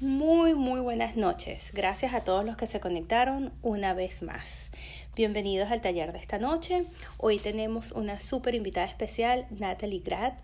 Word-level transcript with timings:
Muy, 0.00 0.54
muy 0.54 0.78
buenas 0.78 1.16
noches. 1.16 1.72
Gracias 1.72 2.14
a 2.14 2.20
todos 2.20 2.44
los 2.44 2.56
que 2.56 2.68
se 2.68 2.78
conectaron 2.78 3.52
una 3.62 3.94
vez 3.94 4.22
más. 4.22 4.70
Bienvenidos 5.16 5.72
al 5.72 5.80
taller 5.80 6.12
de 6.12 6.20
esta 6.20 6.38
noche. 6.38 6.84
Hoy 7.16 7.40
tenemos 7.40 7.90
una 7.90 8.20
súper 8.20 8.54
invitada 8.54 8.86
especial, 8.86 9.48
Natalie 9.50 9.98
Grad. 9.98 10.34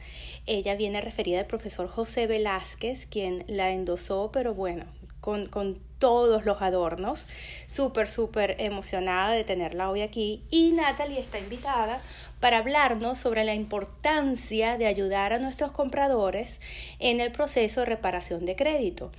Ella 0.46 0.74
viene 0.74 1.00
referida 1.00 1.38
al 1.38 1.46
profesor 1.46 1.86
José 1.86 2.26
Velázquez, 2.26 3.06
quien 3.06 3.44
la 3.46 3.70
endosó, 3.70 4.30
pero 4.32 4.54
bueno, 4.54 4.86
con, 5.20 5.46
con 5.46 5.78
todos 6.00 6.44
los 6.44 6.60
adornos. 6.60 7.20
Súper, 7.68 8.10
súper 8.10 8.56
emocionada 8.58 9.30
de 9.30 9.44
tenerla 9.44 9.88
hoy 9.88 10.02
aquí. 10.02 10.42
Y 10.50 10.72
Natalie 10.72 11.20
está 11.20 11.38
invitada 11.38 12.00
para 12.44 12.58
hablarnos 12.58 13.16
sobre 13.16 13.42
la 13.44 13.54
importancia 13.54 14.76
de 14.76 14.86
ayudar 14.86 15.32
a 15.32 15.38
nuestros 15.38 15.70
compradores 15.70 16.60
en 16.98 17.20
el 17.20 17.32
proceso 17.32 17.80
de 17.80 17.86
reparación 17.86 18.44
de 18.44 18.54
crédito. 18.54 19.10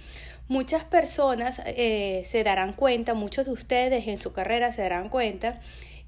Muchas 0.47 0.83
personas 0.83 1.59
eh, 1.65 2.21
se 2.29 2.43
darán 2.43 2.73
cuenta, 2.73 3.15
muchos 3.15 3.47
de 3.47 3.51
ustedes 3.51 4.07
en 4.07 4.21
su 4.21 4.31
carrera 4.31 4.73
se 4.73 4.83
darán 4.83 5.09
cuenta 5.09 5.59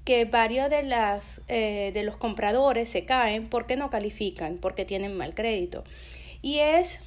que 0.04 0.26
varios 0.26 0.70
de, 0.70 0.84
las, 0.84 1.40
eh, 1.48 1.90
de 1.92 2.04
los 2.04 2.16
compradores 2.16 2.88
se 2.88 3.04
caen 3.04 3.48
porque 3.48 3.74
no 3.74 3.90
califican, 3.90 4.58
porque 4.58 4.84
tienen 4.84 5.16
mal 5.16 5.34
crédito. 5.34 5.82
Y 6.40 6.60
es, 6.60 7.00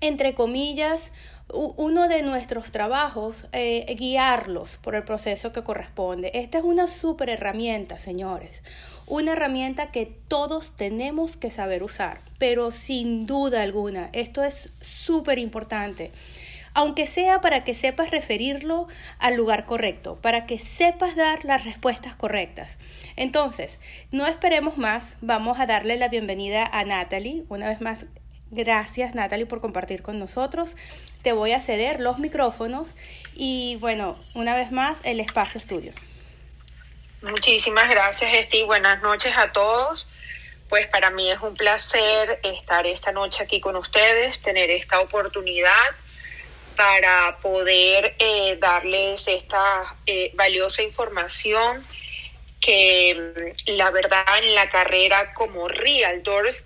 entre 0.00 0.34
comillas, 0.34 1.12
uno 1.52 2.08
de 2.08 2.22
nuestros 2.22 2.72
trabajos 2.72 3.46
eh, 3.52 3.94
guiarlos 3.96 4.78
por 4.82 4.96
el 4.96 5.04
proceso 5.04 5.52
que 5.52 5.62
corresponde. 5.62 6.32
Esta 6.34 6.58
es 6.58 6.64
una 6.64 6.88
súper 6.88 7.30
herramienta, 7.30 7.98
señores. 7.98 8.62
Una 9.14 9.32
herramienta 9.32 9.90
que 9.90 10.06
todos 10.06 10.74
tenemos 10.74 11.36
que 11.36 11.50
saber 11.50 11.82
usar, 11.82 12.18
pero 12.38 12.70
sin 12.70 13.26
duda 13.26 13.60
alguna, 13.60 14.08
esto 14.14 14.42
es 14.42 14.70
súper 14.80 15.38
importante. 15.38 16.12
Aunque 16.72 17.06
sea 17.06 17.42
para 17.42 17.62
que 17.62 17.74
sepas 17.74 18.10
referirlo 18.10 18.88
al 19.18 19.34
lugar 19.34 19.66
correcto, 19.66 20.16
para 20.22 20.46
que 20.46 20.58
sepas 20.58 21.14
dar 21.14 21.44
las 21.44 21.62
respuestas 21.62 22.14
correctas. 22.14 22.78
Entonces, 23.16 23.80
no 24.12 24.26
esperemos 24.26 24.78
más, 24.78 25.04
vamos 25.20 25.60
a 25.60 25.66
darle 25.66 25.98
la 25.98 26.08
bienvenida 26.08 26.64
a 26.64 26.82
Natalie. 26.86 27.44
Una 27.50 27.68
vez 27.68 27.82
más, 27.82 28.06
gracias 28.50 29.14
Natalie 29.14 29.44
por 29.44 29.60
compartir 29.60 30.00
con 30.00 30.18
nosotros 30.18 30.74
te 31.20 31.34
voy 31.34 31.52
a 31.52 31.60
ceder 31.60 32.00
los 32.00 32.18
micrófonos 32.18 32.88
y 33.34 33.76
bueno, 33.78 34.16
una 34.34 34.56
vez 34.56 34.72
más, 34.72 35.00
el 35.04 35.20
espacio 35.20 35.60
es 35.60 35.66
tuyo. 35.66 35.92
Muchísimas 37.22 37.88
gracias, 37.88 38.34
Esti. 38.34 38.64
Buenas 38.64 39.00
noches 39.00 39.32
a 39.36 39.52
todos. 39.52 40.08
Pues 40.68 40.88
para 40.88 41.10
mí 41.10 41.30
es 41.30 41.40
un 41.40 41.54
placer 41.54 42.40
estar 42.42 42.84
esta 42.86 43.12
noche 43.12 43.44
aquí 43.44 43.60
con 43.60 43.76
ustedes, 43.76 44.42
tener 44.42 44.70
esta 44.70 45.00
oportunidad 45.00 45.94
para 46.76 47.36
poder 47.40 48.16
eh, 48.18 48.56
darles 48.58 49.28
esta 49.28 49.94
eh, 50.04 50.32
valiosa 50.34 50.82
información 50.82 51.86
que 52.60 53.14
mm, 53.14 53.70
la 53.76 53.90
verdad 53.90 54.38
en 54.42 54.54
la 54.56 54.68
carrera 54.68 55.32
como 55.32 55.68
realtors 55.68 56.64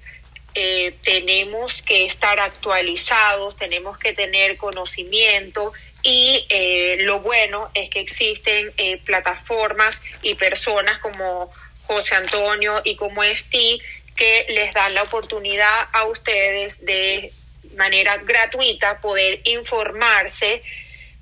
eh, 0.58 0.94
tenemos 1.02 1.82
que 1.82 2.06
estar 2.06 2.40
actualizados, 2.40 3.56
tenemos 3.56 3.98
que 3.98 4.14
tener 4.14 4.56
conocimiento 4.56 5.74
y 6.02 6.46
eh, 6.48 6.96
lo 7.00 7.20
bueno 7.20 7.70
es 7.74 7.90
que 7.90 8.00
existen 8.00 8.72
eh, 8.78 8.96
plataformas 9.04 10.02
y 10.22 10.34
personas 10.34 10.98
como 11.02 11.52
José 11.82 12.14
Antonio 12.14 12.80
y 12.84 12.96
como 12.96 13.22
Esti 13.22 13.82
que 14.16 14.46
les 14.48 14.72
dan 14.72 14.94
la 14.94 15.02
oportunidad 15.02 15.88
a 15.92 16.04
ustedes 16.04 16.82
de 16.86 17.30
manera 17.76 18.16
gratuita 18.16 18.98
poder 19.02 19.42
informarse 19.44 20.62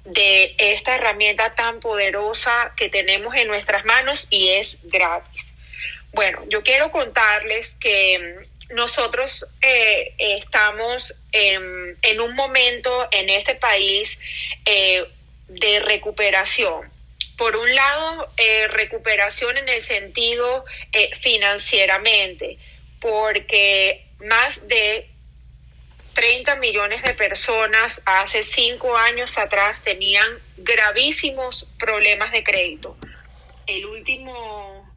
de 0.05 0.55
esta 0.59 0.95
herramienta 0.95 1.57
tan 1.57 1.81
poderosa 1.81 2.73
que 2.77 2.89
tenemos 2.89 3.35
en 3.35 3.49
nuestras 3.49 3.85
manos 3.85 4.29
y 4.31 4.51
es 4.51 4.79
gratis. 4.85 5.51
Bueno, 6.13 6.45
yo 6.49 6.63
quiero 6.63 6.93
contarles 6.93 7.75
que 7.81 8.47
nosotros 8.75 9.47
eh, 9.63 10.15
estamos 10.19 11.15
en, 11.33 12.21
un 12.21 12.35
momento 12.35 13.09
en 13.13 13.31
este 13.31 13.55
país 13.55 14.19
eh, 14.65 15.05
de 15.49 15.81
recuperación. 15.81 16.91
Por 17.37 17.57
un 17.57 17.73
lado, 17.75 18.29
eh, 18.37 18.69
recuperación 18.69 19.57
en 19.57 19.69
el 19.69 19.81
sentido 19.81 20.65
financieramente, 21.21 22.59
porque 23.01 24.07
más 24.21 24.67
de 24.69 25.09
30 26.15 26.57
millones 26.57 27.03
de 27.03 27.15
personas 27.15 28.03
hace 28.05 28.43
cinco 28.43 28.97
años 28.97 29.37
atrás 29.39 29.83
tenían 29.83 30.39
gravísimos 30.57 31.67
problemas 31.79 32.33
de 32.33 32.45
crédito. 32.45 32.97
El 33.67 33.87
último 33.87 34.93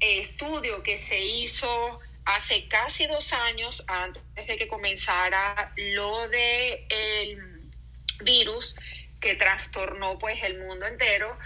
estudio 0.00 0.82
que 0.82 0.96
se 0.96 1.20
hizo 1.20 2.00
hace 2.24 2.68
casi 2.68 3.06
dos 3.06 3.32
años, 3.32 3.84
antes 3.86 4.46
de 4.46 4.56
que 4.56 4.68
comenzara 4.68 5.72
lo 5.76 6.28
de 6.28 6.86
el 6.88 7.70
virus 8.22 8.76
que 9.20 9.34
trastornó 9.34 10.18
pues 10.18 10.42
el 10.42 10.58
mundo 10.58 10.86
entero, 10.86 11.36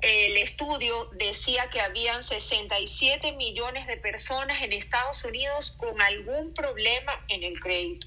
el 0.00 0.38
estudio 0.38 1.10
decía 1.12 1.68
que 1.68 1.80
habían 1.80 2.22
67 2.22 3.32
millones 3.32 3.86
de 3.86 3.98
personas 3.98 4.62
en 4.62 4.72
Estados 4.72 5.24
Unidos 5.24 5.72
con 5.72 6.00
algún 6.00 6.54
problema 6.54 7.22
en 7.28 7.44
el 7.44 7.60
crédito. 7.60 8.06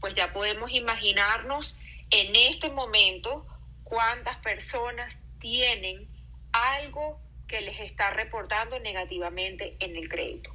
Pues 0.00 0.14
ya 0.14 0.32
podemos 0.32 0.72
imaginarnos 0.72 1.76
en 2.10 2.34
este 2.34 2.70
momento 2.70 3.46
cuántas 3.84 4.38
personas 4.38 5.18
tienen 5.40 6.08
algo 6.52 7.20
que 7.46 7.60
les 7.60 7.80
está 7.80 8.10
reportando 8.10 8.78
negativamente 8.78 9.76
en 9.80 9.96
el 9.96 10.08
crédito. 10.08 10.54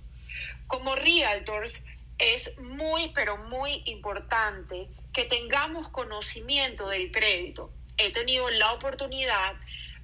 Como 0.67 0.95
realtors 0.95 1.79
es 2.17 2.57
muy, 2.57 3.11
pero 3.13 3.37
muy 3.37 3.83
importante 3.85 4.87
que 5.13 5.25
tengamos 5.25 5.89
conocimiento 5.89 6.87
del 6.87 7.11
crédito. 7.11 7.71
He 7.97 8.11
tenido 8.11 8.49
la 8.49 8.73
oportunidad 8.73 9.55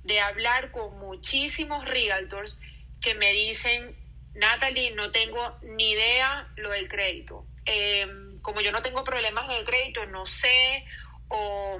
de 0.03 0.19
hablar 0.19 0.71
con 0.71 0.97
muchísimos 0.99 1.85
realtors 1.85 2.59
que 3.01 3.15
me 3.15 3.31
dicen, 3.33 3.95
Natalie, 4.33 4.91
no 4.91 5.11
tengo 5.11 5.57
ni 5.61 5.91
idea 5.91 6.47
lo 6.55 6.71
del 6.71 6.87
crédito. 6.87 7.45
Em, 7.65 8.39
como 8.41 8.61
yo 8.61 8.71
no 8.71 8.81
tengo 8.81 9.03
problemas 9.03 9.47
del 9.47 9.65
crédito, 9.65 10.05
no 10.05 10.25
sé 10.25 10.85
o 11.27 11.79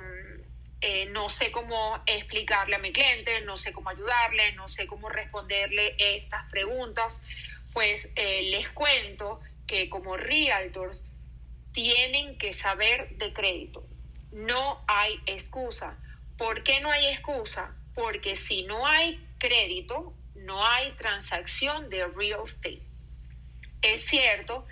eh, 0.81 1.05
no 1.07 1.29
sé 1.29 1.51
cómo 1.51 2.01
explicarle 2.05 2.75
a 2.75 2.79
mi 2.79 2.91
cliente, 2.91 3.41
no 3.41 3.57
sé 3.57 3.71
cómo 3.71 3.89
ayudarle, 3.89 4.53
no 4.53 4.67
sé 4.67 4.87
cómo 4.87 5.09
responderle 5.09 5.95
estas 5.97 6.49
preguntas 6.49 7.21
pues 7.73 8.11
eh, 8.15 8.43
les 8.49 8.69
cuento 8.69 9.39
que 9.67 9.89
como 9.89 10.17
realtors 10.17 11.01
tienen 11.73 12.37
que 12.37 12.53
saber 12.53 13.17
de 13.17 13.33
crédito. 13.33 13.85
No 14.31 14.83
hay 14.87 15.19
excusa. 15.25 15.97
¿Por 16.37 16.63
qué 16.63 16.81
no 16.81 16.91
hay 16.91 17.07
excusa? 17.07 17.73
Porque 17.93 18.35
si 18.35 18.63
no 18.63 18.85
hay 18.85 19.25
crédito, 19.39 20.13
no 20.35 20.65
hay 20.65 20.91
transacción 20.93 21.89
de 21.89 22.07
real 22.07 22.41
estate. 22.45 22.81
Es 23.81 24.05
cierto 24.05 24.67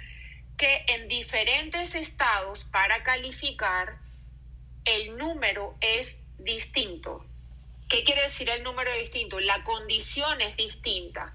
que 0.57 0.83
en 0.87 1.07
diferentes 1.07 1.95
estados 1.95 2.65
para 2.65 3.03
calificar 3.03 3.97
el 4.85 5.17
número 5.17 5.75
es 5.79 6.19
distinto. 6.37 7.25
¿Qué 7.87 8.03
quiere 8.03 8.23
decir 8.23 8.49
el 8.49 8.63
número 8.63 8.93
distinto? 8.97 9.39
La 9.39 9.63
condición 9.63 10.41
es 10.41 10.55
distinta, 10.57 11.33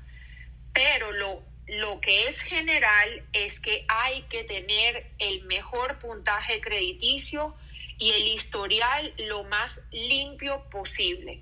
pero 0.72 1.10
lo 1.12 1.42
lo 1.66 2.00
que 2.00 2.26
es 2.26 2.42
general 2.42 3.25
es 3.32 3.58
que 3.60 3.84
hay 3.88 4.22
que 4.22 4.44
tener 4.44 5.10
el 5.19 5.44
mejor 5.44 5.98
puntaje 5.98 6.60
crediticio 6.60 7.56
y 7.99 8.11
el 8.12 8.26
historial 8.26 9.14
lo 9.19 9.44
más 9.44 9.82
limpio 9.90 10.69
posible. 10.69 11.40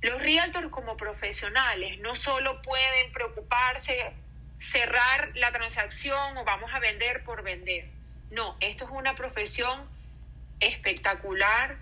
Los 0.00 0.20
realtors 0.20 0.70
como 0.70 0.96
profesionales 0.96 1.98
no 2.00 2.16
solo 2.16 2.60
pueden 2.62 3.12
preocuparse 3.12 4.12
cerrar 4.58 5.32
la 5.36 5.52
transacción 5.52 6.36
o 6.38 6.44
vamos 6.44 6.72
a 6.72 6.80
vender 6.80 7.22
por 7.24 7.42
vender. 7.42 7.88
No, 8.30 8.56
esto 8.60 8.84
es 8.84 8.90
una 8.90 9.14
profesión 9.14 9.88
espectacular. 10.60 11.76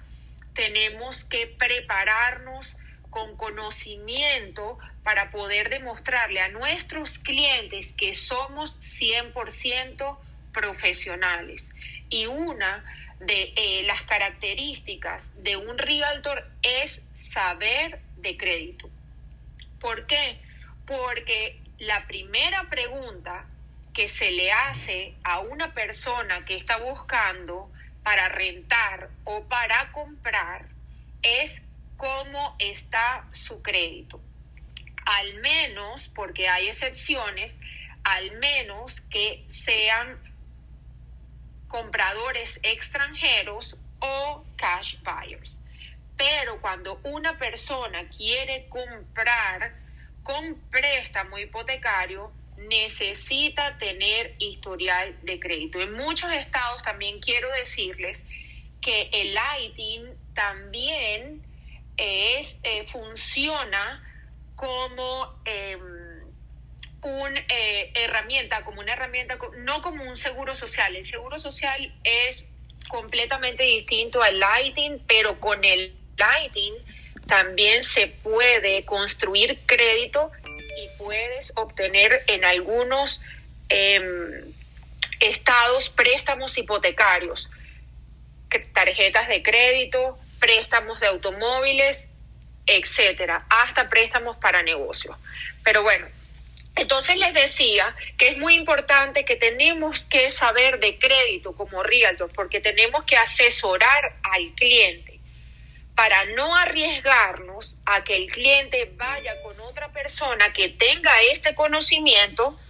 Tenemos 0.52 1.24
que 1.24 1.46
prepararnos 1.46 2.76
con 3.14 3.36
conocimiento 3.36 4.76
para 5.04 5.30
poder 5.30 5.70
demostrarle 5.70 6.40
a 6.40 6.48
nuestros 6.48 7.20
clientes 7.20 7.92
que 7.92 8.12
somos 8.12 8.76
100% 8.80 10.18
profesionales. 10.52 11.72
Y 12.10 12.26
una 12.26 12.84
de 13.20 13.52
eh, 13.54 13.84
las 13.86 14.02
características 14.02 15.30
de 15.44 15.56
un 15.56 15.78
realtor 15.78 16.44
es 16.62 17.04
saber 17.12 18.00
de 18.16 18.36
crédito. 18.36 18.90
¿Por 19.78 20.06
qué? 20.06 20.40
Porque 20.84 21.60
la 21.78 22.08
primera 22.08 22.68
pregunta 22.68 23.46
que 23.92 24.08
se 24.08 24.32
le 24.32 24.50
hace 24.50 25.14
a 25.22 25.38
una 25.38 25.72
persona 25.72 26.44
que 26.44 26.56
está 26.56 26.78
buscando 26.78 27.70
para 28.02 28.28
rentar 28.28 29.08
o 29.22 29.44
para 29.44 29.92
comprar 29.92 30.66
es 31.22 31.62
cómo 31.96 32.56
está 32.58 33.26
su 33.32 33.62
crédito. 33.62 34.20
Al 35.06 35.40
menos, 35.40 36.08
porque 36.08 36.48
hay 36.48 36.68
excepciones, 36.68 37.58
al 38.04 38.38
menos 38.38 39.00
que 39.02 39.44
sean 39.48 40.18
compradores 41.68 42.60
extranjeros 42.62 43.76
o 44.00 44.44
cash 44.56 44.96
buyers. 45.02 45.60
Pero 46.16 46.60
cuando 46.60 47.00
una 47.02 47.36
persona 47.36 48.08
quiere 48.08 48.68
comprar 48.68 49.74
con 50.22 50.60
préstamo 50.70 51.38
hipotecario, 51.38 52.32
necesita 52.56 53.76
tener 53.78 54.36
historial 54.38 55.18
de 55.22 55.40
crédito. 55.40 55.80
En 55.80 55.92
muchos 55.92 56.32
estados 56.32 56.82
también 56.82 57.20
quiero 57.20 57.50
decirles 57.58 58.24
que 58.80 59.10
el 59.12 59.36
ITIN 59.60 60.14
también 60.34 61.43
es, 61.96 62.58
eh, 62.62 62.86
funciona 62.86 64.02
como 64.56 65.28
una 67.02 67.40
eh, 67.48 67.92
herramienta, 67.94 68.64
como 68.64 68.80
una 68.80 68.92
herramienta, 68.94 69.38
no 69.58 69.82
como 69.82 70.04
un 70.04 70.16
seguro 70.16 70.54
social. 70.54 70.96
El 70.96 71.04
seguro 71.04 71.38
social 71.38 71.92
es 72.02 72.46
completamente 72.88 73.62
distinto 73.62 74.22
al 74.22 74.38
Lighting, 74.38 75.02
pero 75.06 75.38
con 75.40 75.64
el 75.64 75.94
Lighting 76.16 76.74
también 77.26 77.82
se 77.82 78.06
puede 78.06 78.84
construir 78.84 79.60
crédito 79.66 80.30
y 80.76 80.88
puedes 80.98 81.52
obtener 81.56 82.22
en 82.26 82.44
algunos 82.44 83.20
em, 83.68 84.52
estados 85.20 85.90
préstamos 85.90 86.56
hipotecarios, 86.58 87.48
tarjetas 88.72 89.28
de 89.28 89.42
crédito, 89.42 90.18
préstamos 90.44 91.00
de 91.00 91.06
automóviles, 91.06 92.06
etcétera, 92.66 93.46
hasta 93.48 93.86
préstamos 93.86 94.36
para 94.36 94.62
negocios. 94.62 95.16
Pero 95.62 95.82
bueno, 95.82 96.06
entonces 96.76 97.16
les 97.16 97.32
decía 97.32 97.96
que 98.18 98.28
es 98.28 98.36
muy 98.36 98.54
importante 98.54 99.24
que 99.24 99.36
tenemos 99.36 100.04
que 100.04 100.28
saber 100.28 100.80
de 100.80 100.98
crédito 100.98 101.54
como 101.54 101.82
realtor 101.82 102.30
porque 102.34 102.60
tenemos 102.60 103.04
que 103.04 103.16
asesorar 103.16 104.16
al 104.22 104.52
cliente 104.54 105.18
para 105.94 106.26
no 106.26 106.54
arriesgarnos 106.54 107.78
a 107.86 108.04
que 108.04 108.14
el 108.14 108.30
cliente 108.30 108.92
vaya 108.96 109.40
con 109.42 109.58
otra 109.60 109.92
persona 109.92 110.52
que 110.52 110.68
tenga 110.68 111.22
este 111.32 111.54
conocimiento 111.54 112.60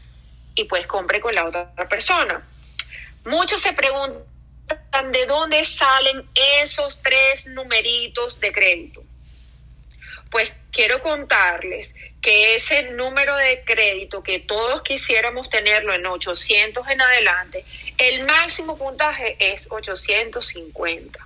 y 0.54 0.62
pues 0.66 0.86
compre 0.86 1.20
con 1.20 1.34
la 1.34 1.44
otra 1.44 1.74
persona. 1.88 2.46
Muchos 3.24 3.60
se 3.60 3.72
preguntan 3.72 4.22
de 5.12 5.26
dónde 5.26 5.64
salen 5.64 6.28
esos 6.34 7.02
tres 7.02 7.46
numeritos 7.46 8.40
de 8.40 8.52
crédito. 8.52 9.02
Pues 10.30 10.52
quiero 10.72 11.02
contarles 11.02 11.94
que 12.20 12.54
ese 12.54 12.90
número 12.92 13.36
de 13.36 13.62
crédito 13.64 14.22
que 14.22 14.40
todos 14.40 14.82
quisiéramos 14.82 15.50
tenerlo 15.50 15.94
en 15.94 16.06
800 16.06 16.88
en 16.88 17.00
adelante, 17.00 17.64
el 17.98 18.24
máximo 18.24 18.78
puntaje 18.78 19.36
es 19.38 19.68
850, 19.70 21.18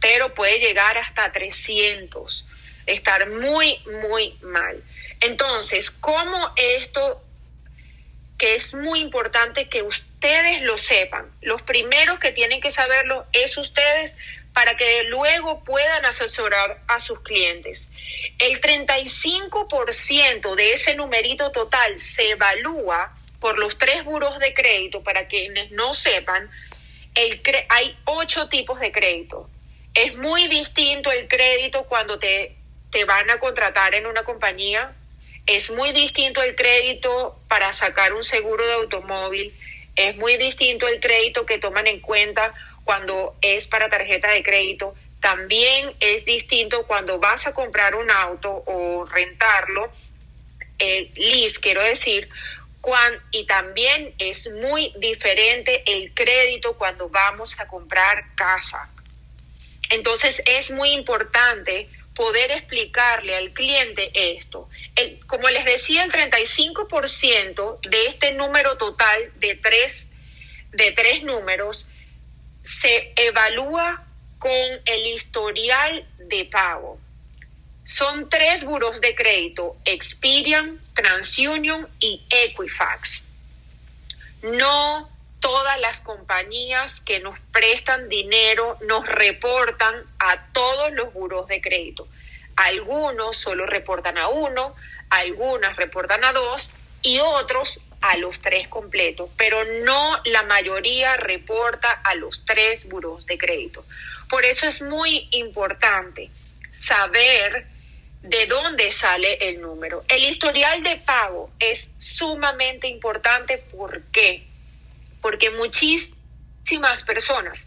pero 0.00 0.32
puede 0.34 0.58
llegar 0.58 0.96
hasta 0.96 1.30
300, 1.30 2.46
estar 2.86 3.28
muy, 3.28 3.78
muy 4.02 4.36
mal. 4.42 4.82
Entonces, 5.20 5.90
¿cómo 5.90 6.52
esto, 6.56 7.22
que 8.38 8.56
es 8.56 8.74
muy 8.74 9.00
importante 9.00 9.68
que 9.68 9.82
ustedes 10.22 10.62
lo 10.62 10.78
sepan, 10.78 11.32
los 11.40 11.62
primeros 11.62 12.20
que 12.20 12.30
tienen 12.30 12.60
que 12.60 12.70
saberlo 12.70 13.26
es 13.32 13.56
ustedes 13.56 14.16
para 14.52 14.76
que 14.76 15.02
luego 15.04 15.64
puedan 15.64 16.04
asesorar 16.04 16.78
a 16.86 17.00
sus 17.00 17.20
clientes. 17.22 17.90
El 18.38 18.60
35% 18.60 20.54
de 20.54 20.74
ese 20.74 20.94
numerito 20.94 21.50
total 21.50 21.98
se 21.98 22.30
evalúa 22.30 23.16
por 23.40 23.58
los 23.58 23.76
tres 23.78 24.04
buros 24.04 24.38
de 24.38 24.54
crédito, 24.54 25.02
para 25.02 25.26
quienes 25.26 25.72
no 25.72 25.92
sepan, 25.92 26.48
el 27.16 27.40
hay 27.68 27.96
ocho 28.04 28.48
tipos 28.48 28.78
de 28.78 28.92
crédito. 28.92 29.50
Es 29.92 30.16
muy 30.16 30.46
distinto 30.46 31.10
el 31.10 31.26
crédito 31.26 31.82
cuando 31.88 32.20
te, 32.20 32.54
te 32.92 33.04
van 33.04 33.28
a 33.28 33.40
contratar 33.40 33.96
en 33.96 34.06
una 34.06 34.22
compañía, 34.22 34.94
es 35.46 35.72
muy 35.72 35.90
distinto 35.90 36.40
el 36.42 36.54
crédito 36.54 37.40
para 37.48 37.72
sacar 37.72 38.12
un 38.12 38.22
seguro 38.22 38.64
de 38.64 38.74
automóvil, 38.74 39.52
es 39.96 40.16
muy 40.16 40.36
distinto 40.36 40.88
el 40.88 41.00
crédito 41.00 41.46
que 41.46 41.58
toman 41.58 41.86
en 41.86 42.00
cuenta 42.00 42.52
cuando 42.84 43.36
es 43.40 43.66
para 43.66 43.88
tarjeta 43.88 44.30
de 44.30 44.42
crédito. 44.42 44.94
También 45.20 45.94
es 46.00 46.24
distinto 46.24 46.86
cuando 46.86 47.18
vas 47.18 47.46
a 47.46 47.54
comprar 47.54 47.94
un 47.94 48.10
auto 48.10 48.50
o 48.66 49.04
rentarlo, 49.06 49.90
lease, 50.78 51.60
quiero 51.60 51.82
decir, 51.82 52.28
y 53.30 53.46
también 53.46 54.14
es 54.18 54.50
muy 54.50 54.92
diferente 54.96 55.82
el 55.86 56.12
crédito 56.14 56.76
cuando 56.76 57.08
vamos 57.08 57.58
a 57.60 57.68
comprar 57.68 58.24
casa. 58.34 58.90
Entonces 59.90 60.42
es 60.46 60.70
muy 60.70 60.90
importante 60.90 61.88
poder 62.14 62.50
explicarle 62.50 63.36
al 63.36 63.50
cliente 63.52 64.10
esto. 64.14 64.68
como 65.26 65.48
les 65.48 65.64
decía, 65.64 66.04
el 66.04 66.12
35% 66.12 67.80
de 67.80 68.06
este 68.06 68.32
número 68.32 68.76
total 68.76 69.32
de 69.36 69.54
tres, 69.56 70.10
de 70.72 70.92
tres 70.92 71.24
números 71.24 71.88
se 72.62 73.12
evalúa 73.16 74.04
con 74.38 74.52
el 74.84 75.06
historial 75.06 76.06
de 76.18 76.44
pago. 76.46 76.98
Son 77.84 78.28
tres 78.28 78.64
buros 78.64 79.00
de 79.00 79.14
crédito, 79.14 79.76
Experian, 79.84 80.80
TransUnion 80.94 81.88
y 81.98 82.22
Equifax. 82.30 83.24
No 84.42 85.11
todas 85.42 85.78
las 85.80 86.00
compañías 86.00 87.00
que 87.00 87.20
nos 87.20 87.38
prestan 87.52 88.08
dinero 88.08 88.78
nos 88.88 89.06
reportan 89.06 89.94
a 90.18 90.46
todos 90.52 90.92
los 90.92 91.12
buros 91.12 91.48
de 91.48 91.60
crédito. 91.60 92.08
Algunos 92.56 93.36
solo 93.36 93.66
reportan 93.66 94.16
a 94.16 94.28
uno, 94.28 94.74
algunas 95.10 95.76
reportan 95.76 96.24
a 96.24 96.32
dos 96.32 96.70
y 97.02 97.18
otros 97.18 97.80
a 98.00 98.16
los 98.16 98.40
tres 98.40 98.68
completos, 98.68 99.30
pero 99.36 99.64
no 99.84 100.20
la 100.24 100.44
mayoría 100.44 101.16
reporta 101.16 101.90
a 101.90 102.14
los 102.14 102.44
tres 102.46 102.88
buros 102.88 103.26
de 103.26 103.36
crédito. 103.36 103.84
Por 104.28 104.44
eso 104.44 104.68
es 104.68 104.80
muy 104.80 105.28
importante 105.32 106.30
saber 106.70 107.66
de 108.22 108.46
dónde 108.46 108.92
sale 108.92 109.48
el 109.48 109.60
número. 109.60 110.04
El 110.08 110.22
historial 110.24 110.84
de 110.84 110.96
pago 110.98 111.50
es 111.58 111.90
sumamente 111.98 112.86
importante. 112.86 113.58
¿Por 113.58 114.02
qué? 114.12 114.51
Porque 115.22 115.48
muchísimas 115.50 117.04
personas 117.04 117.66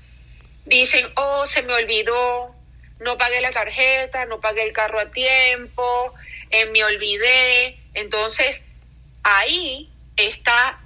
dicen, 0.66 1.08
oh, 1.16 1.46
se 1.48 1.64
me 1.64 1.74
olvidó, 1.74 2.56
no 3.00 3.18
pagué 3.18 3.42
la 3.42 3.50
tarjeta, 3.50 4.26
no 4.26 4.40
pagué 4.40 4.64
el 4.64 4.74
carro 4.74 5.00
a 5.00 5.10
tiempo, 5.10 6.14
eh, 6.52 6.66
me 6.68 6.84
olvidé. 6.84 7.80
Entonces, 7.94 8.64
ahí 9.24 9.90
está 10.16 10.80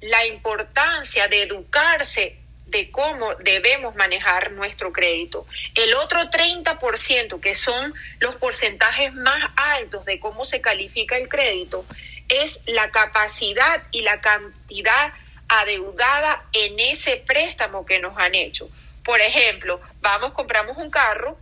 la 0.00 0.26
importancia 0.26 1.28
de 1.28 1.42
educarse 1.42 2.38
de 2.66 2.90
cómo 2.90 3.34
debemos 3.36 3.94
manejar 3.94 4.52
nuestro 4.52 4.92
crédito. 4.92 5.46
El 5.74 5.94
otro 5.94 6.30
30%, 6.30 7.40
que 7.40 7.54
son 7.54 7.94
los 8.20 8.36
porcentajes 8.36 9.12
más 9.14 9.52
altos 9.56 10.04
de 10.04 10.18
cómo 10.18 10.44
se 10.44 10.60
califica 10.60 11.16
el 11.16 11.28
crédito, 11.28 11.84
es 12.28 12.60
la 12.66 12.90
capacidad 12.90 13.82
y 13.92 14.02
la 14.02 14.20
cantidad 14.20 15.12
adeudada 15.60 16.44
en 16.52 16.78
ese 16.80 17.16
préstamo 17.16 17.84
que 17.84 17.98
nos 17.98 18.16
han 18.18 18.34
hecho. 18.34 18.68
Por 19.04 19.20
ejemplo, 19.20 19.80
vamos, 20.00 20.32
compramos 20.32 20.76
un 20.76 20.90
carro 20.90 21.38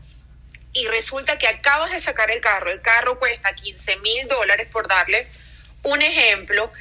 y 0.72 0.86
resulta 0.86 1.38
que 1.38 1.46
acabas 1.46 1.92
de 1.92 2.00
sacar 2.00 2.30
el 2.30 2.40
carro, 2.40 2.70
el 2.70 2.80
carro 2.80 3.18
cuesta 3.18 3.54
15 3.54 3.96
mil 3.96 4.26
dólares 4.28 4.68
por 4.72 4.88
darle 4.88 5.26
un 5.82 6.00
ejemplo 6.00 6.72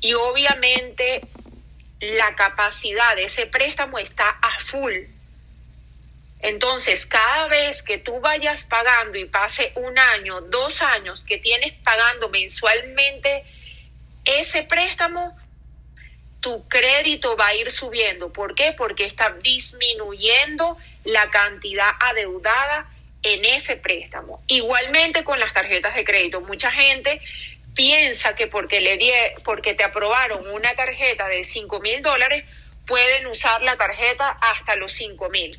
y 0.00 0.14
obviamente 0.14 1.20
la 2.00 2.34
capacidad 2.34 3.16
de 3.16 3.24
ese 3.24 3.46
préstamo 3.46 3.98
está 3.98 4.28
a 4.28 4.58
full. 4.58 4.94
Entonces, 6.40 7.06
cada 7.06 7.48
vez 7.48 7.82
que 7.82 7.98
tú 7.98 8.20
vayas 8.20 8.64
pagando 8.64 9.18
y 9.18 9.24
pase 9.24 9.72
un 9.76 9.98
año, 9.98 10.42
dos 10.42 10.82
años 10.82 11.24
que 11.24 11.38
tienes 11.38 11.72
pagando 11.82 12.28
mensualmente 12.28 13.44
ese 14.24 14.62
préstamo, 14.64 15.36
tu 16.46 16.68
crédito 16.68 17.36
va 17.36 17.48
a 17.48 17.54
ir 17.56 17.72
subiendo. 17.72 18.32
¿Por 18.32 18.54
qué? 18.54 18.72
Porque 18.78 19.04
está 19.04 19.34
disminuyendo 19.42 20.76
la 21.02 21.28
cantidad 21.28 21.90
adeudada 21.98 22.88
en 23.24 23.44
ese 23.44 23.74
préstamo. 23.74 24.44
Igualmente 24.46 25.24
con 25.24 25.40
las 25.40 25.52
tarjetas 25.52 25.96
de 25.96 26.04
crédito. 26.04 26.40
Mucha 26.42 26.70
gente 26.70 27.20
piensa 27.74 28.36
que 28.36 28.46
porque 28.46 28.80
le 28.80 28.96
die, 28.96 29.34
porque 29.44 29.74
te 29.74 29.82
aprobaron 29.82 30.48
una 30.48 30.72
tarjeta 30.76 31.26
de 31.26 31.42
5 31.42 31.80
mil 31.80 32.00
dólares, 32.00 32.44
pueden 32.86 33.26
usar 33.26 33.60
la 33.62 33.76
tarjeta 33.76 34.30
hasta 34.40 34.76
los 34.76 34.92
5 34.92 35.28
mil. 35.30 35.58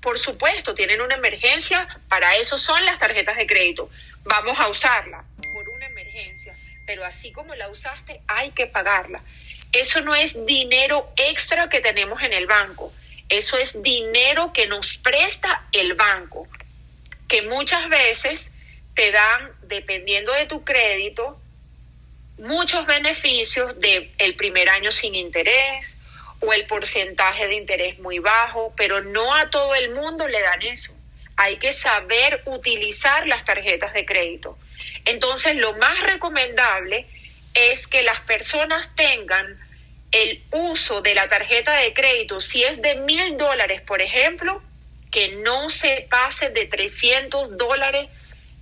Por 0.00 0.18
supuesto, 0.18 0.74
tienen 0.74 1.00
una 1.00 1.14
emergencia, 1.14 1.86
para 2.08 2.34
eso 2.38 2.58
son 2.58 2.84
las 2.84 2.98
tarjetas 2.98 3.36
de 3.36 3.46
crédito. 3.46 3.88
Vamos 4.24 4.58
a 4.58 4.66
usarla 4.66 5.22
por 5.36 5.68
una 5.76 5.86
emergencia, 5.86 6.54
pero 6.88 7.04
así 7.04 7.30
como 7.30 7.54
la 7.54 7.68
usaste, 7.68 8.20
hay 8.26 8.50
que 8.50 8.66
pagarla. 8.66 9.22
Eso 9.74 10.00
no 10.02 10.14
es 10.14 10.46
dinero 10.46 11.10
extra 11.16 11.68
que 11.68 11.80
tenemos 11.80 12.22
en 12.22 12.32
el 12.32 12.46
banco, 12.46 12.92
eso 13.28 13.58
es 13.58 13.82
dinero 13.82 14.52
que 14.52 14.68
nos 14.68 14.98
presta 14.98 15.64
el 15.72 15.94
banco, 15.94 16.46
que 17.26 17.42
muchas 17.42 17.88
veces 17.88 18.52
te 18.94 19.10
dan, 19.10 19.50
dependiendo 19.62 20.32
de 20.32 20.46
tu 20.46 20.62
crédito, 20.62 21.36
muchos 22.38 22.86
beneficios 22.86 23.78
del 23.80 24.12
el 24.18 24.36
primer 24.36 24.68
año 24.68 24.92
sin 24.92 25.16
interés 25.16 25.98
o 26.38 26.52
el 26.52 26.66
porcentaje 26.66 27.48
de 27.48 27.56
interés 27.56 27.98
muy 27.98 28.20
bajo, 28.20 28.72
pero 28.76 29.00
no 29.00 29.34
a 29.34 29.50
todo 29.50 29.74
el 29.74 29.90
mundo 29.90 30.28
le 30.28 30.40
dan 30.40 30.62
eso. 30.62 30.92
Hay 31.36 31.56
que 31.56 31.72
saber 31.72 32.42
utilizar 32.46 33.26
las 33.26 33.44
tarjetas 33.44 33.92
de 33.92 34.06
crédito. 34.06 34.56
Entonces, 35.04 35.56
lo 35.56 35.76
más 35.78 36.00
recomendable 36.00 37.08
es 37.54 37.86
que 37.86 38.02
las 38.02 38.20
personas 38.20 38.94
tengan 38.94 39.58
el 40.10 40.42
uso 40.52 41.00
de 41.00 41.14
la 41.14 41.28
tarjeta 41.28 41.76
de 41.76 41.94
crédito, 41.94 42.40
si 42.40 42.62
es 42.62 42.80
de 42.82 42.96
mil 42.96 43.36
dólares, 43.36 43.80
por 43.82 44.02
ejemplo, 44.02 44.62
que 45.10 45.28
no 45.36 45.70
se 45.70 46.06
pase 46.10 46.50
de 46.50 46.66
300 46.66 47.56
dólares 47.56 48.08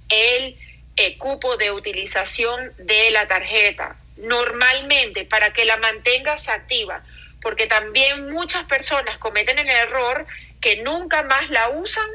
el 0.09 0.57
el 0.97 1.17
cupo 1.19 1.57
de 1.57 1.71
utilización 1.71 2.73
de 2.79 3.11
la 3.11 3.27
tarjeta. 3.27 3.97
Normalmente, 4.17 5.25
para 5.25 5.53
que 5.53 5.65
la 5.65 5.77
mantengas 5.79 6.49
activa, 6.49 7.03
porque 7.41 7.67
también 7.67 8.31
muchas 8.31 8.67
personas 8.67 9.19
cometen 9.19 9.59
el 9.59 9.69
error 9.69 10.27
que 10.61 10.83
nunca 10.83 11.23
más 11.23 11.51
la 11.51 11.71
usan, 11.71 12.07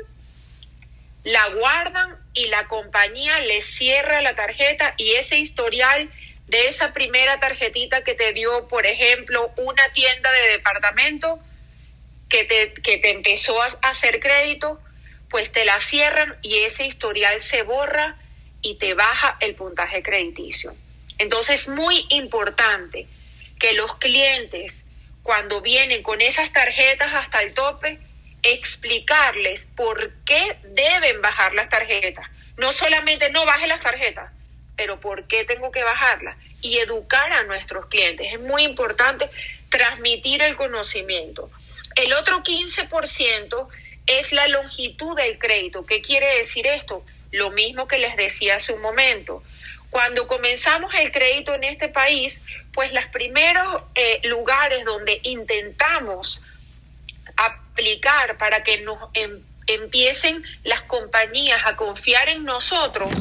la 1.23 1.49
guardan 1.49 2.15
y 2.33 2.47
la 2.47 2.67
compañía 2.67 3.39
les 3.41 3.65
cierra 3.65 4.21
la 4.21 4.35
tarjeta 4.35 4.91
y 4.95 5.13
ese 5.13 5.37
historial 5.37 6.09
de 6.47 6.67
esa 6.67 6.93
primera 6.93 7.39
tarjetita 7.39 8.03
que 8.03 8.13
te 8.13 8.33
dio, 8.33 8.67
por 8.67 8.85
ejemplo, 8.85 9.51
una 9.57 9.83
tienda 9.93 10.31
de 10.31 10.51
departamento 10.51 11.39
que 12.29 12.45
te, 12.45 12.73
que 12.73 12.97
te 12.97 13.11
empezó 13.11 13.61
a 13.61 13.67
hacer 13.81 14.19
crédito, 14.19 14.79
pues 15.29 15.51
te 15.51 15.65
la 15.65 15.79
cierran 15.79 16.37
y 16.41 16.59
ese 16.59 16.85
historial 16.85 17.39
se 17.39 17.63
borra 17.63 18.15
y 18.61 18.75
te 18.75 18.93
baja 18.93 19.37
el 19.39 19.55
puntaje 19.55 20.01
crediticio. 20.01 20.73
Entonces 21.17 21.61
es 21.61 21.67
muy 21.67 22.05
importante 22.09 23.07
que 23.59 23.73
los 23.73 23.95
clientes, 23.97 24.85
cuando 25.23 25.61
vienen 25.61 26.03
con 26.03 26.21
esas 26.21 26.51
tarjetas 26.51 27.13
hasta 27.13 27.41
el 27.41 27.53
tope, 27.53 27.99
explicarles 28.43 29.67
por 29.75 30.13
qué 30.25 30.57
deben 30.63 31.21
bajar 31.21 31.53
las 31.53 31.69
tarjetas. 31.69 32.25
No 32.55 32.71
solamente 32.71 33.29
no 33.31 33.45
baje 33.45 33.67
las 33.67 33.81
tarjetas, 33.81 34.31
pero 34.77 34.99
por 34.99 35.27
qué 35.27 35.43
tengo 35.43 35.71
que 35.71 35.83
bajarlas 35.83 36.37
y 36.61 36.77
educar 36.77 37.33
a 37.33 37.43
nuestros 37.43 37.87
clientes. 37.87 38.27
Es 38.31 38.39
muy 38.39 38.63
importante 38.63 39.29
transmitir 39.69 40.41
el 40.41 40.55
conocimiento. 40.55 41.49
El 41.95 42.13
otro 42.13 42.43
15% 42.43 43.67
es 44.05 44.31
la 44.31 44.47
longitud 44.47 45.17
del 45.17 45.37
crédito. 45.39 45.85
¿Qué 45.85 46.01
quiere 46.01 46.37
decir 46.37 46.67
esto? 46.67 47.03
Lo 47.31 47.49
mismo 47.49 47.87
que 47.87 47.97
les 47.97 48.15
decía 48.15 48.55
hace 48.55 48.71
un 48.71 48.81
momento. 48.81 49.43
Cuando 49.89 50.27
comenzamos 50.27 50.93
el 50.95 51.11
crédito 51.11 51.55
en 51.55 51.63
este 51.63 51.89
país, 51.89 52.41
pues 52.73 52.93
los 52.93 53.05
primeros 53.05 53.83
eh, 53.95 54.21
lugares 54.25 54.85
donde 54.85 55.19
intentamos 55.23 56.41
aplicar 57.35 58.37
para 58.37 58.63
que 58.63 58.81
nos 58.81 58.99
em, 59.13 59.41
empiecen 59.65 60.43
las 60.63 60.81
compañías 60.83 61.61
a 61.65 61.75
confiar 61.75 62.29
en 62.29 62.43
nosotros 62.45 63.11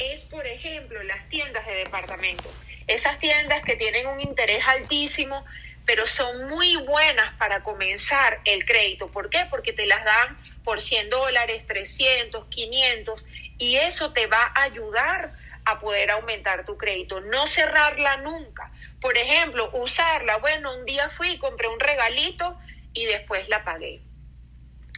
es, 0.00 0.24
por 0.24 0.46
ejemplo, 0.46 1.02
las 1.02 1.28
tiendas 1.28 1.66
de 1.66 1.74
departamento. 1.74 2.50
Esas 2.86 3.18
tiendas 3.18 3.62
que 3.62 3.76
tienen 3.76 4.06
un 4.06 4.20
interés 4.20 4.66
altísimo, 4.66 5.44
pero 5.84 6.06
son 6.06 6.48
muy 6.48 6.76
buenas 6.76 7.34
para 7.36 7.62
comenzar 7.62 8.40
el 8.44 8.64
crédito. 8.64 9.08
¿Por 9.08 9.30
qué? 9.30 9.46
Porque 9.50 9.72
te 9.72 9.86
las 9.86 10.04
dan 10.04 10.38
por 10.64 10.80
100 10.80 11.10
dólares, 11.10 11.66
300, 11.66 12.46
500 12.46 13.26
y 13.58 13.76
eso 13.76 14.12
te 14.12 14.26
va 14.26 14.52
a 14.54 14.62
ayudar 14.62 15.32
a 15.64 15.78
poder 15.78 16.10
aumentar 16.10 16.64
tu 16.64 16.76
crédito. 16.76 17.20
No 17.20 17.46
cerrarla 17.46 18.16
nunca. 18.18 18.70
Por 19.00 19.16
ejemplo, 19.16 19.70
usarla. 19.74 20.38
Bueno, 20.38 20.74
un 20.74 20.84
día 20.86 21.08
fui 21.08 21.32
y 21.32 21.38
compré 21.38 21.68
un 21.68 21.80
regalito 21.80 22.58
y 22.92 23.06
después 23.06 23.48
la 23.48 23.64
pagué. 23.64 24.00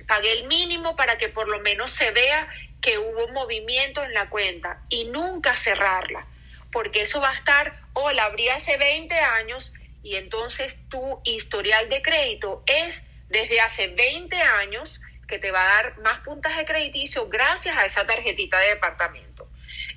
Pagué 0.07 0.33
el 0.33 0.47
mínimo 0.47 0.97
para 0.97 1.19
que 1.19 1.29
por 1.29 1.49
lo 1.49 1.61
menos 1.61 1.91
se 1.91 2.11
vea 2.11 2.49
que 2.81 2.99
hubo 2.99 3.29
movimiento 3.29 4.03
en 4.03 4.13
la 4.13 4.29
cuenta 4.29 4.83
y 4.89 5.05
nunca 5.05 5.57
cerrarla, 5.57 6.27
porque 6.71 7.03
eso 7.03 7.21
va 7.21 7.31
a 7.31 7.35
estar, 7.35 7.81
o 7.93 8.11
la 8.11 8.25
abrí 8.25 8.49
hace 8.49 8.77
20 8.77 9.15
años 9.15 9.73
y 10.03 10.17
entonces 10.17 10.77
tu 10.89 11.21
historial 11.25 11.89
de 11.89 12.03
crédito 12.03 12.63
es 12.67 13.05
desde 13.29 13.61
hace 13.61 13.89
20 13.89 14.37
años 14.37 15.01
que 15.29 15.39
te 15.39 15.51
va 15.51 15.63
a 15.63 15.83
dar 15.83 15.99
más 16.01 16.21
puntaje 16.21 16.65
crediticio 16.65 17.29
gracias 17.29 17.77
a 17.77 17.85
esa 17.85 18.07
tarjetita 18.07 18.59
de 18.59 18.71
departamento. 18.71 19.49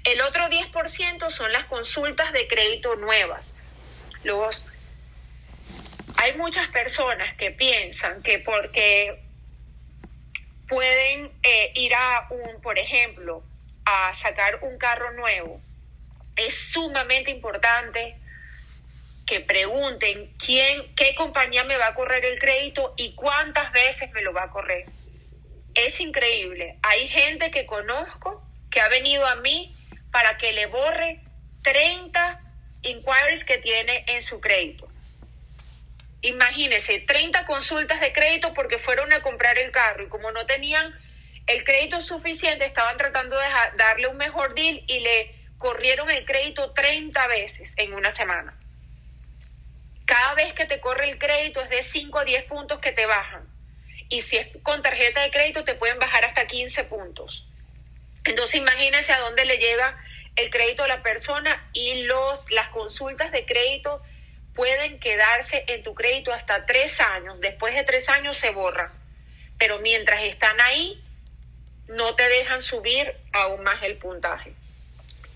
El 0.06 0.22
otro 0.22 0.44
10% 0.46 1.30
son 1.32 1.52
las 1.52 1.66
consultas 1.66 2.32
de 2.32 2.48
crédito 2.48 2.96
nuevas. 2.96 3.54
Los, 4.24 4.66
hay 6.18 6.38
muchas 6.38 6.70
personas 6.70 7.36
que 7.36 7.52
piensan 7.52 8.22
que 8.22 8.40
porque 8.40 9.25
pueden 10.68 11.32
eh, 11.44 11.72
ir 11.76 11.94
a 11.94 12.28
un, 12.30 12.62
por 12.62 12.78
ejemplo, 12.80 13.44
a 13.86 14.14
sacar 14.14 14.60
un 14.62 14.78
carro 14.78 15.12
nuevo, 15.12 15.62
es 16.36 16.54
sumamente 16.72 17.32
importante 17.32 18.18
que 19.26 19.40
pregunten 19.40 20.34
quién, 20.38 20.94
qué 20.96 21.16
compañía 21.16 21.64
me 21.64 21.78
va 21.78 21.88
a 21.88 21.96
correr 21.96 22.26
el 22.26 22.40
crédito 22.40 22.94
y 22.98 23.14
cuántas 23.16 23.72
veces 23.72 24.12
me 24.12 24.22
lo 24.22 24.34
va 24.34 24.44
a 24.44 24.50
correr 24.52 24.86
es 25.76 26.00
increíble. 26.00 26.78
Hay 26.82 27.08
gente 27.10 27.52
que 27.52 27.66
conozco 27.66 28.42
que 28.72 28.82
ha 28.82 28.88
venido 28.88 29.28
a 29.28 29.36
mí 29.36 29.76
para 30.12 30.38
que 30.38 30.54
le 30.54 30.66
borre 30.68 31.20
30 31.62 32.40
inquiries 32.82 33.44
que 33.44 33.58
tiene 33.58 34.06
en 34.08 34.22
su 34.22 34.40
crédito. 34.40 34.85
Imagínese, 36.26 37.02
30 37.02 37.46
consultas 37.46 38.02
de 38.02 38.12
crédito 38.12 38.52
porque 38.56 38.80
fueron 38.80 39.14
a 39.14 39.22
comprar 39.22 39.60
el 39.60 39.72
carro 39.72 40.04
y 40.04 40.10
como 40.10 40.32
no 40.32 40.48
tenían 40.48 40.92
el 41.46 41.64
crédito 41.64 42.02
suficiente, 42.02 42.66
estaban 42.66 42.98
tratando 42.98 43.38
de 43.38 43.46
darle 43.78 44.08
un 44.08 44.18
mejor 44.18 44.56
deal 44.56 44.84
y 44.88 45.02
le 45.02 45.36
corrieron 45.60 46.10
el 46.10 46.26
crédito 46.26 46.72
30 46.72 47.28
veces 47.28 47.76
en 47.78 47.94
una 47.94 48.10
semana. 48.10 48.58
Cada 50.06 50.34
vez 50.34 50.54
que 50.54 50.66
te 50.66 50.80
corre 50.80 51.12
el 51.12 51.20
crédito 51.20 51.62
es 51.62 51.70
de 51.70 51.84
5 51.84 52.18
a 52.18 52.26
10 52.26 52.46
puntos 52.46 52.80
que 52.80 52.92
te 52.92 53.06
bajan 53.06 53.48
y 54.10 54.22
si 54.22 54.38
es 54.38 54.48
con 54.64 54.82
tarjeta 54.82 55.22
de 55.22 55.30
crédito 55.30 55.64
te 55.64 55.76
pueden 55.76 56.00
bajar 56.00 56.26
hasta 56.26 56.48
15 56.48 56.86
puntos. 56.86 57.46
Entonces 58.24 58.56
imagínense 58.56 59.14
a 59.14 59.20
dónde 59.20 59.46
le 59.46 59.60
llega 59.60 59.96
el 60.38 60.50
crédito 60.50 60.82
a 60.82 60.88
la 60.88 61.04
persona 61.04 61.70
y 61.72 62.04
los, 62.06 62.50
las 62.50 62.70
consultas 62.70 63.32
de 63.32 63.46
crédito 63.46 64.02
pueden 64.56 65.00
quedarse 65.00 65.66
en 65.68 65.84
tu 65.84 65.94
crédito 65.94 66.34
hasta 66.34 66.66
tres 66.66 67.02
años. 67.02 67.40
Después 67.42 67.76
de 67.76 67.84
tres 67.84 68.10
años 68.10 68.38
se 68.38 68.50
borran. 68.52 68.92
Pero 69.58 69.80
mientras 69.80 70.24
están 70.24 70.60
ahí, 70.62 71.02
no 71.88 72.16
te 72.16 72.28
dejan 72.28 72.62
subir 72.62 73.14
aún 73.32 73.64
más 73.64 73.84
el 73.84 73.98
puntaje. 73.98 74.54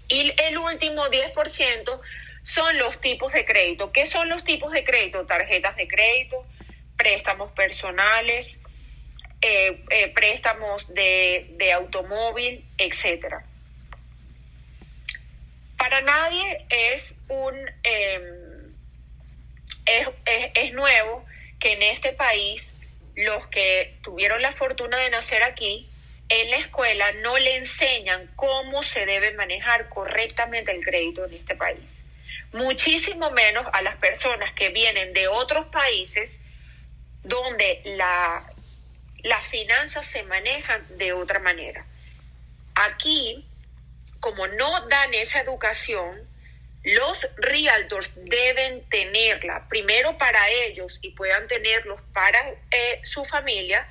Y 0.07 0.33
el 0.41 0.57
último 0.57 1.05
10% 1.05 2.01
son 2.43 2.77
los 2.77 2.99
tipos 2.99 3.31
de 3.33 3.45
crédito. 3.45 3.91
¿Qué 3.91 4.05
son 4.05 4.29
los 4.29 4.43
tipos 4.43 4.71
de 4.71 4.83
crédito? 4.83 5.25
Tarjetas 5.25 5.75
de 5.75 5.87
crédito, 5.87 6.45
préstamos 6.97 7.51
personales, 7.51 8.59
eh, 9.41 9.83
eh, 9.89 10.11
préstamos 10.13 10.93
de, 10.93 11.71
automóvil, 11.73 12.65
etcétera. 12.77 13.45
Para 15.77 16.01
nadie 16.01 16.65
es 16.69 17.15
un 17.29 17.55
em, 17.83 18.48
es, 20.25 20.73
nuevo 20.73 21.25
que 21.59 21.73
en 21.73 21.83
este 21.83 22.13
país 22.13 22.73
los 23.15 23.47
que 23.47 23.97
tuvieron 24.01 24.41
la 24.41 24.51
fortuna 24.51 24.97
de 24.97 25.09
nacer 25.09 25.43
aquí 25.43 25.87
en 26.29 26.49
la 26.51 26.57
escuela 26.57 27.11
no 27.23 27.37
le 27.37 27.57
enseñan 27.57 28.29
cómo 28.35 28.83
se 28.83 29.05
debe 29.05 29.33
manejar 29.33 29.89
correctamente 29.89 30.71
el 30.71 30.83
crédito 30.83 31.25
en 31.25 31.33
este 31.33 31.55
país. 31.55 32.03
Muchísimo 32.53 33.31
menos 33.31 33.65
a 33.73 33.81
las 33.81 33.97
personas 33.97 34.53
que 34.53 34.69
vienen 34.69 35.13
de 35.13 35.27
otros 35.27 35.67
países 35.67 36.39
donde 37.23 37.81
la, 37.85 38.43
las 39.23 39.45
finanzas 39.47 40.05
se 40.05 40.23
manejan 40.23 40.85
de 40.97 41.13
otra 41.13 41.39
manera. 41.39 41.85
Aquí, 42.75 43.45
como 44.19 44.47
no 44.47 44.87
dan 44.87 45.13
esa 45.13 45.41
educación, 45.41 46.28
Los 46.83 47.27
realtors 47.35 48.13
deben 48.15 48.87
tenerla, 48.87 49.67
primero 49.67 50.17
para 50.17 50.49
ellos 50.49 50.99
y 51.01 51.11
puedan 51.11 51.47
tenerlos 51.47 51.99
para 52.13 52.39
eh, 52.71 53.01
su 53.03 53.25
familia. 53.25 53.85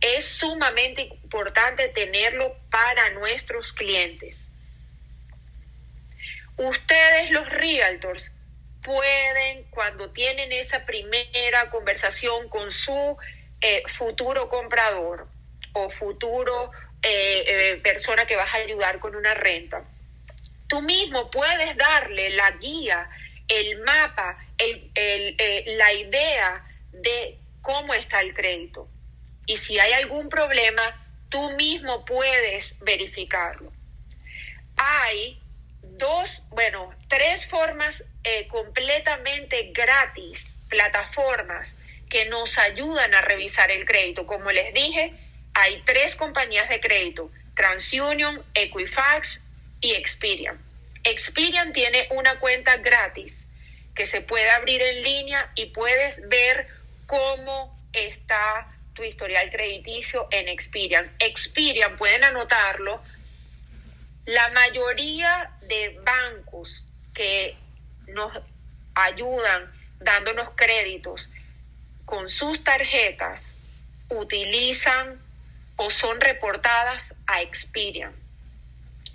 Es 0.00 0.24
sumamente 0.24 1.02
importante 1.02 1.88
tenerlo 1.88 2.56
para 2.70 3.10
nuestros 3.10 3.72
clientes. 3.72 4.48
Ustedes 6.56 7.32
los 7.32 7.48
realtors 7.48 8.30
pueden, 8.82 9.64
cuando 9.70 10.10
tienen 10.10 10.52
esa 10.52 10.86
primera 10.86 11.70
conversación 11.70 12.48
con 12.48 12.70
su 12.70 13.16
eh, 13.60 13.82
futuro 13.86 14.48
comprador 14.48 15.26
o 15.72 15.90
futuro 15.90 16.70
eh, 17.02 17.80
persona 17.82 18.26
que 18.26 18.36
vas 18.36 18.54
a 18.54 18.58
ayudar 18.58 19.00
con 19.00 19.16
una 19.16 19.34
renta, 19.34 19.82
tú 20.68 20.82
mismo 20.82 21.30
puedes 21.30 21.76
darle 21.76 22.30
la 22.30 22.50
guía, 22.52 23.08
el 23.48 23.80
mapa, 23.82 24.38
la 25.66 25.92
idea 25.92 26.64
de 26.92 27.38
cómo 27.62 27.94
está 27.94 28.20
el 28.20 28.34
crédito. 28.34 28.88
Y 29.46 29.56
si 29.56 29.78
hay 29.78 29.92
algún 29.92 30.28
problema, 30.28 31.00
tú 31.28 31.50
mismo 31.52 32.04
puedes 32.04 32.78
verificarlo. 32.80 33.72
Hay 34.76 35.38
dos, 35.82 36.44
bueno, 36.50 36.92
tres 37.08 37.46
formas 37.46 38.04
eh, 38.24 38.48
completamente 38.48 39.70
gratis, 39.72 40.54
plataformas 40.68 41.76
que 42.08 42.26
nos 42.26 42.58
ayudan 42.58 43.14
a 43.14 43.20
revisar 43.20 43.70
el 43.70 43.84
crédito. 43.84 44.26
Como 44.26 44.50
les 44.50 44.72
dije, 44.72 45.12
hay 45.54 45.82
tres 45.84 46.16
compañías 46.16 46.68
de 46.68 46.80
crédito, 46.80 47.30
TransUnion, 47.54 48.44
Equifax 48.54 49.43
y 49.84 49.92
Experian. 49.92 50.58
Experian 51.04 51.74
tiene 51.74 52.08
una 52.10 52.40
cuenta 52.40 52.78
gratis 52.78 53.44
que 53.94 54.06
se 54.06 54.22
puede 54.22 54.50
abrir 54.50 54.80
en 54.80 55.02
línea 55.02 55.52
y 55.54 55.66
puedes 55.66 56.26
ver 56.26 56.66
cómo 57.06 57.78
está 57.92 58.66
tu 58.94 59.02
historial 59.02 59.50
crediticio 59.50 60.26
en 60.30 60.48
Experian. 60.48 61.14
Experian, 61.18 61.96
pueden 61.96 62.24
anotarlo, 62.24 63.02
la 64.24 64.48
mayoría 64.52 65.50
de 65.68 66.00
bancos 66.02 66.82
que 67.12 67.54
nos 68.06 68.32
ayudan 68.94 69.70
dándonos 70.00 70.48
créditos 70.56 71.28
con 72.06 72.30
sus 72.30 72.64
tarjetas 72.64 73.52
utilizan 74.08 75.20
o 75.76 75.90
son 75.90 76.22
reportadas 76.22 77.14
a 77.26 77.42
Experian. 77.42 78.23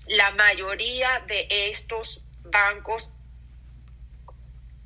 La 0.10 0.32
mayoría 0.32 1.24
de 1.28 1.46
estos 1.50 2.20
bancos 2.42 3.12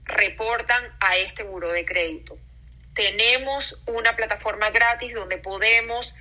reportan 0.03 0.83
a 0.99 1.15
este 1.15 1.43
buro 1.43 1.71
de 1.71 1.85
crédito. 1.85 2.37
Tenemos 2.93 3.81
una 3.85 4.17
plataforma 4.17 4.69
gratis 4.71 5.13
donde 5.13 5.37
podemos 5.37 6.13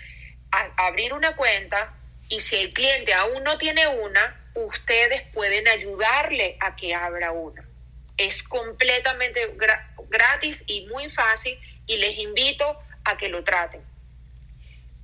abrir 0.76 1.12
una 1.14 1.34
cuenta, 1.34 1.92
y 2.28 2.38
si 2.38 2.54
el 2.54 2.72
cliente 2.72 3.12
aún 3.12 3.42
no 3.42 3.58
tiene 3.58 3.88
una, 3.88 4.40
ustedes 4.54 5.22
pueden 5.32 5.66
ayudarle 5.66 6.56
a 6.60 6.76
que 6.76 6.94
abra 6.94 7.32
una. 7.32 7.64
Es 8.16 8.44
completamente 8.44 9.56
gratis 10.10 10.62
y 10.68 10.86
muy 10.86 11.10
fácil 11.10 11.58
y 11.88 11.96
les 11.96 12.16
invito 12.18 12.78
a 13.02 13.16
que 13.16 13.28
lo 13.28 13.42
traten. 13.42 13.82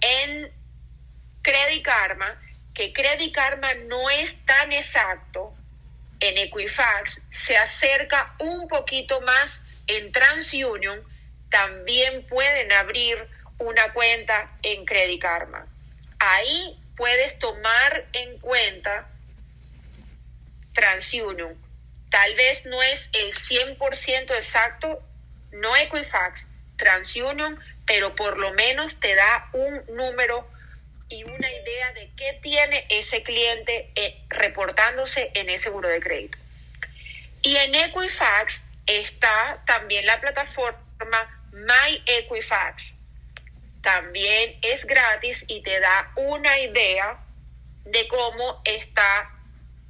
En 0.00 0.52
Credit 1.42 1.84
Karma, 1.84 2.40
que 2.78 2.92
Credit 2.92 3.34
Karma 3.34 3.74
no 3.74 4.08
es 4.08 4.36
tan 4.46 4.70
exacto, 4.70 5.52
en 6.20 6.38
Equifax 6.38 7.20
se 7.28 7.56
acerca 7.56 8.32
un 8.38 8.68
poquito 8.68 9.20
más 9.20 9.64
en 9.88 10.12
TransUnion, 10.12 11.02
también 11.50 12.24
pueden 12.28 12.70
abrir 12.70 13.28
una 13.58 13.92
cuenta 13.92 14.52
en 14.62 14.84
Credit 14.84 15.20
Karma. 15.20 15.66
Ahí 16.20 16.80
puedes 16.96 17.36
tomar 17.40 18.06
en 18.12 18.38
cuenta 18.38 19.08
TransUnion. 20.72 21.56
Tal 22.10 22.34
vez 22.36 22.64
no 22.64 22.80
es 22.80 23.10
el 23.12 23.34
100% 23.34 24.36
exacto, 24.36 25.02
no 25.50 25.76
Equifax, 25.76 26.46
TransUnion, 26.76 27.58
pero 27.86 28.14
por 28.14 28.38
lo 28.38 28.52
menos 28.52 29.00
te 29.00 29.16
da 29.16 29.48
un 29.52 29.82
número 29.96 30.48
y 31.08 31.24
una 31.24 31.50
idea 31.50 31.92
de 31.92 32.10
qué 32.16 32.38
tiene 32.42 32.86
ese 32.90 33.22
cliente 33.22 33.90
eh, 33.94 34.22
reportándose 34.28 35.30
en 35.34 35.48
ese 35.48 35.70
buro 35.70 35.88
de 35.88 36.00
crédito. 36.00 36.38
Y 37.42 37.56
en 37.56 37.74
Equifax 37.74 38.64
está 38.86 39.62
también 39.66 40.06
la 40.06 40.20
plataforma 40.20 40.78
My 41.52 42.02
Equifax 42.06 42.94
también 43.82 44.58
es 44.62 44.84
gratis 44.84 45.44
y 45.46 45.62
te 45.62 45.80
da 45.80 46.10
una 46.16 46.58
idea 46.58 47.18
de 47.84 48.06
cómo 48.08 48.60
está 48.64 49.30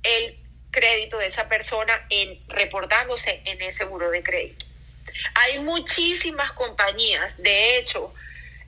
el 0.02 0.38
crédito 0.70 1.18
de 1.18 1.26
esa 1.26 1.48
persona 1.48 2.06
en 2.10 2.38
reportándose 2.48 3.40
en 3.44 3.60
ese 3.62 3.84
buro 3.84 4.10
de 4.10 4.22
crédito. 4.22 4.66
Hay 5.34 5.58
muchísimas 5.58 6.52
compañías, 6.52 7.42
de 7.42 7.78
hecho, 7.78 8.14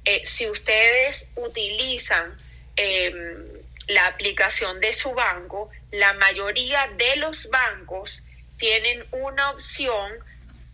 eh, 0.04 0.22
si 0.24 0.48
ustedes 0.48 1.28
utilizan 1.36 2.38
em, 2.76 3.46
la 3.88 4.06
aplicación 4.06 4.80
de 4.80 4.92
su 4.92 5.12
banco, 5.12 5.70
la 5.90 6.12
mayoría 6.14 6.88
de 6.96 7.16
los 7.16 7.50
bancos 7.50 8.22
tienen 8.58 9.04
una 9.10 9.50
opción 9.50 10.12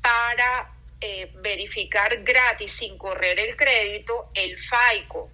para 0.02 0.70
eh, 1.00 1.30
verificar 1.36 2.22
gratis 2.22 2.72
sin 2.72 2.96
correr 2.98 3.38
el 3.38 3.56
crédito 3.56 4.30
el 4.34 4.58
FICO. 4.58 5.30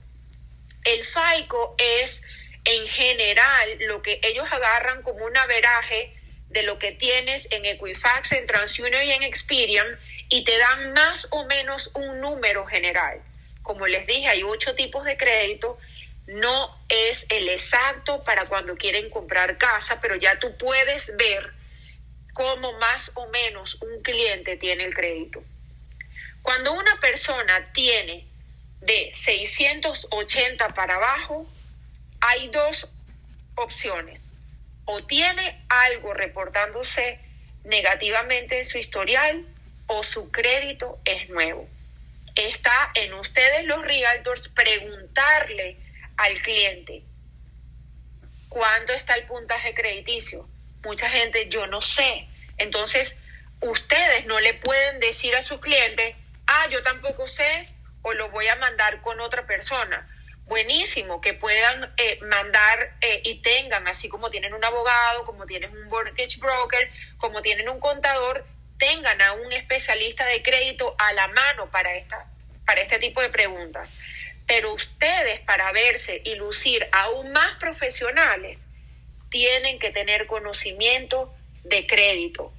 El 0.84 1.04
FICO 1.04 1.74
es 1.78 2.22
en 2.64 2.86
general 2.88 3.78
lo 3.80 4.02
que 4.02 4.20
ellos 4.22 4.46
agarran 4.50 5.02
como 5.02 5.24
un 5.24 5.36
averaje 5.36 6.14
de 6.48 6.62
lo 6.62 6.78
que 6.78 6.92
tienes 6.92 7.48
en 7.50 7.64
Equifax, 7.64 8.32
en 8.32 8.46
TransUnion 8.46 9.04
y 9.04 9.12
en 9.12 9.22
Experian 9.22 9.98
y 10.28 10.44
te 10.44 10.56
dan 10.58 10.92
más 10.92 11.26
o 11.30 11.44
menos 11.46 11.90
un 11.94 12.20
número 12.20 12.66
general. 12.66 13.20
Como 13.62 13.86
les 13.86 14.06
dije, 14.06 14.28
hay 14.28 14.42
ocho 14.42 14.74
tipos 14.74 15.04
de 15.04 15.16
crédito. 15.16 15.78
No 16.26 16.76
es 16.88 17.26
el 17.30 17.48
exacto 17.48 18.20
para 18.20 18.46
cuando 18.46 18.76
quieren 18.76 19.10
comprar 19.10 19.58
casa, 19.58 20.00
pero 20.00 20.16
ya 20.16 20.38
tú 20.38 20.56
puedes 20.56 21.16
ver 21.16 21.52
cómo 22.32 22.72
más 22.78 23.10
o 23.14 23.26
menos 23.28 23.80
un 23.82 24.02
cliente 24.02 24.56
tiene 24.56 24.84
el 24.84 24.94
crédito. 24.94 25.42
Cuando 26.42 26.72
una 26.72 26.98
persona 27.00 27.72
tiene 27.72 28.26
de 28.80 29.10
680 29.12 30.68
para 30.68 30.96
abajo, 30.96 31.46
hay 32.20 32.48
dos 32.48 32.88
opciones. 33.54 34.28
O 34.84 35.04
tiene 35.04 35.64
algo 35.68 36.14
reportándose 36.14 37.20
negativamente 37.64 38.58
en 38.58 38.64
su 38.64 38.78
historial 38.78 39.46
o 39.86 40.02
su 40.02 40.30
crédito 40.32 40.98
es 41.04 41.28
nuevo. 41.28 41.68
Está 42.34 42.90
en 42.94 43.12
ustedes 43.14 43.64
los 43.66 43.82
realtors 43.82 44.48
preguntarle 44.48 45.76
al 46.16 46.40
cliente 46.42 47.02
cuándo 48.48 48.92
está 48.92 49.14
el 49.14 49.24
puntaje 49.24 49.74
crediticio. 49.74 50.48
Mucha 50.84 51.08
gente, 51.10 51.48
yo 51.48 51.66
no 51.66 51.80
sé. 51.80 52.26
Entonces, 52.58 53.18
ustedes 53.60 54.26
no 54.26 54.40
le 54.40 54.54
pueden 54.54 55.00
decir 55.00 55.34
a 55.34 55.42
su 55.42 55.60
cliente, 55.60 56.16
ah, 56.46 56.66
yo 56.70 56.82
tampoco 56.82 57.26
sé 57.28 57.68
o 58.02 58.12
lo 58.12 58.28
voy 58.30 58.48
a 58.48 58.56
mandar 58.56 59.00
con 59.00 59.20
otra 59.20 59.46
persona. 59.46 60.08
Buenísimo, 60.46 61.20
que 61.20 61.34
puedan 61.34 61.94
eh, 61.96 62.18
mandar 62.22 62.96
eh, 63.00 63.22
y 63.24 63.40
tengan, 63.42 63.86
así 63.88 64.08
como 64.08 64.28
tienen 64.28 64.52
un 64.52 64.64
abogado, 64.64 65.24
como 65.24 65.46
tienen 65.46 65.70
un 65.70 65.88
mortgage 65.88 66.38
broker, 66.38 66.90
como 67.16 67.40
tienen 67.42 67.68
un 67.68 67.80
contador, 67.80 68.44
tengan 68.82 69.22
a 69.22 69.34
un 69.34 69.52
especialista 69.52 70.26
de 70.26 70.42
crédito 70.42 70.96
a 70.98 71.12
la 71.12 71.28
mano 71.28 71.70
para, 71.70 71.94
esta, 71.94 72.26
para 72.66 72.80
este 72.80 72.98
tipo 72.98 73.20
de 73.20 73.28
preguntas. 73.28 73.94
Pero 74.44 74.74
ustedes, 74.74 75.38
para 75.42 75.70
verse 75.70 76.20
y 76.24 76.34
lucir 76.34 76.88
aún 76.90 77.30
más 77.30 77.58
profesionales, 77.60 78.66
tienen 79.30 79.78
que 79.78 79.92
tener 79.92 80.26
conocimiento 80.26 81.32
de 81.62 81.86
crédito. 81.86 82.52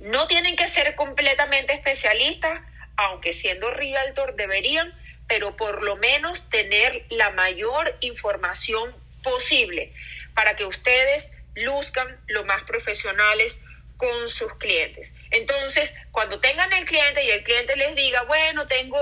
No 0.00 0.26
tienen 0.28 0.56
que 0.56 0.66
ser 0.66 0.94
completamente 0.94 1.74
especialistas, 1.74 2.62
aunque 2.96 3.34
siendo 3.34 3.70
realtor 3.70 4.36
deberían, 4.36 4.94
pero 5.28 5.56
por 5.56 5.82
lo 5.82 5.96
menos 5.96 6.48
tener 6.48 7.04
la 7.10 7.32
mayor 7.32 7.94
información 8.00 8.96
posible 9.22 9.92
para 10.32 10.56
que 10.56 10.64
ustedes 10.64 11.32
luzcan 11.54 12.18
lo 12.28 12.46
más 12.46 12.62
profesionales 12.62 13.60
con 13.96 14.28
sus 14.28 14.52
clientes. 14.54 15.14
Entonces, 15.30 15.94
cuando 16.10 16.40
tengan 16.40 16.72
el 16.72 16.84
cliente 16.84 17.24
y 17.24 17.30
el 17.30 17.42
cliente 17.42 17.76
les 17.76 17.94
diga, 17.94 18.22
bueno, 18.24 18.66
tengo 18.66 18.98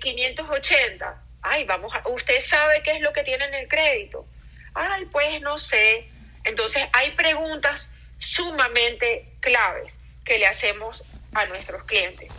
580, 0.00 1.06
eh, 1.06 1.14
ay, 1.42 1.64
vamos 1.64 1.92
a, 1.94 2.08
usted 2.08 2.40
sabe 2.40 2.82
qué 2.82 2.92
es 2.92 3.00
lo 3.00 3.12
que 3.12 3.22
tiene 3.22 3.44
en 3.46 3.54
el 3.54 3.68
crédito. 3.68 4.26
Ay, 4.74 5.04
pues 5.06 5.40
no 5.40 5.58
sé. 5.58 6.08
Entonces, 6.44 6.84
hay 6.92 7.12
preguntas 7.12 7.90
sumamente 8.18 9.26
claves 9.40 9.98
que 10.24 10.38
le 10.38 10.46
hacemos 10.46 11.02
a 11.34 11.44
nuestros 11.46 11.84
clientes. 11.84 12.30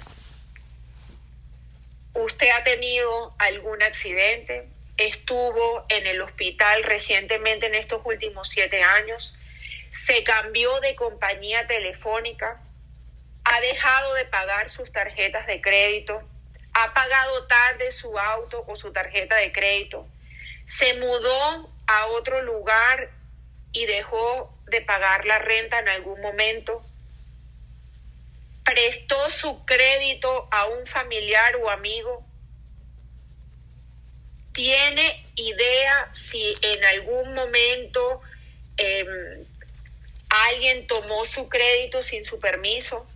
¿Usted 2.14 2.50
ha 2.50 2.64
tenido 2.64 3.36
algún 3.38 3.84
accidente? 3.84 4.68
¿Estuvo 4.98 5.86
en 5.90 6.08
el 6.08 6.22
hospital 6.22 6.84
recientemente 6.84 7.66
en 7.66 7.76
estos 7.76 8.02
últimos 8.06 8.48
siete 8.48 8.82
años? 8.82 9.36
¿Se 10.04 10.24
cambió 10.24 10.80
de 10.82 10.96
compañía 10.96 11.66
telefónica? 11.68 12.62
¿Ha 13.44 13.62
dejado 13.62 14.14
de 14.16 14.26
pagar 14.26 14.70
sus 14.70 14.92
tarjetas 14.92 15.48
de 15.48 15.62
crédito? 15.62 16.22
¿Ha 16.74 16.94
pagado 16.94 17.48
tarde 17.48 17.92
su 17.92 18.18
auto 18.20 18.66
o 18.68 18.76
su 18.76 18.92
tarjeta 18.92 19.36
de 19.38 19.52
crédito? 19.52 20.08
¿Se 20.66 20.96
mudó 20.96 21.74
a 21.88 22.08
otro 22.08 22.42
lugar 22.42 23.10
y 23.72 23.86
dejó 23.86 24.58
de 24.66 24.82
pagar 24.82 25.26
la 25.26 25.40
renta 25.40 25.80
en 25.80 25.88
algún 25.88 26.20
momento? 26.22 26.82
prestó 28.66 29.30
su 29.30 29.64
crédito 29.64 30.48
a 30.52 30.66
un 30.66 30.86
familiar 30.88 31.56
o 31.58 31.70
amigo? 31.70 32.26
¿Tiene 34.52 35.24
idea 35.36 36.10
si 36.12 36.54
en 36.62 36.84
algún 36.84 37.34
momento 37.36 38.22
em, 38.78 39.46
alguien 40.48 40.88
tomó 40.88 41.26
su 41.26 41.50
crédito 41.50 42.04
sin 42.04 42.26
su 42.26 42.40
permiso? 42.40 43.08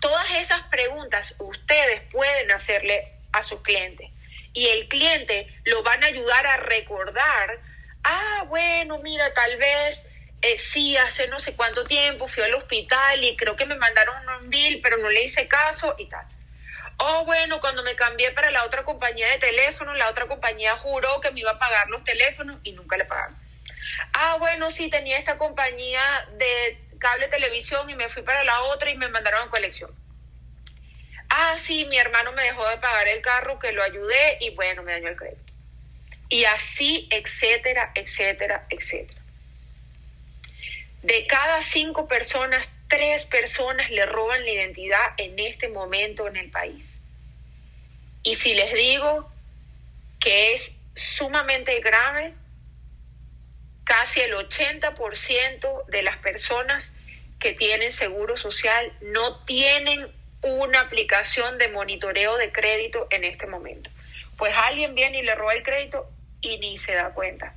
Todas 0.00 0.30
esas 0.32 0.62
preguntas 0.64 1.34
ustedes 1.38 2.02
pueden 2.10 2.50
hacerle 2.50 3.12
a 3.32 3.42
su 3.42 3.62
cliente 3.62 4.10
y 4.52 4.68
el 4.68 4.88
cliente 4.88 5.46
lo 5.64 5.82
van 5.82 6.02
a 6.02 6.06
ayudar 6.06 6.46
a 6.46 6.56
recordar, 6.56 7.60
ah, 8.04 8.44
bueno, 8.48 8.98
mira, 8.98 9.32
tal 9.34 9.56
vez 9.58 10.06
eh, 10.40 10.56
sí, 10.58 10.96
hace 10.96 11.26
no 11.28 11.38
sé 11.38 11.54
cuánto 11.54 11.84
tiempo 11.84 12.26
fui 12.26 12.42
al 12.42 12.54
hospital 12.54 13.22
y 13.22 13.36
creo 13.36 13.56
que 13.56 13.66
me 13.66 13.76
mandaron 13.76 14.16
un 14.40 14.48
bill, 14.48 14.80
pero 14.82 14.96
no 14.96 15.10
le 15.10 15.24
hice 15.24 15.46
caso 15.46 15.94
y 15.98 16.06
tal. 16.06 16.24
Oh, 16.98 17.24
bueno, 17.26 17.60
cuando 17.60 17.82
me 17.82 17.94
cambié 17.94 18.30
para 18.30 18.50
la 18.50 18.64
otra 18.64 18.82
compañía 18.82 19.28
de 19.28 19.38
teléfono, 19.38 19.92
la 19.94 20.08
otra 20.08 20.26
compañía 20.26 20.76
juró 20.78 21.20
que 21.20 21.30
me 21.30 21.40
iba 21.40 21.50
a 21.50 21.58
pagar 21.58 21.90
los 21.90 22.02
teléfonos 22.04 22.58
y 22.62 22.72
nunca 22.72 22.96
le 22.96 23.04
pagaron. 23.04 23.36
Ah, 24.12 24.36
bueno, 24.38 24.70
sí, 24.70 24.88
tenía 24.90 25.18
esta 25.18 25.36
compañía 25.36 26.28
de 26.32 26.78
cable 26.98 27.28
televisión 27.28 27.88
y 27.90 27.94
me 27.94 28.08
fui 28.08 28.22
para 28.22 28.44
la 28.44 28.62
otra 28.64 28.90
y 28.90 28.96
me 28.96 29.08
mandaron 29.08 29.48
a 29.48 29.50
colección. 29.50 29.90
Ah, 31.28 31.56
sí, 31.58 31.84
mi 31.86 31.98
hermano 31.98 32.32
me 32.32 32.44
dejó 32.44 32.66
de 32.68 32.78
pagar 32.78 33.08
el 33.08 33.20
carro 33.20 33.58
que 33.58 33.72
lo 33.72 33.82
ayudé 33.82 34.38
y 34.40 34.50
bueno, 34.50 34.82
me 34.82 34.92
dañó 34.92 35.08
el 35.08 35.16
crédito. 35.16 35.52
Y 36.28 36.44
así, 36.44 37.08
etcétera, 37.10 37.92
etcétera, 37.94 38.66
etcétera. 38.70 39.20
De 41.02 41.26
cada 41.26 41.60
cinco 41.60 42.08
personas, 42.08 42.70
tres 42.88 43.26
personas 43.26 43.90
le 43.90 44.06
roban 44.06 44.44
la 44.44 44.50
identidad 44.50 45.06
en 45.18 45.38
este 45.38 45.68
momento 45.68 46.26
en 46.26 46.36
el 46.36 46.50
país. 46.50 47.00
Y 48.22 48.34
si 48.34 48.54
les 48.54 48.74
digo 48.74 49.30
que 50.18 50.54
es 50.54 50.72
sumamente 50.94 51.78
grave, 51.80 52.34
casi 53.86 54.20
el 54.20 54.34
80% 54.34 55.86
de 55.86 56.02
las 56.02 56.18
personas 56.18 56.94
que 57.38 57.52
tienen 57.52 57.92
seguro 57.92 58.36
social 58.36 58.92
no 59.00 59.44
tienen 59.44 60.08
una 60.42 60.80
aplicación 60.80 61.56
de 61.56 61.68
monitoreo 61.68 62.36
de 62.36 62.50
crédito 62.50 63.06
en 63.10 63.22
este 63.22 63.46
momento. 63.46 63.88
Pues 64.36 64.52
alguien 64.56 64.94
viene 64.96 65.20
y 65.20 65.22
le 65.22 65.36
roba 65.36 65.54
el 65.54 65.62
crédito 65.62 66.10
y 66.40 66.58
ni 66.58 66.76
se 66.78 66.94
da 66.94 67.14
cuenta. 67.14 67.54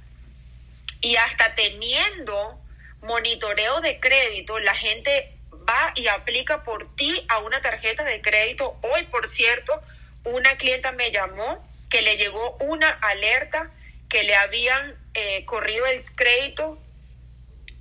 Y 1.01 1.15
hasta 1.15 1.55
teniendo 1.55 2.59
monitoreo 3.01 3.81
de 3.81 3.99
crédito, 3.99 4.59
la 4.59 4.75
gente 4.75 5.33
va 5.67 5.93
y 5.95 6.07
aplica 6.07 6.63
por 6.63 6.95
ti 6.95 7.25
a 7.27 7.39
una 7.39 7.59
tarjeta 7.59 8.03
de 8.03 8.21
crédito. 8.21 8.77
Hoy, 8.83 9.03
por 9.07 9.27
cierto, 9.29 9.81
una 10.25 10.57
clienta 10.57 10.91
me 10.91 11.11
llamó 11.11 11.67
que 11.89 12.03
le 12.03 12.17
llegó 12.17 12.55
una 12.57 12.89
alerta 12.89 13.71
que 14.09 14.23
le 14.23 14.35
habían 14.35 14.95
eh, 15.19 15.45
corrido 15.45 15.85
el 15.85 16.03
crédito 16.15 16.79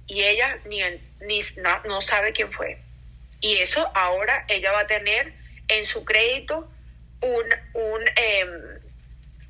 y 0.09 0.24
ella 0.24 0.59
ni, 0.64 0.81
ni 1.20 1.38
no, 1.85 2.01
sabe 2.01 2.33
quién 2.33 2.51
fue. 2.51 2.79
Y 3.40 3.59
eso 3.59 3.88
ahora 3.94 4.44
ella 4.48 4.72
va 4.72 4.81
a 4.81 4.87
tener 4.87 5.35
en 5.68 5.85
su 5.85 6.05
crédito 6.05 6.68
un, 7.20 7.44
un, 7.74 8.03
em, 8.16 8.81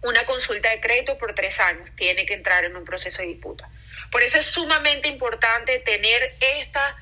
una 0.03 0.27
consulta 0.27 0.71
de 0.71 0.81
crédito 0.81 1.17
por 1.17 1.35
tres 1.35 1.59
años. 1.61 1.91
Tiene 1.97 2.27
que 2.27 2.35
entrar 2.35 2.65
en 2.65 2.77
un 2.77 2.85
proceso 2.85 3.23
de 3.23 3.29
disputa. 3.29 3.71
Por 4.11 4.23
eso 4.23 4.39
es 4.39 4.47
sumamente 4.47 5.09
importante 5.09 5.79
tener 5.79 6.35
esta, 6.41 6.97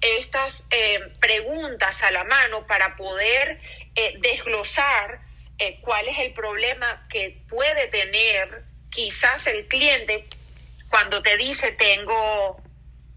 estas 0.00 0.66
eh, 0.70 1.00
preguntas 1.20 2.02
a 2.02 2.10
la 2.10 2.24
mano 2.24 2.66
para 2.66 2.96
poder 2.96 3.60
eh, 3.94 4.14
desglosar 4.20 5.20
eh, 5.58 5.78
cuál 5.82 6.08
es 6.08 6.18
el 6.20 6.32
problema 6.32 7.06
que 7.10 7.36
puede 7.48 7.88
tener 7.88 8.71
quizás 8.92 9.48
el 9.48 9.66
cliente 9.66 10.26
cuando 10.88 11.22
te 11.22 11.36
dice 11.36 11.72
tengo 11.72 12.62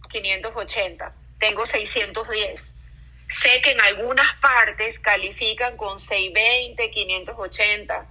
580, 0.10 1.14
tengo 1.38 1.66
610. 1.66 2.72
Sé 3.28 3.62
que 3.62 3.72
en 3.72 3.82
algunas 3.82 4.36
partes 4.40 5.00
califican 5.00 5.78
con 5.78 6.00
620, 6.00 6.90
580, 6.90 8.06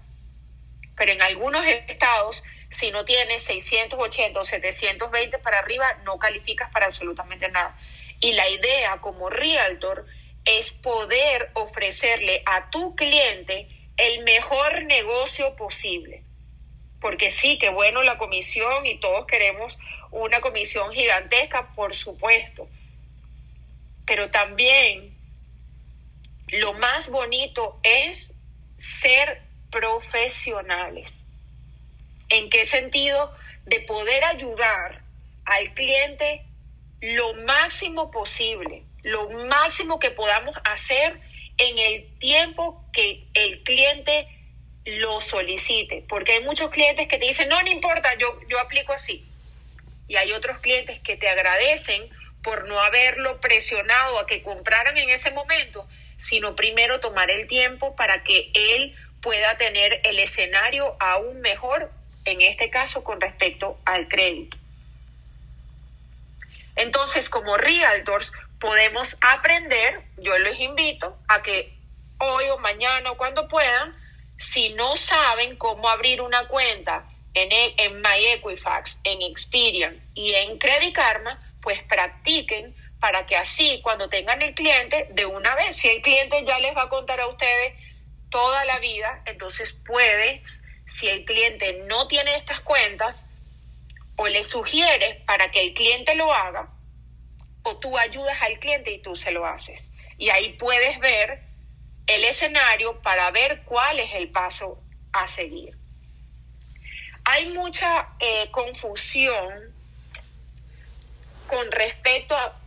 pero 0.97 1.13
en 1.13 1.23
algunos 1.23 1.65
estados 1.67 2.43
si 2.75 2.91
no 2.91 3.05
tienes 3.05 3.43
680 3.45 4.41
o 4.41 4.45
720 4.45 5.39
para 5.39 5.61
arriba, 5.61 5.87
no 6.05 6.19
calificas 6.19 6.71
para 6.71 6.87
absolutamente 6.87 7.49
nada. 7.49 7.79
Y 8.21 8.33
la 8.33 8.49
idea 8.49 9.01
como 9.01 9.31
realtor 9.31 10.07
es 10.45 10.73
poder 10.73 11.51
ofrecerle 11.55 12.43
a 12.45 12.71
tu 12.71 12.97
cliente 12.97 13.69
el 13.97 14.25
mejor 14.25 14.83
negocio 14.85 15.55
posible. 15.55 16.25
Porque 17.05 17.29
sí, 17.29 17.59
que 17.59 17.69
bueno 17.69 18.03
la 18.03 18.17
comisión 18.17 18.87
y 18.87 18.97
todos 18.99 19.27
queremos 19.27 19.79
una 20.11 20.41
comisión 20.41 20.91
gigantesca, 20.95 21.75
por 21.75 21.95
supuesto. 21.95 22.67
Pero 24.07 24.31
también 24.31 25.15
lo 26.49 26.73
más 26.73 27.11
bonito 27.11 27.79
es 27.83 28.33
ser 28.79 29.43
profesionales 29.71 31.15
¿En 32.31 32.49
qué 32.49 32.65
sentido? 32.65 33.35
De 33.67 33.81
poder 33.81 34.25
ayudar 34.25 35.03
al 35.45 35.75
cliente 35.75 36.43
lo 37.03 37.35
máximo 37.35 38.11
posible, 38.11 38.83
lo 39.03 39.29
máximo 39.29 39.99
que 39.99 40.11
podamos 40.11 40.57
hacer 40.65 41.21
en 41.59 41.79
el 41.79 42.19
tiempo 42.19 42.83
que 42.95 43.29
el 43.35 43.63
cliente 43.63 44.27
lo 44.85 45.21
solicite. 45.21 46.05
Porque 46.09 46.33
hay 46.33 46.45
muchos 46.45 46.71
clientes 46.71 47.09
que 47.09 47.19
te 47.19 47.27
dicen, 47.27 47.49
no, 47.49 47.61
no 47.63 47.71
importa, 47.71 48.15
yo, 48.19 48.39
yo 48.49 48.61
aplico 48.61 48.93
así. 48.93 49.27
Y 50.09 50.17
hay 50.17 50.33
otros 50.33 50.59
clientes 50.59 51.01
que 51.01 51.17
te 51.17 51.29
agradecen 51.29 52.09
por 52.43 52.69
no 52.69 52.79
haberlo 52.79 53.41
presionado 53.41 54.19
a 54.19 54.27
que 54.27 54.43
compraran 54.43 54.99
en 54.99 55.09
ese 55.09 55.31
momento, 55.31 55.89
sino 56.19 56.55
primero 56.55 57.01
tomar 57.01 57.31
el 57.31 57.47
tiempo 57.47 57.97
para 57.97 58.23
que 58.23 58.51
él 58.55 58.95
pueda 59.23 59.57
tener 59.57 60.01
el 60.05 60.19
escenario 60.19 60.97
aún 61.01 61.41
mejor 61.41 61.91
en 62.27 62.43
este 62.43 62.69
caso 62.69 63.03
con 63.03 63.21
respecto 63.21 63.79
al 63.87 64.09
crédito. 64.09 64.57
Entonces, 66.77 67.31
como 67.31 67.57
realtors, 67.57 68.33
podemos 68.59 69.17
aprender, 69.21 70.03
yo 70.19 70.37
les 70.39 70.61
invito 70.61 71.17
a 71.29 71.43
que 71.43 71.73
hoy 72.19 72.49
o 72.51 72.59
mañana 72.59 73.13
o 73.13 73.17
cuando 73.17 73.49
puedan, 73.49 73.95
si 74.37 74.71
no 74.71 74.97
saben 74.97 75.57
cómo 75.57 75.89
abrir 75.89 76.21
una 76.21 76.47
cuenta 76.49 77.09
en, 77.35 77.53
e, 77.53 77.75
en 77.79 78.01
MyEquifax, 78.01 79.01
en 79.05 79.23
Experian 79.23 80.03
y 80.15 80.35
en 80.35 80.59
Credit 80.59 80.95
Karma, 80.95 81.41
pues 81.61 81.83
practiquen 81.85 82.75
para 83.01 83.27
que 83.27 83.37
así 83.37 83.81
cuando 83.83 84.09
tengan 84.09 84.41
el 84.43 84.55
cliente, 84.55 85.09
de 85.11 85.27
una 85.27 85.55
vez, 85.55 85.77
si 85.77 85.89
el 85.89 86.01
cliente 86.01 86.45
ya 86.45 86.59
les 86.59 86.77
va 86.77 86.85
a 86.85 86.89
contar 86.89 87.21
a 87.21 87.27
ustedes 87.27 87.75
toda 88.31 88.65
la 88.65 88.79
vida, 88.79 89.23
entonces 89.27 89.75
puedes 89.85 90.63
si 90.87 91.09
el 91.09 91.25
cliente 91.25 91.85
no 91.87 92.09
tiene 92.09 92.35
estas 92.37 92.61
cuentas, 92.61 93.27
o 94.17 94.29
le 94.29 94.43
sugieres 94.43 95.23
para 95.25 95.51
que 95.51 95.61
el 95.61 95.75
cliente 95.75 96.15
lo 96.15 96.33
haga, 96.33 96.69
o 97.63 97.77
tú 97.79 97.99
ayudas 97.99 98.37
al 98.43 98.59
cliente 98.59 98.91
y 98.91 99.03
tú 99.03 99.17
se 99.17 99.33
lo 99.33 99.47
haces. 99.47 99.91
Y 100.19 100.31
ahí 100.31 100.53
puedes 100.55 100.99
ver 101.01 101.44
el 102.07 102.25
escenario 102.25 103.01
para 103.01 103.31
ver 103.31 103.63
cuál 103.65 103.99
es 103.99 104.15
el 104.15 104.31
paso 104.31 104.79
a 105.13 105.27
seguir. 105.27 105.77
Hay 107.25 107.49
mucha 107.49 108.09
eh, 108.21 108.51
confusión 108.51 109.73
con 111.47 111.71
respecto 111.73 112.37
a, 112.37 112.59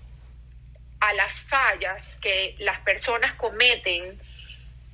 a 1.00 1.14
las 1.14 1.42
fallas 1.42 2.18
que 2.22 2.56
las 2.60 2.80
personas 2.82 3.34
cometen 3.34 4.20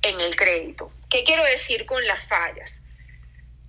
en 0.02 0.20
el 0.20 0.36
crédito. 0.36 0.92
¿Qué 1.08 1.24
quiero 1.24 1.44
decir 1.44 1.86
con 1.86 2.04
las 2.06 2.24
fallas? 2.24 2.82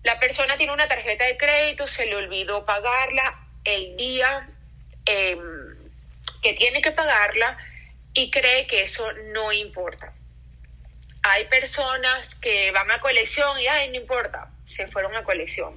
La 0.03 0.19
persona 0.19 0.57
tiene 0.57 0.73
una 0.73 0.87
tarjeta 0.87 1.25
de 1.25 1.37
crédito, 1.37 1.87
se 1.87 2.05
le 2.05 2.15
olvidó 2.15 2.65
pagarla 2.65 3.39
el 3.63 3.97
día 3.97 4.47
em, 5.05 5.39
que 6.41 6.53
tiene 6.53 6.81
que 6.81 6.91
pagarla 6.91 7.57
y 8.13 8.29
cree 8.29 8.67
que 8.67 8.83
eso 8.83 9.11
no 9.33 9.51
importa. 9.51 10.13
Hay 11.27 11.45
personas 11.45 12.35
que 12.35 12.69
van 12.69 12.91
a 12.91 12.99
colección 12.99 13.59
y, 13.59 13.67
ay, 13.67 13.89
no 13.89 13.95
importa, 13.95 14.47
se 14.67 14.87
fueron 14.87 15.15
a 15.15 15.23
colección 15.23 15.75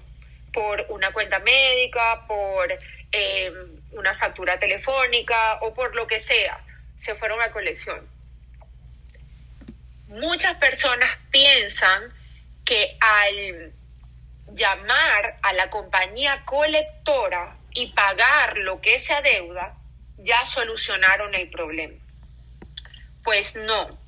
por 0.52 0.84
una 0.90 1.10
cuenta 1.10 1.38
médica, 1.38 2.26
por 2.26 2.70
eh, 3.12 3.50
una 3.92 4.14
factura 4.14 4.58
telefónica 4.58 5.58
o 5.62 5.72
por 5.72 5.96
lo 5.96 6.06
que 6.06 6.20
sea, 6.20 6.60
se 6.98 7.14
fueron 7.14 7.40
a 7.40 7.50
colección. 7.50 8.06
Muchas 10.08 10.56
personas 10.58 11.16
piensan 11.30 12.12
que 12.66 12.98
al 13.00 13.72
llamar 14.52 15.38
a 15.40 15.54
la 15.54 15.70
compañía 15.70 16.42
colectora 16.44 17.56
y 17.72 17.86
pagar 17.92 18.58
lo 18.58 18.82
que 18.82 18.98
se 18.98 19.14
adeuda, 19.14 19.74
ya 20.18 20.44
solucionaron 20.44 21.34
el 21.34 21.48
problema. 21.48 21.94
Pues 23.24 23.56
no. 23.56 24.07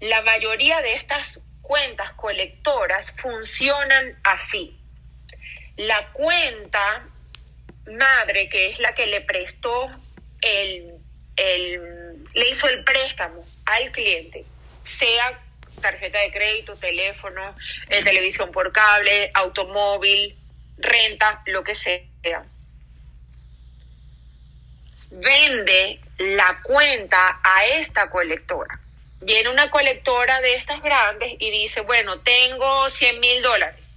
La 0.00 0.22
mayoría 0.22 0.80
de 0.82 0.94
estas 0.94 1.40
cuentas 1.62 2.12
colectoras 2.12 3.12
funcionan 3.12 4.18
así. 4.22 4.78
La 5.76 6.12
cuenta 6.12 7.08
madre, 7.86 8.48
que 8.48 8.70
es 8.70 8.78
la 8.78 8.94
que 8.94 9.06
le 9.06 9.20
prestó 9.22 9.90
el, 10.40 10.94
le 11.36 12.48
hizo 12.48 12.68
el 12.68 12.84
préstamo 12.84 13.44
al 13.66 13.90
cliente, 13.92 14.44
sea 14.84 15.40
tarjeta 15.80 16.20
de 16.20 16.30
crédito, 16.30 16.76
teléfono, 16.76 17.56
eh, 17.88 18.02
televisión 18.04 18.50
por 18.52 18.72
cable, 18.72 19.30
automóvil, 19.34 20.36
renta, 20.78 21.42
lo 21.46 21.64
que 21.64 21.74
sea. 21.74 22.44
Vende 25.10 26.00
la 26.18 26.60
cuenta 26.62 27.40
a 27.42 27.66
esta 27.66 28.08
colectora. 28.08 28.78
Viene 29.24 29.48
una 29.48 29.70
colectora 29.70 30.42
de 30.42 30.56
estas 30.56 30.82
grandes 30.82 31.34
y 31.38 31.50
dice, 31.50 31.80
bueno, 31.80 32.20
tengo 32.20 32.90
100 32.90 33.20
mil 33.20 33.42
dólares. 33.42 33.96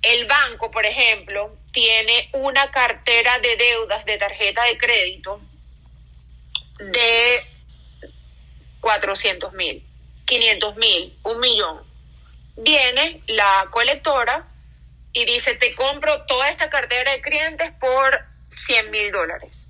El 0.00 0.26
banco, 0.26 0.70
por 0.70 0.86
ejemplo, 0.86 1.54
tiene 1.70 2.30
una 2.32 2.70
cartera 2.70 3.38
de 3.40 3.56
deudas 3.56 4.06
de 4.06 4.16
tarjeta 4.16 4.64
de 4.64 4.78
crédito 4.78 5.38
de 6.78 7.44
400 8.80 9.52
mil, 9.52 9.84
500 10.24 10.76
mil, 10.76 11.18
un 11.22 11.40
millón. 11.40 11.82
Viene 12.56 13.20
la 13.26 13.66
colectora 13.70 14.48
y 15.12 15.26
dice, 15.26 15.56
te 15.56 15.74
compro 15.74 16.24
toda 16.24 16.48
esta 16.48 16.70
cartera 16.70 17.12
de 17.12 17.20
clientes 17.20 17.70
por 17.78 18.24
100 18.48 18.90
mil 18.90 19.12
dólares. 19.12 19.66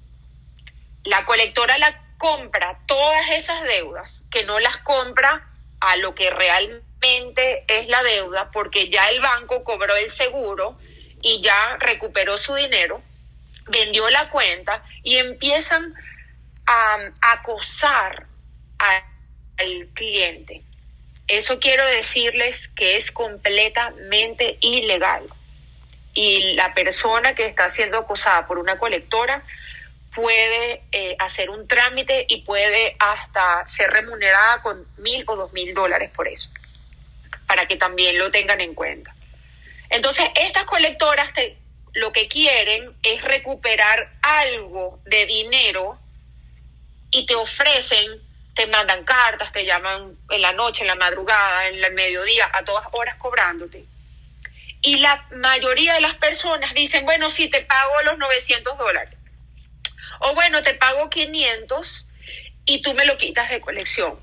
La 1.03 1.25
colectora 1.25 1.77
la 1.79 2.10
compra 2.21 2.79
todas 2.87 3.31
esas 3.31 3.63
deudas, 3.65 4.23
que 4.31 4.45
no 4.45 4.61
las 4.61 4.77
compra 4.83 5.43
a 5.81 5.97
lo 5.97 6.15
que 6.15 6.29
realmente 6.29 7.65
es 7.67 7.89
la 7.89 8.03
deuda, 8.03 8.51
porque 8.51 8.91
ya 8.91 9.09
el 9.09 9.23
banco 9.23 9.65
cobró 9.65 9.97
el 9.97 10.11
seguro 10.11 10.79
y 11.23 11.41
ya 11.41 11.79
recuperó 11.79 12.37
su 12.37 12.55
dinero, 12.55 13.01
vendió 13.69 14.11
la 14.11 14.29
cuenta 14.29 14.85
y 15.03 15.17
empiezan 15.17 15.95
a 16.67 16.99
acosar 17.23 18.27
al 18.79 19.87
cliente. 19.95 20.63
Eso 21.27 21.59
quiero 21.59 21.87
decirles 21.87 22.69
que 22.69 22.97
es 22.97 23.11
completamente 23.11 24.59
ilegal. 24.61 25.23
Y 26.13 26.53
la 26.55 26.75
persona 26.75 27.35
que 27.35 27.47
está 27.47 27.71
siendo 27.71 27.97
acosada 27.97 28.47
por 28.47 28.59
una 28.59 28.79
colectora 28.79 29.43
puede 30.15 30.83
eh, 30.93 31.17
hacer 31.19 31.51
un 31.51 31.69
trámite 31.69 32.27
y 32.29 32.43
puede 32.43 32.97
hasta 32.99 33.67
ser 33.67 33.91
remunerada 33.91 34.61
con 34.63 34.87
mil 34.99 35.25
o 35.27 35.37
dos 35.37 35.53
mil 35.53 35.73
dólares 35.75 36.11
por 36.15 36.29
eso, 36.29 36.49
para 37.47 37.67
que 37.67 37.77
también 37.77 38.19
lo 38.19 38.31
tengan 38.31 38.61
en 38.61 38.75
cuenta. 38.75 39.15
Entonces, 39.89 40.29
estas 40.37 40.65
colectoras 40.65 41.33
te, 41.33 41.57
lo 41.95 42.13
que 42.13 42.29
quieren 42.29 42.95
es 43.03 43.23
recuperar 43.23 44.13
algo 44.23 45.01
de 45.05 45.27
dinero 45.27 45.99
y 47.11 47.27
te 47.27 47.35
ofrecen, 47.35 48.21
te 48.55 48.67
mandan 48.67 49.05
cartas, 49.05 49.53
te 49.53 49.65
llaman 49.65 50.17
en 50.29 50.43
la 50.43 50.53
noche, 50.53 50.83
en 50.83 50.89
la 50.89 50.95
madrugada, 50.95 51.69
en 51.69 51.83
el 51.83 51.93
mediodía, 51.93 52.49
a 52.53 52.65
todas 52.65 52.87
horas 52.93 53.17
cobrándote. 53.17 53.85
Y 54.83 54.99
la 54.99 55.27
mayoría 55.33 55.95
de 55.95 56.01
las 56.01 56.15
personas 56.15 56.73
dicen, 56.75 57.05
bueno, 57.05 57.29
sí, 57.29 57.51
te 57.51 57.63
pago 57.63 58.03
los 58.03 58.19
900 58.19 58.79
dólares. 58.79 59.20
O 60.21 60.35
bueno, 60.35 60.63
te 60.63 60.75
pago 60.75 61.11
500 61.11 62.07
y 62.67 62.83
tú 62.83 62.95
me 62.95 63.05
lo 63.05 63.19
quitas 63.19 63.51
de 63.51 63.61
colección. 63.61 64.19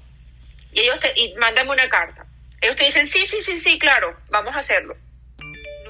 Y 0.72 0.82
ellos 0.82 1.00
te 1.00 1.14
y 1.16 1.34
mándame 1.36 1.72
una 1.72 1.90
carta. 1.90 2.26
Ellos 2.62 2.76
te 2.76 2.86
dicen, 2.86 3.06
sí, 3.06 3.26
sí, 3.28 3.42
sí, 3.42 3.58
sí, 3.58 3.78
claro, 3.78 4.18
vamos 4.30 4.56
a 4.56 4.60
hacerlo 4.60 4.96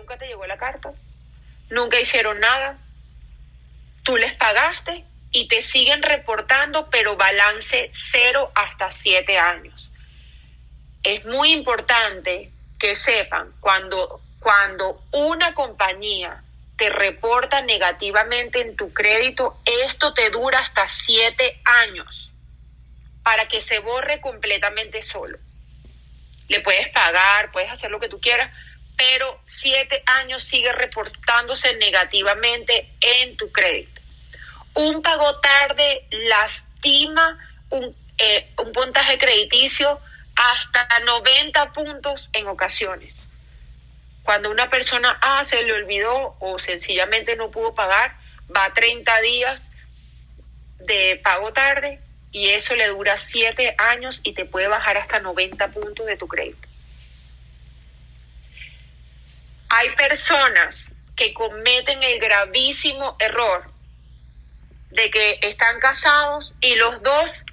nunca 0.08 0.20
te 0.20 0.28
llegó 0.28 0.48
la 0.48 0.58
carta, 0.58 0.94
nunca 1.70 2.00
hicieron 2.00 2.40
nada, 2.40 2.78
tú 4.04 4.16
les 4.16 4.34
pagaste 4.36 5.04
y 5.32 5.50
te 5.50 5.62
siguen 5.62 6.02
reportando, 6.02 6.90
pero 6.90 7.18
balance 7.18 7.90
cero 7.92 8.50
hasta 8.56 8.90
siete 8.90 9.38
años. 9.38 9.92
Es 11.04 11.26
muy 11.26 11.52
importante 11.52 12.52
que 12.80 12.96
sepan 12.96 13.52
cuando, 13.60 14.22
cuando 14.40 15.04
una 15.12 15.54
compañía 15.54 16.42
te 16.78 16.90
reporta 16.90 17.62
negativamente 17.62 18.62
en 18.62 18.76
tu 18.76 18.94
crédito, 18.94 19.58
esto 19.66 20.14
te 20.14 20.30
dura 20.30 20.60
hasta 20.60 20.88
siete 20.88 21.60
años 21.66 22.32
para 23.24 23.48
que 23.48 23.62
se 23.62 23.80
borre 23.80 24.22
completamente 24.22 25.02
solo. 25.02 25.38
Le 26.48 26.62
puedes 26.62 26.88
pagar, 26.90 27.52
puedes 27.52 27.72
hacer 27.72 27.92
lo 27.92 28.00
que 28.00 28.08
tú 28.08 28.22
quieras, 28.22 28.56
pero 28.96 29.40
siete 29.44 30.04
años 30.06 30.44
sigue 30.44 30.72
reportándose 30.72 31.74
negativamente 31.76 32.90
en 33.02 33.36
tu 33.38 33.52
crédito. 33.52 34.02
Un 34.76 35.02
pago 35.02 35.40
tarde 35.40 36.08
lastima 36.12 37.38
un, 37.70 37.96
eh, 38.18 38.54
un 38.60 38.72
puntaje 38.72 39.18
crediticio 39.18 40.00
hasta 40.36 40.88
90 41.06 41.74
puntos 41.74 42.30
en 42.34 42.48
ocasiones. 42.48 43.27
Cuando 44.28 44.52
una 44.52 44.68
persona 44.68 45.18
ah, 45.22 45.42
se 45.46 45.64
le 45.64 45.72
olvidó 45.72 46.36
o 46.42 46.60
sencillamente 46.60 47.38
no 47.38 47.50
pudo 47.50 47.74
pagar, 47.74 48.18
va 48.54 48.66
a 48.66 48.74
30 48.74 49.22
días 49.22 49.70
de 50.80 51.22
pago 51.24 51.54
tarde 51.54 52.02
y 52.34 52.50
eso 52.50 52.76
le 52.76 52.88
dura 52.88 53.16
siete 53.16 53.74
años 53.78 54.20
y 54.24 54.34
te 54.34 54.44
puede 54.44 54.68
bajar 54.68 54.98
hasta 54.98 55.22
90 55.22 55.70
puntos 55.70 56.06
de 56.06 56.18
tu 56.18 56.28
crédito. 56.28 56.68
Hay 59.70 59.96
personas 59.96 60.94
que 61.16 61.34
cometen 61.34 62.04
el 62.04 62.20
gravísimo 62.20 63.16
error 63.20 63.72
de 64.90 65.10
que 65.10 65.40
están 65.42 65.80
casados 65.80 66.54
y 66.60 66.76
los 66.76 67.02
dos, 67.02 67.46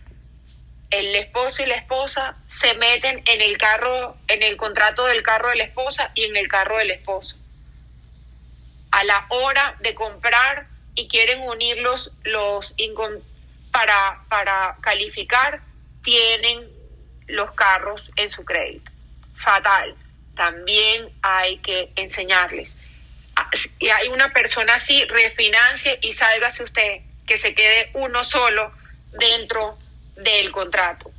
el 0.95 1.15
esposo 1.17 1.63
y 1.63 1.67
la 1.67 1.75
esposa, 1.75 2.37
se 2.47 2.75
meten 2.75 3.23
en 3.27 3.41
el 3.43 3.59
carro, 3.59 4.17
en 4.29 4.43
el 4.45 4.57
contrato 4.57 5.05
del 5.07 5.23
carro 5.23 5.49
de 5.49 5.57
la 5.57 5.65
esposa 5.65 6.13
y 6.15 6.25
en 6.25 6.37
el 6.37 6.47
carro 6.47 6.79
del 6.79 6.93
esposo. 6.93 7.37
A 8.93 9.03
la 9.03 9.27
hora 9.29 9.77
de 9.81 9.95
comprar 9.95 10.69
y 10.95 11.09
quieren 11.09 11.41
unirlos 11.41 12.13
los 12.23 12.75
para, 13.73 14.21
para 14.29 14.77
calificar, 14.81 15.61
tienen 16.05 16.69
los 17.27 17.53
carros 17.55 18.13
en 18.15 18.31
su 18.31 18.45
crédito. 18.45 18.93
Fatal 19.35 19.97
también 20.37 21.11
hay 21.23 21.59
que 21.59 21.91
enseñarles. 21.97 22.73
Si 23.53 23.91
hay 23.91 24.09
una 24.09 24.33
persona 24.33 24.75
así, 24.75 25.05
refinancie 25.07 25.99
y 26.03 26.13
sálgase 26.13 26.63
usted, 26.63 27.01
que 27.27 27.37
se 27.37 27.53
quede 27.55 27.91
uno 27.95 28.23
solo 28.23 28.73
dentro 29.19 29.77
del 30.17 30.51
contrato. 30.51 31.11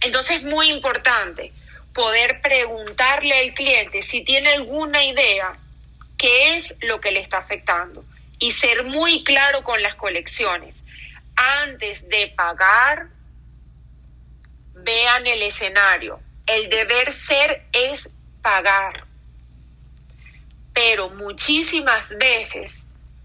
Entonces 0.00 0.38
es 0.38 0.44
muy 0.44 0.68
importante 0.68 1.52
poder 1.92 2.40
preguntarle 2.40 3.38
al 3.38 3.54
cliente 3.54 4.02
si 4.02 4.22
tiene 4.22 4.50
alguna 4.52 5.04
idea 5.04 5.58
qué 6.16 6.54
es 6.54 6.74
lo 6.80 7.00
que 7.00 7.10
le 7.10 7.20
está 7.20 7.38
afectando 7.38 8.04
y 8.38 8.52
ser 8.52 8.84
muy 8.84 9.24
claro 9.24 9.62
con 9.62 9.82
las 9.82 9.94
colecciones. 9.96 10.82
Antes 11.36 12.08
de 12.08 12.32
pagar, 12.36 13.08
vean 14.74 15.26
el 15.26 15.42
escenario, 15.42 16.20
el 16.46 16.68
deber 16.70 17.12
ser 17.12 17.64
es 17.72 18.08
pagar. 18.42 19.04
Pero 20.72 21.10
muchísimas 21.10 22.16
veces 22.16 22.79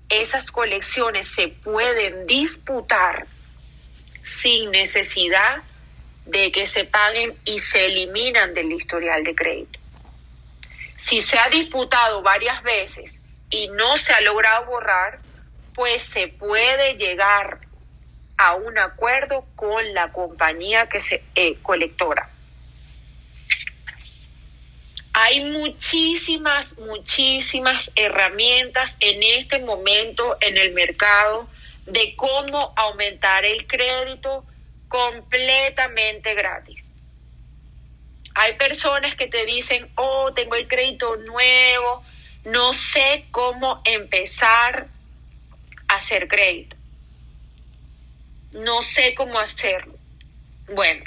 esas 0.09 0.51
colecciones 0.51 1.27
se 1.27 1.47
pueden 1.47 2.27
disputar 2.27 3.27
sin 4.23 4.71
necesidad 4.71 5.63
de 6.25 6.51
que 6.51 6.65
se 6.65 6.85
paguen 6.85 7.33
y 7.45 7.59
se 7.59 7.85
eliminan 7.85 8.53
del 8.53 8.71
historial 8.71 9.23
de 9.23 9.35
crédito. 9.35 9.79
Si 10.97 11.21
se 11.21 11.37
ha 11.37 11.49
disputado 11.49 12.21
varias 12.21 12.63
veces 12.63 13.21
y 13.49 13.67
no 13.69 13.97
se 13.97 14.13
ha 14.13 14.21
logrado 14.21 14.65
borrar, 14.65 15.19
pues 15.75 16.01
se 16.01 16.27
puede 16.27 16.95
llegar 16.95 17.59
a 18.37 18.55
un 18.55 18.77
acuerdo 18.77 19.45
con 19.55 19.93
la 19.93 20.11
compañía 20.11 20.87
que 20.87 20.99
se 20.99 21.23
eh, 21.35 21.57
colectora. 21.61 22.29
Hay 25.17 25.45
muchísimas, 25.45 26.77
muchísimas 26.77 27.89
herramientas 27.95 28.97
en 28.99 29.23
este 29.23 29.59
momento 29.59 30.35
en 30.41 30.57
el 30.57 30.73
mercado 30.73 31.47
de 31.85 32.17
cómo 32.17 32.73
aumentar 32.75 33.45
el 33.45 33.65
crédito 33.65 34.43
completamente 34.89 36.33
gratis. 36.33 36.83
Hay 38.33 38.57
personas 38.57 39.15
que 39.15 39.27
te 39.27 39.45
dicen, 39.45 39.89
oh, 39.95 40.33
tengo 40.33 40.55
el 40.55 40.67
crédito 40.67 41.15
nuevo, 41.15 42.03
no 42.43 42.73
sé 42.73 43.23
cómo 43.31 43.81
empezar 43.85 44.89
a 45.87 45.95
hacer 45.95 46.27
crédito. 46.27 46.75
No 48.51 48.81
sé 48.81 49.15
cómo 49.15 49.39
hacerlo. 49.39 49.95
Bueno, 50.73 51.05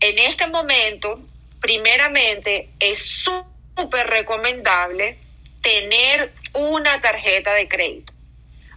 en 0.00 0.18
este 0.18 0.48
momento, 0.48 1.20
primeramente, 1.64 2.68
es 2.78 3.22
súper 3.22 4.06
recomendable 4.06 5.16
tener 5.62 6.30
una 6.52 7.00
tarjeta 7.00 7.54
de 7.54 7.66
crédito. 7.68 8.12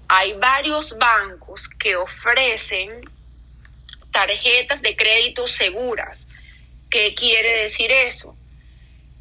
Hay 0.08 0.32
varios 0.36 0.98
bancos 0.98 1.68
que 1.68 1.98
ofrecen 1.98 3.02
tarjetas 4.14 4.82
de 4.82 4.96
crédito 4.96 5.48
seguras 5.48 6.28
¿Qué 6.90 7.14
quiere 7.14 7.64
decir 7.64 7.92
eso? 7.92 8.38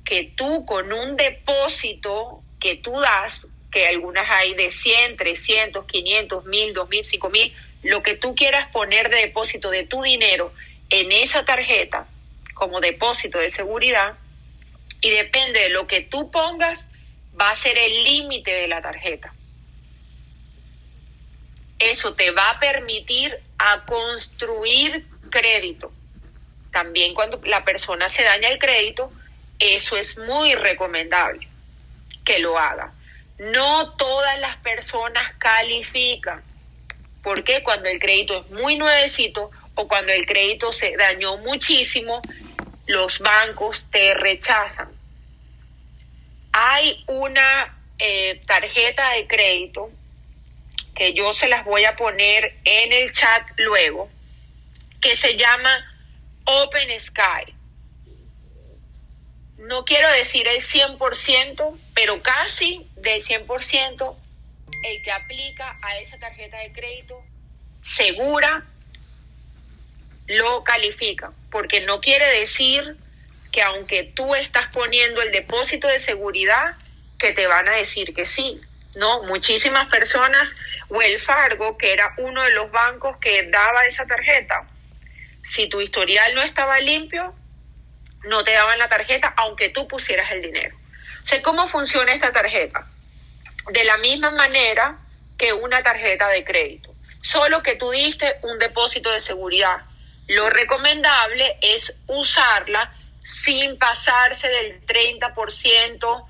Que 0.05 0.31
tú 0.37 0.65
con 0.65 0.93
un 0.93 1.17
depósito 1.17 2.45
que 2.61 2.77
tú 2.77 3.01
das, 3.01 3.49
que 3.73 3.89
algunas 3.89 4.31
hay 4.31 4.55
de 4.55 4.71
100, 4.71 5.17
300, 5.17 5.87
500, 5.87 6.45
1000, 6.45 6.73
2000, 6.73 7.05
5000, 7.05 7.53
lo 7.83 8.03
que 8.05 8.15
tú 8.15 8.37
quieras 8.37 8.71
poner 8.71 9.11
de 9.11 9.17
depósito 9.17 9.71
de 9.71 9.83
tu 9.83 10.03
dinero 10.03 10.53
en 10.89 11.11
esa 11.11 11.45
tarjeta 11.45 12.07
como 12.57 12.81
depósito 12.81 13.39
de 13.39 13.51
seguridad 13.51 14.15
y 15.01 15.11
depende 15.11 15.61
de 15.61 15.69
lo 15.69 15.87
que 15.87 16.01
tú 16.01 16.33
pongas, 16.33 16.89
va 17.39 17.51
a 17.51 17.57
ser 17.57 17.79
el 17.79 18.03
límite 18.03 18.51
de 18.51 18.67
la 18.67 18.83
tarjeta. 18.83 19.33
Eso 21.79 22.15
te 22.15 22.33
va 22.33 22.51
a 22.51 22.59
permitir 22.59 23.39
a 23.59 23.85
construir 23.85 25.07
crédito 25.31 25.93
también 26.77 27.15
cuando 27.15 27.41
la 27.45 27.65
persona 27.65 28.11
se 28.11 28.23
daña 28.23 28.51
el 28.51 28.59
crédito, 28.59 29.11
eso 29.59 29.97
es 29.97 30.19
muy 30.19 30.55
recomendable 30.55 31.49
que 32.23 32.39
lo 32.39 32.59
haga. 32.59 32.93
No 33.39 33.93
todas 33.93 34.39
las 34.41 34.57
personas 34.59 35.33
califican, 35.39 36.43
porque 37.23 37.63
cuando 37.63 37.89
el 37.89 37.99
crédito 37.99 38.41
es 38.41 38.51
muy 38.51 38.77
nuevecito 38.77 39.51
o 39.77 39.87
cuando 39.87 40.13
el 40.13 40.27
crédito 40.27 40.73
se 40.73 40.97
dañó 40.97 41.37
muchísimo, 41.39 42.21
los 42.87 43.21
bancos 43.21 43.87
te 43.91 44.15
rechazan. 44.15 44.89
Hay 46.53 47.05
una 47.07 47.79
eh, 47.99 48.41
tarjeta 48.47 49.13
de 49.13 49.27
crédito 49.27 49.91
que 50.95 51.13
yo 51.13 51.33
se 51.35 51.49
las 51.49 51.65
voy 51.65 51.85
a 51.85 51.95
poner 51.95 52.57
en 52.65 52.93
el 52.93 53.13
chat 53.13 53.43
luego, 53.59 54.09
que 55.01 55.15
se 55.15 55.37
llama 55.37 55.85
Open 56.45 56.99
Sky. 56.99 57.55
No 59.59 59.85
quiero 59.85 60.11
decir 60.13 60.49
el 60.49 60.63
100%, 60.63 61.79
pero 61.95 62.23
casi 62.23 62.87
del 62.97 63.23
100% 63.23 64.17
el 64.85 65.03
que 65.03 65.13
aplica 65.13 65.79
a 65.83 65.99
esa 65.99 66.19
tarjeta 66.19 66.59
de 66.59 66.73
crédito 66.73 67.23
segura 67.83 68.65
lo 70.27 70.65
califica, 70.65 71.33
porque 71.51 71.81
no 71.81 72.01
quiere 72.01 72.39
decir 72.39 72.97
que 73.53 73.63
aunque 73.63 74.05
tú 74.15 74.35
estás 74.35 74.67
poniendo 74.73 75.23
el 75.23 75.33
depósito 75.33 75.89
de 75.89 75.99
seguridad, 75.99 76.75
que 77.19 77.33
te 77.33 77.47
van 77.47 77.69
a 77.69 77.73
decir 77.73 78.15
que 78.15 78.25
sí. 78.25 78.61
No, 78.95 79.23
muchísimas 79.25 79.89
personas, 79.89 80.55
o 80.89 81.03
el 81.03 81.21
Fargo, 81.21 81.77
que 81.77 81.93
era 81.93 82.15
uno 82.19 82.43
de 82.43 82.51
los 82.51 82.71
bancos 82.71 83.19
que 83.19 83.49
daba 83.51 83.85
esa 83.85 84.07
tarjeta, 84.07 84.67
si 85.45 85.69
tu 85.69 85.81
historial 85.81 86.35
no 86.35 86.43
estaba 86.43 86.79
limpio, 86.81 87.35
no 88.25 88.43
te 88.45 88.53
daban 88.53 88.79
la 88.79 88.89
tarjeta 88.89 89.33
aunque 89.37 89.69
tú 89.69 89.87
pusieras 89.87 90.31
el 90.33 90.43
dinero. 90.43 90.77
Sé 91.23 91.43
cómo 91.43 91.67
funciona 91.67 92.13
esta 92.13 92.33
tarjeta. 92.33 92.87
De 93.71 93.85
la 93.85 93.97
misma 93.99 94.31
manera 94.31 94.99
que 95.39 95.53
una 95.53 95.83
tarjeta 95.83 96.29
de 96.29 96.45
crédito, 96.45 96.95
solo 97.21 97.63
que 97.63 97.77
tú 97.77 97.91
diste 97.91 98.39
un 98.43 98.59
depósito 98.59 99.11
de 99.11 99.21
seguridad. 99.21 99.83
Lo 100.29 100.51
recomendable 100.51 101.59
es 101.61 101.93
usarla 102.07 102.93
sin 103.23 103.79
pasarse 103.79 104.49
del 104.49 104.85
30% 104.87 106.27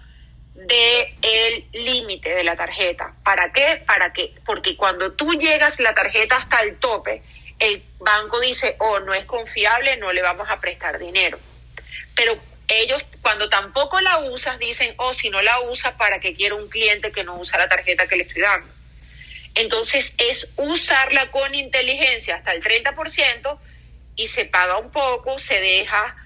del 0.55 1.65
límite 1.73 2.31
de 2.31 2.45
la 2.45 2.57
tarjeta. 2.57 3.15
¿Para 3.23 3.53
qué? 3.53 3.83
Para 3.87 4.13
qué? 4.13 4.35
Porque 4.45 4.77
cuando 4.77 5.13
tú 5.13 5.35
llegas 5.35 5.81
la 5.81 5.95
tarjeta 5.95 6.37
hasta 6.37 6.63
el 6.63 6.79
tope, 6.79 7.23
el 7.59 7.83
banco 7.99 8.41
dice, 8.41 8.77
oh, 8.79 9.01
no 9.01 9.15
es 9.15 9.25
confiable, 9.25 9.97
no 9.97 10.13
le 10.13 10.23
vamos 10.23 10.49
a 10.51 10.59
prestar 10.59 10.99
dinero. 10.99 11.39
Pero 12.15 12.39
ellos, 12.69 13.03
cuando 13.23 13.49
tampoco 13.49 14.01
la 14.01 14.19
usas, 14.19 14.59
dicen, 14.59 14.95
oh, 14.99 15.13
si 15.13 15.31
no 15.31 15.43
la 15.43 15.61
usa, 15.61 15.97
¿para 15.97 16.21
qué 16.21 16.35
quiero 16.35 16.57
un 16.57 16.69
cliente 16.69 17.13
que 17.13 17.25
no 17.25 17.37
usa 17.37 17.59
la 17.59 17.69
tarjeta 17.69 18.07
que 18.07 18.17
le 18.17 18.23
estoy 18.23 18.43
dando? 18.43 18.73
Entonces 19.55 20.15
es 20.19 20.51
usarla 20.57 21.31
con 21.31 21.55
inteligencia 21.55 22.37
hasta 22.37 22.53
el 22.53 22.63
30% 22.63 23.59
y 24.17 24.27
se 24.27 24.47
paga 24.47 24.79
un 24.79 24.91
poco, 24.91 25.39
se 25.39 25.61
deja 25.61 26.17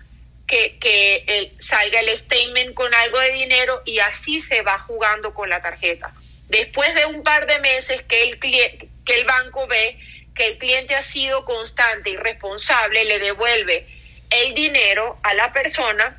que, 0.47 0.79
que 0.79 1.53
salga 1.59 2.01
el 2.01 2.17
statement 2.17 2.75
con 2.75 2.95
algo 2.95 3.19
de 3.19 3.33
dinero 3.33 3.83
y 3.85 3.99
así 3.99 4.41
se 4.41 4.63
va 4.63 4.79
jugando 4.79 5.35
con 5.35 5.49
la 5.49 5.61
tarjeta. 5.61 6.15
Después 6.49 6.95
de 6.95 7.07
un 7.07 7.23
par 7.23 7.47
de 7.47 7.61
meses 7.61 8.03
que 8.03 8.23
el, 8.23 8.39
que 8.39 8.89
el 9.07 9.25
banco 9.25 9.67
ve 9.67 9.99
que 10.35 10.47
el 10.47 10.59
cliente 10.59 10.95
ha 10.95 11.03
sido 11.03 11.45
constante 11.45 12.11
y 12.11 12.17
responsable, 12.17 13.05
le 13.05 13.19
devuelve 13.19 13.87
el 14.31 14.55
dinero 14.55 15.19
a 15.23 15.35
la 15.35 15.53
persona 15.53 16.19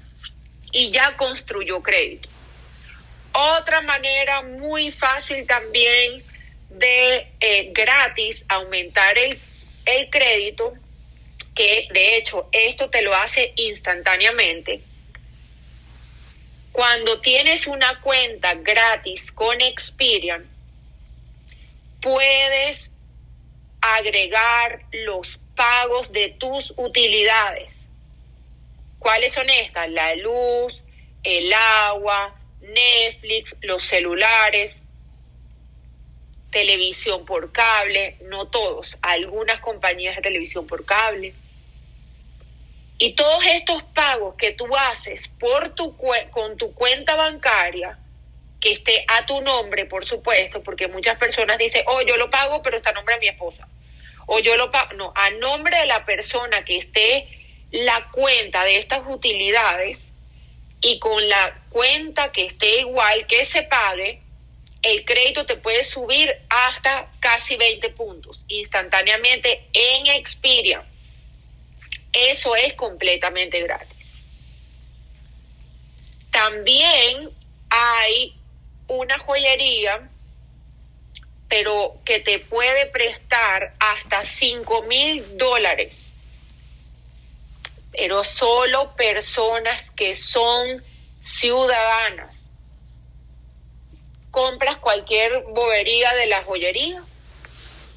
y 0.72 0.92
ya 0.92 1.18
construyó 1.18 1.82
crédito. 1.82 2.30
Otra 3.34 3.82
manera 3.82 4.42
muy 4.42 4.92
fácil 4.92 5.48
también 5.48 6.22
de 6.70 7.28
eh, 7.40 7.70
gratis 7.72 8.46
aumentar 8.48 9.18
el, 9.18 9.40
el 9.86 10.10
crédito, 10.10 10.74
que 11.62 11.88
de 11.92 12.18
hecho 12.18 12.50
esto 12.52 12.90
te 12.90 13.04
lo 13.04 13.14
hace 13.14 13.54
instantáneamente. 13.56 14.82
Cuando 16.72 17.22
tienes 17.22 17.68
una 17.68 18.02
cuenta 18.02 18.56
gratis 18.56 19.32
con 19.32 19.62
Experian, 19.62 20.50
puedes 22.02 22.92
agregar 23.80 24.82
los 24.92 25.40
pagos 25.56 26.12
de 26.12 26.30
tus 26.30 26.74
utilidades. 26.78 27.86
¿Cuáles 28.98 29.32
son 29.32 29.48
estas? 29.52 29.88
La 29.92 30.16
luz, 30.16 30.84
el 31.22 31.54
agua, 31.54 32.34
Netflix, 32.62 33.56
los 33.62 33.84
celulares, 33.84 34.84
televisión 36.50 37.24
por 37.24 37.52
cable, 37.52 38.18
no 38.22 38.48
todos, 38.48 38.98
algunas 39.04 39.60
compañías 39.60 40.16
de 40.16 40.24
televisión 40.24 40.66
por 40.66 40.86
cable. 40.86 41.36
Y 43.04 43.14
todos 43.14 43.44
estos 43.48 43.82
pagos 43.82 44.36
que 44.36 44.52
tú 44.52 44.68
haces 44.78 45.28
por 45.40 45.74
tu, 45.74 45.98
con 46.30 46.56
tu 46.56 46.72
cuenta 46.76 47.16
bancaria, 47.16 47.98
que 48.60 48.74
esté 48.74 49.04
a 49.08 49.26
tu 49.26 49.42
nombre, 49.42 49.88
por 49.88 50.06
supuesto, 50.06 50.62
porque 50.62 50.88
muchas 50.88 51.18
personas 51.18 51.58
dicen, 51.58 51.84
oh, 51.88 52.04
yo 52.04 52.16
lo 52.16 52.30
pago, 52.30 52.62
pero 52.62 52.78
está 52.78 52.92
a 52.92 52.94
nombre 52.94 53.16
de 53.16 53.22
mi 53.22 53.28
esposa. 53.30 53.68
O 54.28 54.38
yo 54.38 54.56
lo 54.56 54.70
pago, 54.70 54.94
no, 54.94 55.12
a 55.16 55.32
nombre 55.32 55.80
de 55.80 55.88
la 55.88 56.06
persona 56.06 56.64
que 56.64 56.78
esté 56.78 57.28
la 57.72 58.08
cuenta 58.12 58.66
de 58.66 58.78
estas 58.78 59.02
utilidades 59.08 60.14
y 60.80 61.00
con 61.00 61.28
la 61.28 61.60
cuenta 61.72 62.32
que 62.32 62.46
esté 62.46 62.82
igual 62.82 63.26
que 63.26 63.44
se 63.46 63.64
pague, 63.64 64.22
el 64.84 65.06
crédito 65.06 65.48
te 65.48 65.58
puede 65.58 65.84
subir 65.84 66.32
hasta 66.52 67.08
casi 67.20 67.58
20 67.58 67.90
puntos 67.90 68.46
instantáneamente 68.48 69.70
en 69.74 70.06
Expedia. 70.06 70.86
Eso 72.14 72.56
es 72.56 72.74
completamente 72.74 73.62
gratis. 73.62 74.14
También 76.32 77.30
hay 77.70 78.36
una 78.88 79.20
joyería, 79.20 80.10
pero 81.50 81.98
que 82.06 82.20
te 82.20 82.40
puede 82.40 82.88
prestar 82.88 83.74
hasta 83.80 84.24
5 84.24 84.84
mil 84.84 85.38
dólares. 85.38 86.14
Pero 87.92 88.24
solo 88.24 88.96
personas 88.96 89.92
que 89.92 90.16
son 90.16 90.84
ciudadanas. 91.22 92.48
compras 94.32 94.78
cualquier 94.78 95.44
bobería 95.50 96.14
de 96.14 96.26
la 96.28 96.42
joyería 96.44 97.04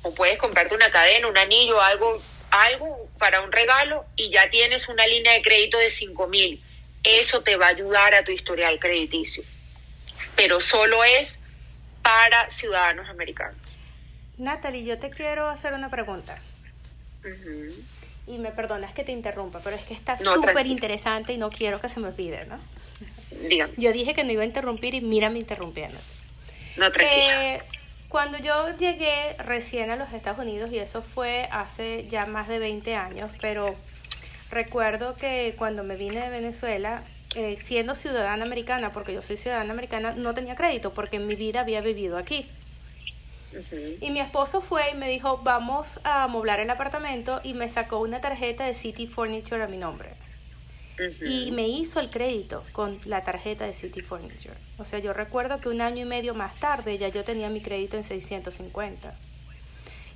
o 0.02 0.12
puedes 0.12 0.36
comprarte 0.36 0.74
una 0.74 0.90
cadena, 0.90 1.28
un 1.28 1.38
anillo, 1.38 1.80
algo, 1.80 2.20
algo 2.54 3.08
para 3.18 3.40
un 3.40 3.50
regalo 3.50 4.04
y 4.16 4.30
ya 4.30 4.48
tienes 4.48 4.88
una 4.88 5.06
línea 5.06 5.32
de 5.32 5.42
crédito 5.42 5.78
de 5.78 5.88
5 5.88 6.28
mil. 6.28 6.62
Eso 7.02 7.42
te 7.42 7.56
va 7.56 7.66
a 7.66 7.70
ayudar 7.70 8.14
a 8.14 8.24
tu 8.24 8.30
historial 8.30 8.78
crediticio. 8.78 9.42
Pero 10.36 10.60
solo 10.60 11.02
es 11.04 11.40
para 12.02 12.48
ciudadanos 12.50 13.08
americanos. 13.08 13.56
Natalie, 14.38 14.84
yo 14.84 14.98
te 14.98 15.10
quiero 15.10 15.48
hacer 15.48 15.74
una 15.74 15.90
pregunta. 15.90 16.38
Y 18.26 18.38
me 18.38 18.50
perdonas 18.50 18.94
que 18.94 19.04
te 19.04 19.12
interrumpa, 19.12 19.60
pero 19.62 19.76
es 19.76 19.82
que 19.82 19.94
está 19.94 20.16
súper 20.16 20.66
interesante 20.66 21.32
y 21.32 21.38
no 21.38 21.50
quiero 21.50 21.80
que 21.80 21.88
se 21.88 22.00
me 22.00 22.08
olvide, 22.08 22.46
¿no? 22.46 22.58
Dígame. 23.48 23.72
Yo 23.76 23.92
dije 23.92 24.14
que 24.14 24.24
no 24.24 24.32
iba 24.32 24.42
a 24.42 24.46
interrumpir 24.46 24.94
y 24.94 25.00
mírame 25.00 25.38
interrumpiendo. 25.38 25.98
No, 26.76 26.90
tranquila. 26.90 27.54
Eh, 27.54 27.62
cuando 28.08 28.38
yo 28.38 28.76
llegué 28.76 29.34
recién 29.38 29.90
a 29.90 29.96
los 29.96 30.12
Estados 30.12 30.38
Unidos, 30.38 30.72
y 30.72 30.78
eso 30.78 31.02
fue 31.02 31.48
hace 31.50 32.06
ya 32.08 32.26
más 32.26 32.48
de 32.48 32.58
20 32.58 32.94
años, 32.96 33.30
pero 33.40 33.74
recuerdo 34.50 35.16
que 35.16 35.54
cuando 35.58 35.82
me 35.84 35.96
vine 35.96 36.20
de 36.20 36.30
Venezuela, 36.30 37.02
eh, 37.34 37.56
siendo 37.56 37.94
ciudadana 37.94 38.44
americana, 38.44 38.92
porque 38.92 39.12
yo 39.12 39.22
soy 39.22 39.36
ciudadana 39.36 39.72
americana, 39.72 40.12
no 40.12 40.34
tenía 40.34 40.54
crédito 40.54 40.92
porque 40.92 41.16
en 41.16 41.26
mi 41.26 41.34
vida 41.34 41.60
había 41.60 41.80
vivido 41.80 42.16
aquí. 42.16 42.46
Y 44.00 44.10
mi 44.10 44.18
esposo 44.18 44.60
fue 44.60 44.90
y 44.90 44.94
me 44.96 45.08
dijo, 45.08 45.40
vamos 45.44 45.86
a 46.02 46.24
amoblar 46.24 46.58
el 46.58 46.70
apartamento 46.70 47.40
y 47.44 47.54
me 47.54 47.68
sacó 47.68 47.98
una 47.98 48.20
tarjeta 48.20 48.66
de 48.66 48.74
City 48.74 49.06
Furniture 49.06 49.62
a 49.62 49.68
mi 49.68 49.76
nombre 49.76 50.23
y 51.26 51.50
me 51.50 51.68
hizo 51.68 52.00
el 52.00 52.10
crédito 52.10 52.64
con 52.72 52.98
la 53.04 53.24
tarjeta 53.24 53.66
de 53.66 53.72
City 53.72 54.00
Furniture. 54.00 54.54
O 54.78 54.84
sea, 54.84 54.98
yo 54.98 55.12
recuerdo 55.12 55.58
que 55.58 55.68
un 55.68 55.80
año 55.80 56.02
y 56.02 56.04
medio 56.04 56.34
más 56.34 56.54
tarde 56.56 56.98
ya 56.98 57.08
yo 57.08 57.24
tenía 57.24 57.48
mi 57.50 57.60
crédito 57.60 57.96
en 57.96 58.04
650. 58.04 59.14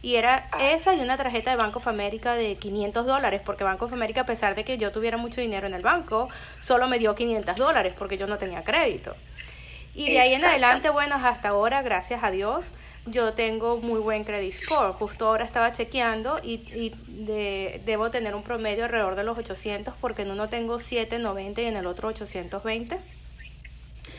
Y 0.01 0.15
era 0.15 0.49
ah. 0.53 0.71
esa 0.71 0.95
y 0.95 1.01
una 1.01 1.17
tarjeta 1.17 1.51
de 1.51 1.57
Banco 1.57 1.81
of 1.81 1.89
America 1.89 2.35
de 2.35 2.57
500 2.57 3.07
dólares, 3.07 3.41
porque 3.45 3.65
Banco 3.65 3.87
of 3.87 3.93
America, 3.93 4.21
a 4.21 4.27
pesar 4.27 4.55
de 4.55 4.65
que 4.65 4.79
yo 4.79 4.93
tuviera 4.93 5.17
mucho 5.17 5.41
dinero 5.41 5.67
en 5.67 5.75
el 5.75 5.83
banco, 5.83 6.29
solo 6.63 6.87
me 6.89 6.99
dio 6.99 7.15
500 7.15 7.57
dólares 7.57 7.95
porque 7.99 8.17
yo 8.17 8.27
no 8.27 8.39
tenía 8.39 8.63
crédito. 8.63 9.17
Y 9.95 10.11
de 10.11 10.21
ahí 10.21 10.35
en 10.35 10.45
adelante, 10.45 10.91
bueno, 10.91 11.17
hasta 11.17 11.49
ahora, 11.49 11.83
gracias 11.83 12.23
a 12.23 12.31
Dios, 12.31 12.67
yo 13.11 13.33
tengo 13.35 13.79
muy 13.79 14.01
buen 14.01 14.25
credit 14.25 14.55
score. 14.55 14.93
Justo 14.93 15.29
ahora 15.29 15.45
estaba 15.45 15.73
chequeando 15.73 16.41
y, 16.43 16.55
y 16.75 16.95
de, 17.07 17.81
debo 17.85 18.11
tener 18.11 18.35
un 18.35 18.43
promedio 18.43 18.85
alrededor 18.85 19.17
de 19.17 19.25
los 19.25 19.37
800 19.39 19.95
porque 20.01 20.23
en 20.23 20.31
uno 20.31 20.49
tengo 20.49 20.79
790 20.79 21.61
y 21.61 21.65
en 21.67 21.77
el 21.77 21.87
otro 21.87 22.09
820. 22.09 22.99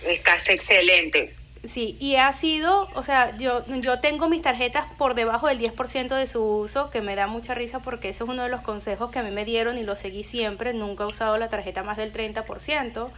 Estás 0.05 0.49
excelente. 0.49 1.35
Sí, 1.67 1.97
y 1.99 2.15
ha 2.15 2.31
sido, 2.31 2.87
o 2.95 3.03
sea, 3.03 3.37
yo, 3.37 3.65
yo 3.81 3.99
tengo 3.99 4.29
mis 4.29 4.41
tarjetas 4.41 4.85
por 4.97 5.13
debajo 5.13 5.47
del 5.47 5.59
10% 5.59 6.15
de 6.15 6.25
su 6.25 6.41
uso, 6.41 6.89
que 6.89 7.01
me 7.01 7.15
da 7.15 7.27
mucha 7.27 7.53
risa 7.53 7.79
porque 7.79 8.09
ese 8.09 8.23
es 8.23 8.29
uno 8.29 8.43
de 8.43 8.49
los 8.49 8.61
consejos 8.61 9.11
que 9.11 9.19
a 9.19 9.23
mí 9.23 9.31
me 9.31 9.43
dieron 9.43 9.77
y 9.77 9.83
lo 9.83 9.97
seguí 9.97 10.23
siempre. 10.23 10.73
Nunca 10.73 11.03
he 11.03 11.07
usado 11.07 11.37
la 11.37 11.49
tarjeta 11.49 11.83
más 11.83 11.97
del 11.97 12.13
30%, 12.13 13.09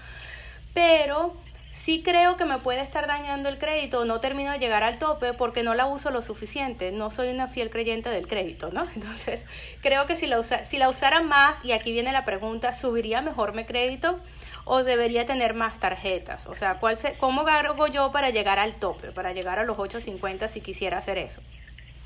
pero 0.74 1.36
sí 1.84 2.04
creo 2.04 2.38
que 2.38 2.46
me 2.46 2.58
puede 2.60 2.82
estar 2.82 3.08
dañando 3.08 3.50
el 3.50 3.58
crédito, 3.58 4.06
no 4.06 4.20
termino 4.20 4.52
de 4.52 4.60
llegar 4.60 4.84
al 4.84 5.00
tope 5.00 5.34
porque 5.34 5.64
no 5.64 5.74
la 5.74 5.86
uso 5.86 6.12
lo 6.12 6.22
suficiente, 6.22 6.92
no 6.92 7.10
soy 7.10 7.30
una 7.30 7.48
fiel 7.48 7.70
creyente 7.70 8.10
del 8.10 8.28
crédito, 8.28 8.70
¿no? 8.72 8.86
Entonces, 8.96 9.44
creo 9.82 10.06
que 10.06 10.16
si 10.16 10.28
la, 10.28 10.40
usa, 10.40 10.64
si 10.64 10.78
la 10.78 10.90
usara 10.90 11.22
más, 11.22 11.64
y 11.64 11.72
aquí 11.72 11.92
viene 11.92 12.12
la 12.12 12.26
pregunta, 12.26 12.74
¿subiría 12.74 13.22
mejor 13.22 13.54
mi 13.54 13.66
crédito 13.66 14.20
o 14.66 14.84
debería 14.84 15.26
tener 15.26 15.54
más 15.54 15.80
tarjetas? 15.80 16.46
O 16.48 16.56
sea, 16.56 16.76
¿cuál 16.76 16.98
se, 16.98 17.14
¿cómo 17.14 17.42
hago 17.42 17.88
yo 17.88 18.12
para 18.12 18.30
llegar 18.30 18.60
al 18.60 18.76
tope, 18.76 19.12
para 19.12 19.34
llegar 19.34 19.60
a 19.60 19.64
los 19.64 19.80
850 19.80 20.48
si 20.48 20.62
quisiera 20.62 21.00
hacer 21.00 21.18
eso? 21.18 21.42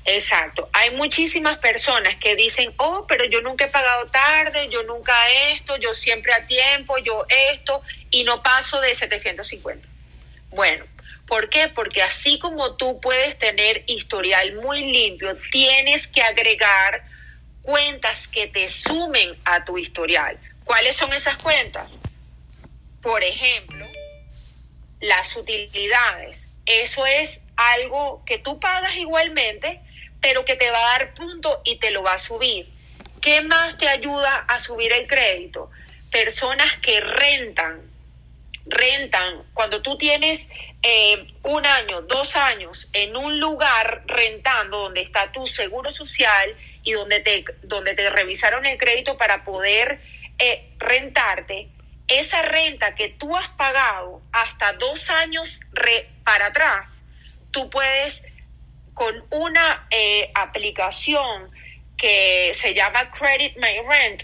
Exacto. 0.06 0.68
Hay 0.72 0.92
muchísimas 0.92 1.58
personas 1.58 2.16
que 2.16 2.36
dicen, 2.36 2.72
oh, 2.76 3.04
pero 3.08 3.24
yo 3.24 3.40
nunca 3.40 3.64
he 3.64 3.68
pagado 3.68 4.06
tarde, 4.06 4.68
yo 4.68 4.84
nunca 4.84 5.14
esto, 5.50 5.76
yo 5.78 5.94
siempre 5.94 6.32
a 6.32 6.46
tiempo, 6.46 6.96
yo 6.98 7.26
esto, 7.52 7.82
y 8.10 8.22
no 8.22 8.40
paso 8.40 8.80
de 8.80 8.94
750. 8.94 9.86
Bueno, 10.50 10.84
¿por 11.26 11.50
qué? 11.50 11.68
Porque 11.68 12.02
así 12.02 12.38
como 12.38 12.76
tú 12.76 13.00
puedes 13.00 13.36
tener 13.36 13.82
historial 13.88 14.54
muy 14.54 14.84
limpio, 14.92 15.36
tienes 15.50 16.06
que 16.06 16.22
agregar 16.22 17.02
cuentas 17.62 18.28
que 18.28 18.46
te 18.46 18.68
sumen 18.68 19.36
a 19.44 19.64
tu 19.64 19.76
historial. 19.76 20.38
¿Cuáles 20.64 20.94
son 20.96 21.12
esas 21.14 21.36
cuentas? 21.38 21.98
Por 23.02 23.24
ejemplo, 23.24 23.86
las 25.00 25.34
utilidades. 25.34 26.48
Eso 26.64 27.04
es 27.06 27.40
algo 27.56 28.22
que 28.24 28.38
tú 28.38 28.60
pagas 28.60 28.94
igualmente, 28.96 29.80
pero 30.26 30.44
que 30.44 30.56
te 30.56 30.72
va 30.72 30.78
a 30.78 30.98
dar 30.98 31.14
punto 31.14 31.60
y 31.62 31.76
te 31.76 31.92
lo 31.92 32.02
va 32.02 32.14
a 32.14 32.18
subir. 32.18 32.66
¿Qué 33.22 33.42
más 33.42 33.78
te 33.78 33.86
ayuda 33.86 34.38
a 34.48 34.58
subir 34.58 34.92
el 34.92 35.06
crédito? 35.06 35.70
Personas 36.10 36.66
que 36.82 36.98
rentan, 36.98 37.80
rentan. 38.66 39.44
Cuando 39.54 39.82
tú 39.82 39.96
tienes 39.96 40.48
eh, 40.82 41.28
un 41.44 41.64
año, 41.64 42.02
dos 42.02 42.34
años 42.34 42.88
en 42.92 43.16
un 43.16 43.38
lugar 43.38 44.02
rentando 44.06 44.78
donde 44.78 45.02
está 45.02 45.30
tu 45.30 45.46
seguro 45.46 45.92
social 45.92 46.56
y 46.82 46.90
donde 46.90 47.20
te, 47.20 47.44
donde 47.62 47.94
te 47.94 48.10
revisaron 48.10 48.66
el 48.66 48.78
crédito 48.78 49.16
para 49.16 49.44
poder 49.44 50.00
eh, 50.40 50.72
rentarte, 50.78 51.68
esa 52.08 52.42
renta 52.42 52.96
que 52.96 53.10
tú 53.10 53.36
has 53.36 53.48
pagado 53.50 54.22
hasta 54.32 54.72
dos 54.72 55.08
años 55.08 55.60
para 56.24 56.46
atrás, 56.46 57.04
tú 57.52 57.70
puedes 57.70 58.24
con 58.96 59.26
una 59.30 59.86
eh, 59.90 60.30
aplicación 60.34 61.50
que 61.98 62.52
se 62.54 62.72
llama 62.72 63.10
Credit 63.10 63.54
My 63.58 63.86
Rent, 63.86 64.22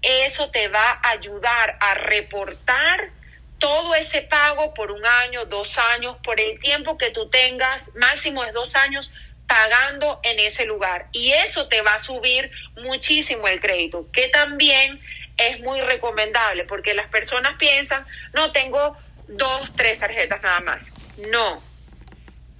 eso 0.00 0.48
te 0.50 0.68
va 0.68 1.00
a 1.02 1.10
ayudar 1.10 1.76
a 1.80 1.94
reportar 1.94 3.10
todo 3.58 3.96
ese 3.96 4.22
pago 4.22 4.74
por 4.74 4.92
un 4.92 5.04
año, 5.04 5.44
dos 5.46 5.76
años, 5.76 6.18
por 6.22 6.38
el 6.38 6.60
tiempo 6.60 6.96
que 6.96 7.10
tú 7.10 7.30
tengas, 7.30 7.92
máximo 7.96 8.44
es 8.44 8.52
dos 8.52 8.76
años, 8.76 9.12
pagando 9.48 10.20
en 10.22 10.38
ese 10.38 10.66
lugar. 10.66 11.08
Y 11.10 11.32
eso 11.32 11.66
te 11.66 11.82
va 11.82 11.94
a 11.94 11.98
subir 11.98 12.48
muchísimo 12.76 13.48
el 13.48 13.60
crédito, 13.60 14.06
que 14.12 14.28
también 14.28 15.00
es 15.36 15.58
muy 15.62 15.80
recomendable, 15.80 16.62
porque 16.62 16.94
las 16.94 17.08
personas 17.08 17.56
piensan, 17.58 18.06
no 18.32 18.52
tengo 18.52 18.96
dos, 19.26 19.72
tres 19.76 19.98
tarjetas 19.98 20.40
nada 20.42 20.60
más. 20.60 20.92
No, 21.28 21.60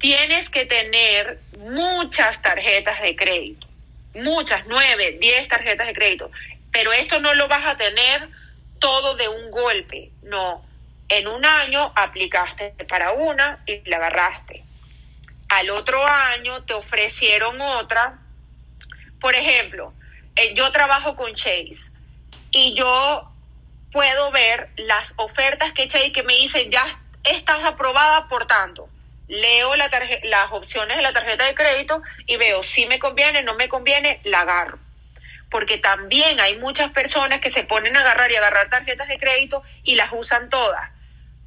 tienes 0.03 0.51
que 0.51 0.67
tener 0.67 1.39
muchas 1.59 2.43
tarjetas 2.43 3.01
de 3.01 3.15
crédito, 3.15 3.69
muchas, 4.15 4.67
nueve, 4.67 5.17
diez 5.21 5.47
tarjetas 5.47 5.87
de 5.87 5.95
crédito, 5.95 6.29
pero 6.73 6.93
esto 6.93 7.21
no 7.21 7.33
lo 7.35 7.47
vas 7.47 7.65
a 7.65 7.77
tener 7.77 8.29
todo 8.81 9.15
de 9.15 9.29
un 9.29 9.53
golpe, 9.53 10.11
no. 10.25 10.67
En 11.09 11.29
un 11.29 11.45
año 11.45 11.93
aplicaste 11.95 12.75
para 12.89 13.13
una 13.13 13.61
y 13.65 13.89
la 13.89 13.99
agarraste. 13.99 14.65
Al 15.49 15.71
otro 15.71 16.05
año 16.05 16.65
te 16.65 16.75
ofrecieron 16.75 17.61
otra. 17.61 18.19
Por 19.21 19.37
ejemplo, 19.37 19.95
eh, 20.35 20.53
yo 20.55 20.73
trabajo 20.73 21.15
con 21.15 21.33
Chase 21.35 21.93
y 22.51 22.75
yo 22.75 23.31
puedo 23.93 24.33
ver 24.33 24.71
las 24.79 25.15
ofertas 25.17 25.73
que 25.75 25.87
Chase 25.87 26.11
que 26.11 26.25
me 26.25 26.35
dicen 26.35 26.73
ya 26.73 26.85
estás 27.23 27.63
aprobada 27.63 28.27
por 28.29 28.49
tanto 28.49 28.89
leo 29.29 29.77
la 29.77 29.91
las 30.25 30.53
opciones 30.53 30.97
de 30.97 31.03
la 31.03 31.13
tarjeta 31.13 31.47
de 31.47 31.55
crédito 31.55 32.03
y 32.27 32.37
veo 32.37 32.63
si 32.63 32.87
me 32.87 32.99
conviene, 32.99 33.43
no 33.43 33.55
me 33.55 33.69
conviene, 33.69 34.21
la 34.25 34.41
agarro. 34.41 34.79
Porque 35.51 35.79
también 35.79 36.41
hay 36.41 36.57
muchas 36.57 36.93
personas 36.93 37.41
que 37.41 37.51
se 37.51 37.65
ponen 37.65 37.97
a 37.97 38.01
agarrar 38.01 38.31
y 38.31 38.37
agarrar 38.37 38.69
tarjetas 38.71 39.09
de 39.09 39.19
crédito 39.19 39.63
y 39.85 39.97
las 39.97 40.11
usan 40.13 40.49
todas. 40.49 40.91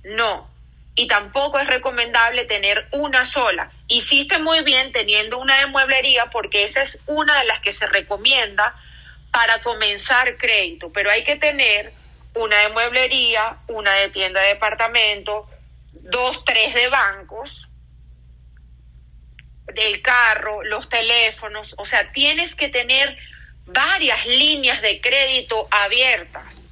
No. 0.03 0.49
Y 0.95 1.07
tampoco 1.07 1.59
es 1.59 1.67
recomendable 1.67 2.45
tener 2.45 2.88
una 2.91 3.26
sola. 3.26 3.71
Hiciste 3.88 4.39
muy 4.39 4.63
bien 4.63 4.91
teniendo 4.91 5.39
una 5.39 5.59
de 5.59 5.65
mueblería 5.67 6.28
porque 6.28 6.63
esa 6.63 6.82
es 6.82 6.99
una 7.07 7.39
de 7.39 7.45
las 7.45 7.59
que 7.61 7.71
se 7.71 7.86
recomienda 7.88 8.76
para 9.32 9.61
comenzar 9.61 10.38
crédito. 10.38 10.91
Pero 10.93 11.11
hay 11.11 11.23
que 11.23 11.36
tener 11.36 11.91
una 12.36 12.59
de 12.59 12.69
mueblería, 12.69 13.57
una 13.67 13.93
de 13.93 14.09
tienda 14.09 14.41
de 14.41 14.49
departamento, 14.49 15.49
dos, 15.91 16.45
tres 16.45 16.73
de 16.73 16.88
bancos 16.89 17.64
del 19.76 20.01
carro, 20.01 20.63
los 20.63 20.89
teléfonos, 20.89 21.76
o 21.78 21.86
sea, 21.86 22.11
tienes 22.11 22.55
que 22.55 22.69
tener 22.69 23.17
varias 23.65 24.26
líneas 24.26 24.82
de 24.82 25.01
crédito 25.01 25.67
abiertas. 25.69 26.63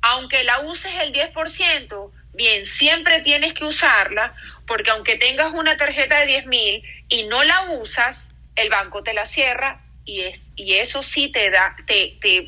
Aunque 0.00 0.44
la 0.44 0.60
uses 0.60 0.92
el 1.02 1.12
10%, 1.12 2.12
bien, 2.34 2.64
siempre 2.64 3.20
tienes 3.22 3.52
que 3.54 3.64
usarla, 3.64 4.34
porque 4.66 4.90
aunque 4.90 5.16
tengas 5.16 5.52
una 5.52 5.76
tarjeta 5.76 6.20
de 6.20 6.26
10 6.26 6.46
mil 6.46 6.82
y 7.08 7.24
no 7.24 7.42
la 7.42 7.70
usas, 7.72 8.30
el 8.54 8.70
banco 8.70 9.02
te 9.02 9.12
la 9.12 9.26
cierra 9.26 9.80
y, 10.04 10.22
es, 10.22 10.40
y 10.54 10.74
eso 10.74 11.02
sí 11.02 11.28
te 11.28 11.50
da, 11.50 11.74
te, 11.86 12.16
te, 12.20 12.46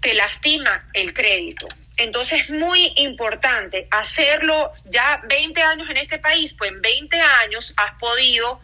te 0.00 0.14
lastima 0.14 0.88
el 0.94 1.12
crédito. 1.12 1.66
Entonces 1.98 2.42
es 2.42 2.50
muy 2.50 2.92
importante 2.96 3.88
hacerlo 3.90 4.70
ya 4.84 5.20
20 5.24 5.62
años 5.62 5.90
en 5.90 5.98
este 5.98 6.18
país, 6.18 6.54
pues 6.54 6.70
en 6.70 6.80
20 6.80 7.20
años 7.20 7.74
has 7.76 7.98
podido, 7.98 8.60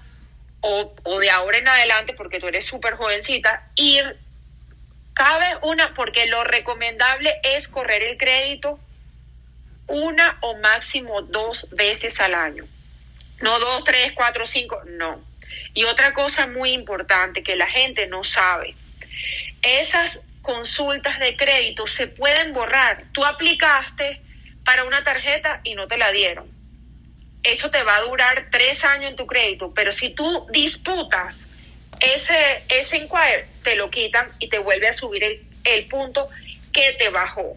o, 0.61 0.95
de 1.19 1.31
ahora 1.31 1.59
en 1.59 1.69
adelante, 1.69 2.15
porque 2.15 2.41
tú 2.41 2.47
eres 2.47 2.65
súper 2.65 2.95
jovencita, 2.95 3.69
ir 3.75 4.17
Cabe 5.15 5.47
una, 5.63 5.95
porque 5.95 6.27
lo 6.27 6.43
recomendable 6.43 7.37
es 7.45 7.69
correr 7.69 8.03
el 8.03 8.19
crédito 8.19 8.81
una 9.87 10.39
o 10.41 10.57
máximo 10.57 11.23
dos 11.23 11.69
veces 11.71 12.21
al 12.21 12.35
año. 12.35 12.65
No 13.41 13.61
dos, 13.61 13.85
tres, 13.85 14.13
cuatro, 14.13 14.45
cinco, 14.45 14.83
no. 14.87 15.23
Y 15.73 15.85
otra 15.85 16.13
cosa 16.15 16.49
muy 16.49 16.73
importante 16.73 17.45
que 17.45 17.55
la 17.55 17.69
gente 17.69 18.09
no 18.09 18.25
sabe, 18.25 18.75
esas 19.63 20.23
consultas 20.45 21.19
de 21.19 21.37
crédito 21.37 21.87
se 21.87 22.07
pueden 22.07 22.53
borrar. 22.53 23.05
Tú 23.13 23.25
aplicaste 23.25 24.21
para 24.63 24.85
una 24.85 25.03
tarjeta 25.03 25.61
y 25.65 25.75
no 25.75 25.89
te 25.89 25.97
la 25.97 26.13
dieron. 26.13 26.47
Eso 27.43 27.71
te 27.71 27.83
va 27.83 27.97
a 27.97 28.03
durar 28.03 28.49
tres 28.51 28.85
años 28.85 29.11
en 29.11 29.17
tu 29.17 29.27
crédito, 29.27 29.73
pero 29.75 29.91
si 29.91 30.11
tú 30.11 30.47
disputas 30.51 31.49
ese, 32.01 32.63
ese 32.69 32.99
inquire 32.99 33.47
te 33.63 33.75
lo 33.75 33.91
quitan 33.91 34.29
y 34.39 34.49
te 34.49 34.59
vuelve 34.59 34.89
a 34.89 34.93
subir 34.93 35.25
el, 35.25 35.43
el 35.65 35.87
punto 35.87 36.29
que 36.73 36.93
te 36.93 37.09
bajó. 37.09 37.57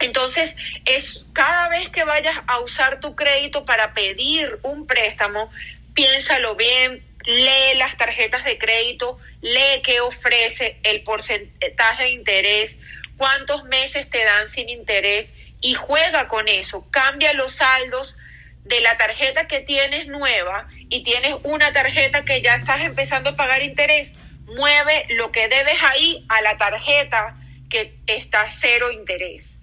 Entonces, 0.00 0.56
es 0.84 1.24
cada 1.32 1.68
vez 1.68 1.88
que 1.88 2.04
vayas 2.04 2.36
a 2.46 2.60
usar 2.60 3.00
tu 3.00 3.14
crédito 3.14 3.64
para 3.64 3.94
pedir 3.94 4.58
un 4.62 4.86
préstamo, 4.86 5.50
piénsalo 5.94 6.56
bien, 6.56 7.02
lee 7.24 7.76
las 7.76 7.96
tarjetas 7.96 8.44
de 8.44 8.58
crédito, 8.58 9.18
lee 9.40 9.82
qué 9.82 10.00
ofrece, 10.00 10.78
el 10.82 11.02
porcentaje 11.02 12.04
de 12.04 12.10
interés, 12.10 12.78
cuántos 13.16 13.64
meses 13.64 14.08
te 14.10 14.24
dan 14.24 14.46
sin 14.46 14.68
interés 14.68 15.32
y 15.60 15.74
juega 15.74 16.28
con 16.28 16.48
eso. 16.48 16.86
Cambia 16.90 17.32
los 17.32 17.52
saldos 17.52 18.16
de 18.64 18.80
la 18.80 18.96
tarjeta 18.96 19.46
que 19.46 19.60
tienes 19.60 20.08
nueva 20.08 20.68
y 20.88 21.02
tienes 21.02 21.36
una 21.42 21.72
tarjeta 21.72 22.24
que 22.24 22.40
ya 22.40 22.54
estás 22.54 22.80
empezando 22.82 23.30
a 23.30 23.36
pagar 23.36 23.62
interés, 23.62 24.14
mueve 24.46 25.06
lo 25.10 25.32
que 25.32 25.48
debes 25.48 25.78
ahí 25.82 26.24
a 26.28 26.42
la 26.42 26.58
tarjeta 26.58 27.36
que 27.70 27.94
está 28.06 28.48
cero 28.48 28.90
interés. 28.90 29.56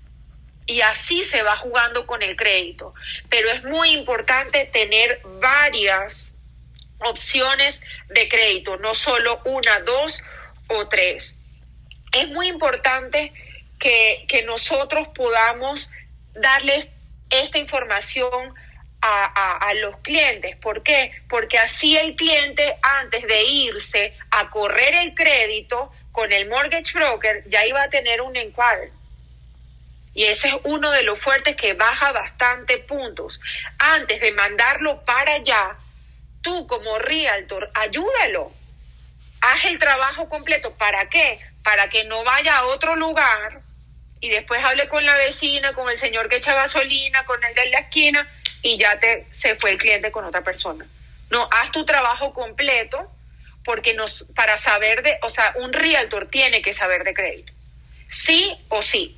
Y 0.68 0.82
así 0.82 1.24
se 1.24 1.42
va 1.42 1.58
jugando 1.58 2.06
con 2.06 2.22
el 2.22 2.36
crédito. 2.36 2.94
Pero 3.30 3.50
es 3.52 3.66
muy 3.66 3.90
importante 3.90 4.66
tener 4.66 5.20
varias 5.40 6.34
opciones 7.02 7.82
de 8.10 8.28
crédito, 8.30 8.78
no 8.78 8.94
solo 8.94 9.42
una, 9.46 9.80
dos 9.82 10.22
o 10.68 10.88
tres. 10.88 11.36
Es 12.14 12.32
muy 12.32 12.48
importante 12.48 13.34
que, 13.80 14.26
que 14.28 14.44
nosotros 14.44 15.08
podamos 15.16 15.90
darles 16.34 16.88
esta 17.30 17.58
información 17.58 18.54
a, 19.02 19.74
los 19.76 19.98
clientes. 20.02 20.56
¿Por 20.58 20.84
qué? 20.84 21.12
Porque 21.28 21.58
así 21.58 21.98
el 21.98 22.16
cliente, 22.16 22.78
antes 22.82 23.26
de 23.26 23.44
irse 23.44 24.16
a 24.30 24.50
correr 24.50 24.94
el 24.96 25.16
crédito 25.16 25.92
con 26.12 26.32
el 26.32 26.48
mortgage 26.48 26.94
broker, 26.94 27.44
ya 27.48 27.66
iba 27.66 27.82
a 27.82 27.90
tener 27.90 28.22
un 28.22 28.36
encuadre. 28.36 28.92
Y 30.14 30.26
ese 30.26 30.50
es 30.50 30.56
uno 30.66 30.92
de 30.92 31.04
los 31.04 31.18
fuertes 31.20 31.56
que 31.56 31.74
baja 31.74 32.12
bastante 32.12 32.78
puntos. 32.80 33.40
Antes 33.80 34.20
de 34.20 34.34
mandarlo 34.34 35.04
para 35.06 35.36
allá, 35.36 35.78
tú 36.42 36.68
como 36.68 37.00
realtor, 37.00 37.70
ayúdalo. 37.74 38.52
Haz 39.42 39.66
el 39.66 39.78
trabajo 39.78 40.30
completo. 40.30 40.74
¿Para 40.74 41.10
qué? 41.10 41.40
Para 41.64 41.90
que 41.90 42.04
no 42.04 42.24
vaya 42.24 42.58
a 42.58 42.66
otro 42.66 42.96
lugar 42.96 43.62
y 44.20 44.30
después 44.30 44.64
hable 44.64 44.88
con 44.88 45.04
la 45.06 45.18
vecina, 45.18 45.74
con 45.74 45.90
el 45.90 45.98
señor 45.98 46.30
que 46.30 46.38
echa 46.38 46.54
gasolina, 46.54 47.26
con 47.26 47.44
el 47.44 47.54
de 47.56 47.66
la 47.70 47.80
esquina 47.80 48.30
y 48.62 48.78
ya 48.78 49.00
te 49.00 49.28
se 49.32 49.56
fue 49.56 49.72
el 49.72 49.78
cliente 49.78 50.12
con 50.12 50.26
otra 50.26 50.42
persona. 50.42 50.86
No, 51.30 51.48
haz 51.52 51.72
tu 51.72 51.86
trabajo 51.86 52.34
completo 52.34 53.10
porque 53.64 53.94
nos 53.94 54.26
para 54.36 54.58
saber 54.58 55.02
de, 55.02 55.18
o 55.22 55.30
sea, 55.30 55.54
un 55.58 55.74
realtor 55.74 56.28
tiene 56.30 56.62
que 56.62 56.74
saber 56.74 57.04
de 57.04 57.14
crédito. 57.14 57.54
Sí 58.08 58.56
o 58.70 58.82
sí, 58.82 59.18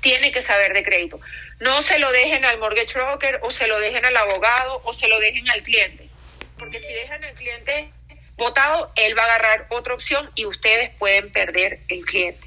tiene 0.00 0.32
que 0.32 0.40
saber 0.42 0.74
de 0.74 0.84
crédito. 0.84 1.20
No 1.60 1.80
se 1.80 1.98
lo 1.98 2.10
dejen 2.12 2.44
al 2.44 2.58
mortgage 2.58 2.94
broker 2.94 3.38
o 3.42 3.50
se 3.50 3.68
lo 3.68 3.78
dejen 3.78 4.04
al 4.04 4.16
abogado 4.16 4.82
o 4.84 4.92
se 4.92 5.08
lo 5.08 5.18
dejen 5.20 5.48
al 5.48 5.62
cliente. 5.62 6.08
Porque 6.62 6.78
si 6.78 6.92
dejan 6.92 7.24
al 7.24 7.34
cliente 7.34 7.90
votado, 8.36 8.92
él 8.94 9.18
va 9.18 9.22
a 9.22 9.34
agarrar 9.34 9.66
otra 9.70 9.94
opción 9.94 10.30
y 10.36 10.46
ustedes 10.46 10.90
pueden 10.96 11.32
perder 11.32 11.80
el 11.88 12.04
cliente. 12.04 12.46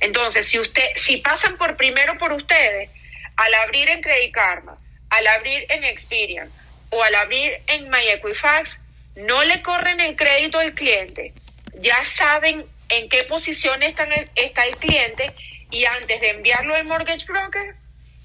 Entonces, 0.00 0.46
si 0.46 0.58
usted 0.58 0.84
si 0.96 1.16
pasan 1.16 1.56
por 1.56 1.74
primero 1.78 2.18
por 2.18 2.34
ustedes, 2.34 2.90
al 3.36 3.54
abrir 3.54 3.88
en 3.88 4.02
Credit 4.02 4.34
Karma, 4.34 4.76
al 5.08 5.26
abrir 5.28 5.64
en 5.70 5.82
Experian 5.82 6.50
o 6.90 7.02
al 7.02 7.14
abrir 7.14 7.62
en 7.68 7.88
MyEquifax, 7.88 8.80
no 9.16 9.42
le 9.44 9.62
corren 9.62 9.98
el 9.98 10.14
crédito 10.14 10.58
al 10.58 10.74
cliente. 10.74 11.32
Ya 11.72 12.04
saben 12.04 12.66
en 12.90 13.08
qué 13.08 13.24
posición 13.24 13.82
está 13.82 14.04
el 14.04 14.76
cliente 14.76 15.32
y 15.70 15.86
antes 15.86 16.20
de 16.20 16.28
enviarlo 16.28 16.74
al 16.74 16.84
mortgage 16.84 17.24
broker, 17.24 17.76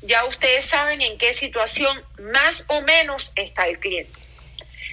ya 0.02 0.26
ustedes 0.26 0.66
saben 0.66 1.00
en 1.00 1.18
qué 1.18 1.32
situación 1.32 2.04
más 2.34 2.66
o 2.68 2.82
menos 2.82 3.32
está 3.38 3.66
el 3.70 3.80
cliente. 3.80 4.29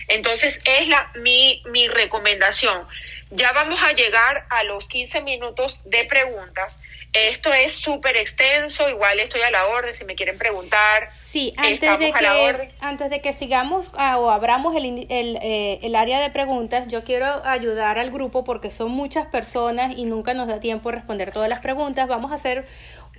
Entonces, 0.09 0.61
es 0.65 0.89
la, 0.89 1.11
mi, 1.17 1.63
mi 1.67 1.89
recomendación. 1.89 2.87
Ya 3.31 3.53
vamos 3.53 3.81
a 3.83 3.93
llegar 3.93 4.47
a 4.51 4.63
los 4.63 4.87
15 4.87 5.21
minutos 5.23 5.81
de 5.85 6.05
preguntas. 6.05 6.79
Esto 7.13 7.53
es 7.53 7.73
súper 7.73 8.17
extenso, 8.17 8.89
igual 8.89 9.19
estoy 9.19 9.41
a 9.41 9.51
la 9.51 9.67
orden 9.67 9.95
si 9.95 10.05
me 10.05 10.15
quieren 10.15 10.37
preguntar. 10.39 11.11
Sí, 11.25 11.55
antes, 11.57 11.99
de 11.99 12.13
que, 12.13 12.71
antes 12.81 13.11
de 13.11 13.21
que 13.23 13.33
sigamos 13.33 13.91
ah, 13.97 14.19
o 14.19 14.31
abramos 14.31 14.77
el, 14.77 15.07
el, 15.09 15.39
eh, 15.43 15.81
el, 15.83 15.97
área 15.97 16.21
de 16.21 16.31
preguntas, 16.31 16.89
yo 16.89 17.05
quiero 17.05 17.45
ayudar 17.47 17.99
al 17.99 18.11
grupo 18.11 18.45
porque 18.45 18.71
son 18.71 18.91
muchas 18.91 19.27
personas 19.27 19.95
y 19.97 20.05
nunca 20.05 20.35
nos 20.35 20.47
da 20.47 20.61
tiempo 20.61 20.91
responder 20.91 21.33
todas 21.33 21.49
las 21.49 21.61
preguntas. 21.61 22.07
Vamos 22.07 22.33
a 22.33 22.35
hacer 22.35 22.67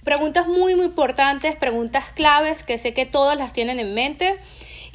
preguntas 0.04 0.46
muy, 0.48 0.76
muy 0.76 0.86
importantes, 0.86 1.56
preguntas 1.56 2.06
claves 2.14 2.64
que 2.64 2.78
sé 2.78 2.94
que 2.94 3.06
todas 3.06 3.36
las 3.36 3.52
tienen 3.52 3.80
en 3.80 3.94
mente 3.94 4.40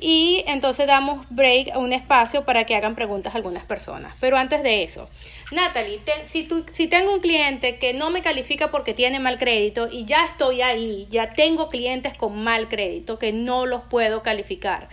y 0.03 0.43
entonces 0.49 0.89
damos 0.89 1.25
break, 1.31 1.77
un 1.77 1.93
espacio 1.93 2.45
para 2.45 2.65
que 2.65 2.75
hagan 2.75 2.97
preguntas 2.97 3.35
a 3.35 3.37
algunas 3.37 3.65
personas. 3.65 4.17
Pero 4.19 4.37
antes 4.37 4.65
de 4.65 4.83
eso, 4.83 5.09
Natalie, 5.53 6.01
si, 6.27 6.49
si 6.73 6.89
tengo 6.89 7.15
un 7.15 7.21
cliente 7.21 7.77
que 7.77 7.95
no 7.95 8.11
me 8.11 8.21
califica 8.21 8.73
porque 8.73 8.95
tiene 8.95 9.21
mal 9.21 9.39
crédito 9.39 9.89
y 9.91 10.05
ya 10.05 10.27
estoy 10.27 10.61
ahí, 10.61 11.07
ya 11.09 11.35
tengo 11.35 11.69
clientes 11.69 12.15
con 12.17 12.43
mal 12.43 12.69
crédito 12.69 13.21
que 13.21 13.33
no 13.33 13.65
los 13.65 13.83
puedo 13.83 14.25
calificar. 14.25 14.89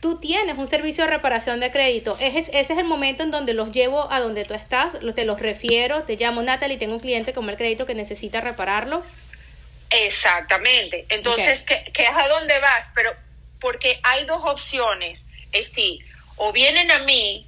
Tú 0.00 0.18
tienes 0.18 0.58
un 0.58 0.66
servicio 0.66 1.04
de 1.04 1.10
reparación 1.10 1.60
de 1.60 1.70
crédito. 1.70 2.16
Ese 2.18 2.40
es, 2.40 2.48
ese 2.48 2.72
es 2.72 2.78
el 2.80 2.84
momento 2.84 3.22
en 3.22 3.30
donde 3.30 3.54
los 3.54 3.70
llevo 3.70 4.10
a 4.10 4.18
donde 4.18 4.44
tú 4.44 4.54
estás, 4.54 4.94
te 5.14 5.24
los 5.24 5.38
refiero, 5.38 6.02
te 6.02 6.16
llamo 6.16 6.42
Natalie, 6.42 6.78
tengo 6.78 6.94
un 6.94 7.00
cliente 7.00 7.32
con 7.32 7.46
mal 7.46 7.56
crédito 7.56 7.86
que 7.86 7.94
necesita 7.94 8.40
repararlo. 8.40 9.04
Exactamente. 9.90 11.06
Entonces, 11.10 11.62
¿qué, 11.62 11.84
¿qué, 11.94 12.02
es 12.02 12.16
a 12.16 12.26
dónde 12.26 12.58
vas? 12.58 12.90
Pero 12.94 13.12
porque 13.60 14.00
hay 14.02 14.24
dos 14.24 14.42
opciones, 14.44 15.24
Esti, 15.52 16.00
o 16.36 16.52
vienen 16.52 16.90
a 16.90 17.00
mí 17.00 17.46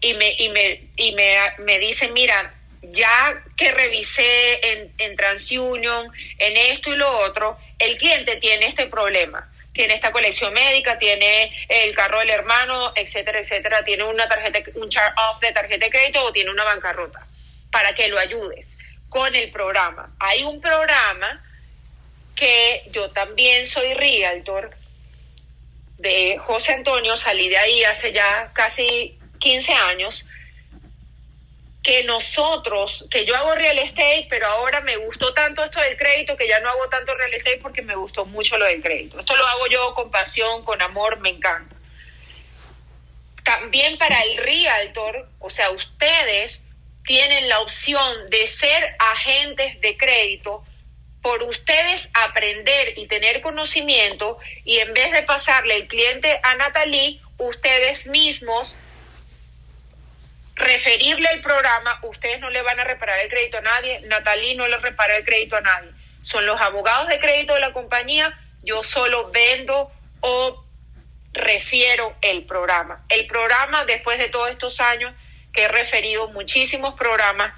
y 0.00 0.14
me, 0.14 0.34
y 0.38 0.48
me, 0.50 0.88
y 0.96 1.12
me, 1.12 1.36
me 1.58 1.78
dicen, 1.78 2.12
mira, 2.12 2.54
ya 2.82 3.42
que 3.56 3.72
revisé 3.72 4.72
en, 4.72 4.92
en 4.98 5.16
TransUnion, 5.16 6.12
en 6.38 6.56
esto 6.56 6.92
y 6.92 6.96
lo 6.96 7.18
otro, 7.18 7.58
el 7.78 7.96
cliente 7.96 8.36
tiene 8.36 8.66
este 8.66 8.86
problema. 8.86 9.50
Tiene 9.72 9.94
esta 9.94 10.12
colección 10.12 10.52
médica, 10.52 10.98
tiene 10.98 11.52
el 11.68 11.94
carro 11.96 12.20
del 12.20 12.30
hermano, 12.30 12.92
etcétera, 12.94 13.40
etcétera. 13.40 13.84
Tiene 13.84 14.04
una 14.04 14.28
tarjeta, 14.28 14.60
un 14.74 14.88
chart 14.88 15.16
off 15.18 15.40
de 15.40 15.50
tarjeta 15.50 15.86
de 15.86 15.90
crédito 15.90 16.22
o 16.22 16.32
tiene 16.32 16.50
una 16.50 16.62
bancarrota 16.62 17.26
para 17.72 17.92
que 17.92 18.06
lo 18.06 18.18
ayudes 18.18 18.78
con 19.08 19.34
el 19.34 19.50
programa. 19.50 20.14
Hay 20.20 20.44
un 20.44 20.60
programa 20.60 21.42
que 22.36 22.84
yo 22.92 23.10
también 23.10 23.66
soy 23.66 23.94
realtor 23.94 24.70
de 25.98 26.38
José 26.38 26.74
Antonio, 26.74 27.16
salí 27.16 27.48
de 27.48 27.58
ahí 27.58 27.84
hace 27.84 28.12
ya 28.12 28.50
casi 28.52 29.18
15 29.38 29.72
años, 29.72 30.26
que 31.82 32.02
nosotros, 32.04 33.04
que 33.10 33.26
yo 33.26 33.36
hago 33.36 33.54
real 33.54 33.78
estate, 33.78 34.26
pero 34.30 34.46
ahora 34.46 34.80
me 34.80 34.96
gustó 34.96 35.34
tanto 35.34 35.62
esto 35.62 35.80
del 35.80 35.98
crédito 35.98 36.34
que 36.34 36.48
ya 36.48 36.58
no 36.60 36.70
hago 36.70 36.88
tanto 36.88 37.14
real 37.14 37.34
estate 37.34 37.58
porque 37.58 37.82
me 37.82 37.94
gustó 37.94 38.24
mucho 38.24 38.56
lo 38.56 38.64
del 38.64 38.80
crédito. 38.80 39.20
Esto 39.20 39.36
lo 39.36 39.46
hago 39.46 39.66
yo 39.66 39.92
con 39.94 40.10
pasión, 40.10 40.64
con 40.64 40.80
amor, 40.80 41.20
me 41.20 41.28
encanta. 41.28 41.76
También 43.42 43.98
para 43.98 44.22
el 44.22 44.38
realtor, 44.38 45.28
o 45.38 45.50
sea, 45.50 45.70
ustedes 45.70 46.64
tienen 47.04 47.50
la 47.50 47.60
opción 47.60 48.30
de 48.30 48.46
ser 48.46 48.96
agentes 48.98 49.78
de 49.82 49.96
crédito 49.98 50.64
por 51.24 51.42
ustedes 51.44 52.10
aprender 52.12 52.98
y 52.98 53.06
tener 53.06 53.40
conocimiento 53.40 54.36
y 54.62 54.80
en 54.80 54.92
vez 54.92 55.10
de 55.10 55.22
pasarle 55.22 55.74
el 55.76 55.88
cliente 55.88 56.38
a 56.42 56.54
Natalie, 56.56 57.18
ustedes 57.38 58.06
mismos 58.06 58.76
referirle 60.54 61.30
el 61.32 61.40
programa, 61.40 61.98
ustedes 62.02 62.40
no 62.40 62.50
le 62.50 62.60
van 62.60 62.78
a 62.78 62.84
reparar 62.84 63.20
el 63.20 63.30
crédito 63.30 63.56
a 63.56 63.62
nadie, 63.62 64.00
Natalie 64.02 64.54
no 64.54 64.68
le 64.68 64.76
repara 64.76 65.16
el 65.16 65.24
crédito 65.24 65.56
a 65.56 65.62
nadie. 65.62 65.92
son 66.20 66.44
los 66.44 66.60
abogados 66.60 67.08
de 67.08 67.18
crédito 67.18 67.54
de 67.54 67.60
la 67.60 67.72
compañía, 67.72 68.38
yo 68.62 68.82
solo 68.82 69.30
vendo 69.30 69.90
o 70.20 70.62
refiero 71.32 72.14
el 72.20 72.44
programa. 72.44 73.02
El 73.08 73.26
programa, 73.26 73.86
después 73.86 74.18
de 74.18 74.28
todos 74.28 74.50
estos 74.50 74.78
años 74.78 75.14
que 75.54 75.62
he 75.62 75.68
referido 75.68 76.28
muchísimos 76.28 76.94
programas, 76.96 77.54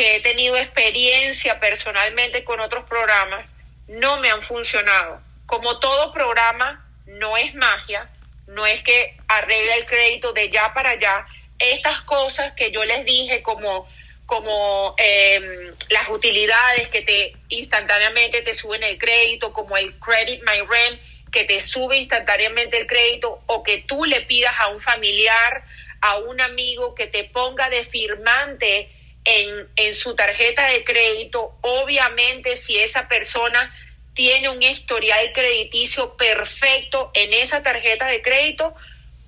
que 0.00 0.16
he 0.16 0.20
tenido 0.20 0.56
experiencia 0.56 1.60
personalmente 1.60 2.42
con 2.42 2.58
otros 2.58 2.86
programas, 2.88 3.54
no 3.86 4.18
me 4.18 4.30
han 4.30 4.40
funcionado. 4.40 5.20
Como 5.44 5.78
todo 5.78 6.10
programa, 6.10 6.82
no 7.04 7.36
es 7.36 7.54
magia, 7.54 8.08
no 8.46 8.64
es 8.64 8.80
que 8.80 9.18
arregle 9.28 9.74
el 9.74 9.84
crédito 9.84 10.32
de 10.32 10.48
ya 10.48 10.72
para 10.72 10.92
allá. 10.92 11.26
Estas 11.58 12.00
cosas 12.04 12.54
que 12.54 12.70
yo 12.72 12.82
les 12.82 13.04
dije 13.04 13.42
como 13.42 13.86
como 14.24 14.94
em, 14.96 15.70
las 15.90 16.08
utilidades 16.08 16.88
que 16.88 17.02
te 17.02 17.34
instantáneamente 17.50 18.40
te 18.40 18.54
suben 18.54 18.82
el 18.82 18.96
crédito, 18.96 19.52
como 19.52 19.76
el 19.76 19.98
Credit 19.98 20.40
My 20.44 20.60
Rent, 20.60 20.98
que 21.30 21.44
te 21.44 21.60
sube 21.60 21.98
instantáneamente 21.98 22.78
el 22.78 22.86
crédito, 22.86 23.42
o 23.44 23.62
que 23.62 23.84
tú 23.86 24.06
le 24.06 24.22
pidas 24.22 24.54
a 24.60 24.68
un 24.68 24.80
familiar, 24.80 25.62
a 26.00 26.16
un 26.16 26.40
amigo 26.40 26.94
que 26.94 27.06
te 27.06 27.24
ponga 27.24 27.68
de 27.68 27.84
firmante 27.84 28.88
en, 29.24 29.68
en 29.76 29.94
su 29.94 30.14
tarjeta 30.14 30.68
de 30.68 30.84
crédito, 30.84 31.56
obviamente 31.60 32.56
si 32.56 32.78
esa 32.78 33.08
persona 33.08 33.72
tiene 34.14 34.48
un 34.48 34.62
historial 34.62 35.32
crediticio 35.32 36.16
perfecto 36.16 37.10
en 37.14 37.32
esa 37.32 37.62
tarjeta 37.62 38.06
de 38.06 38.22
crédito, 38.22 38.74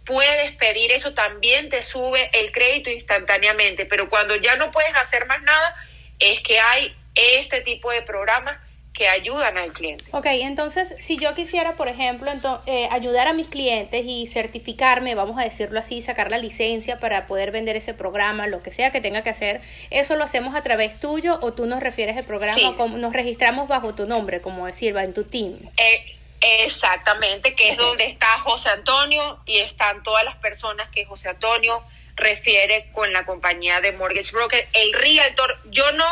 puedes 0.05 0.53
pedir 0.57 0.93
eso, 0.93 1.15
también 1.15 1.69
te 1.69 1.83
sube 1.83 2.31
el 2.33 2.53
crédito 2.53 2.91
instantáneamente, 2.91 3.87
pero 3.87 4.09
cuando 4.09 4.37
ya 4.37 4.57
no 4.57 4.71
puedes 4.71 4.95
hacer 4.97 5.27
más 5.27 5.41
nada, 5.43 5.75
es 6.19 6.41
que 6.41 6.59
hay 6.59 6.95
este 7.15 7.61
tipo 7.61 7.91
de 7.91 8.03
programas 8.03 8.59
que 8.95 9.09
ayudan 9.09 9.57
al 9.57 9.73
cliente. 9.73 10.05
Ok, 10.11 10.27
entonces 10.27 10.95
si 11.01 11.17
yo 11.17 11.35
quisiera, 11.35 11.73
por 11.75 11.89
ejemplo, 11.89 12.31
eh, 12.67 12.89
ayudar 12.91 13.27
a 13.27 13.33
mis 13.33 13.49
clientes 13.49 14.05
y 14.07 14.27
certificarme, 14.27 15.15
vamos 15.15 15.39
a 15.39 15.45
decirlo 15.45 15.79
así, 15.79 16.03
sacar 16.03 16.31
la 16.31 16.39
licencia 16.39 17.01
para 17.01 17.27
poder 17.27 17.53
vender 17.53 17.77
ese 17.77 17.95
programa, 17.95 18.47
lo 18.47 18.63
que 18.63 18.71
sea 18.71 18.93
que 18.93 19.01
tenga 19.01 19.23
que 19.23 19.31
hacer, 19.31 19.63
¿eso 19.91 20.17
lo 20.17 20.25
hacemos 20.25 20.55
a 20.55 20.63
través 20.63 21.01
tuyo 21.01 21.39
o 21.41 21.53
tú 21.55 21.67
nos 21.67 21.81
refieres 21.81 22.17
el 22.17 22.25
programa, 22.25 22.77
como 22.77 22.99
nos 22.99 23.13
registramos 23.15 23.67
bajo 23.67 23.95
tu 23.95 24.07
nombre, 24.07 24.43
como 24.43 24.67
decir, 24.67 24.95
en 24.99 25.15
tu 25.15 25.25
team? 25.25 25.59
Eh, 25.79 26.17
Exactamente, 26.43 27.55
que 27.55 27.71
es 27.71 27.77
donde 27.77 28.05
está 28.07 28.41
José 28.41 28.71
Antonio 28.71 29.39
y 29.47 29.59
están 29.59 30.03
todas 30.03 30.25
las 30.25 30.37
personas 30.39 30.91
que 30.91 31.05
José 31.05 31.29
Antonio 31.29 31.85
refiere 32.17 32.91
con 32.93 33.13
la 33.13 33.25
compañía 33.25 33.81
de 33.81 33.93
Mortgage 33.93 34.33
Broker. 34.33 34.67
El 34.73 34.93
realtor, 34.93 35.57
yo 35.71 35.93
no, 35.93 36.05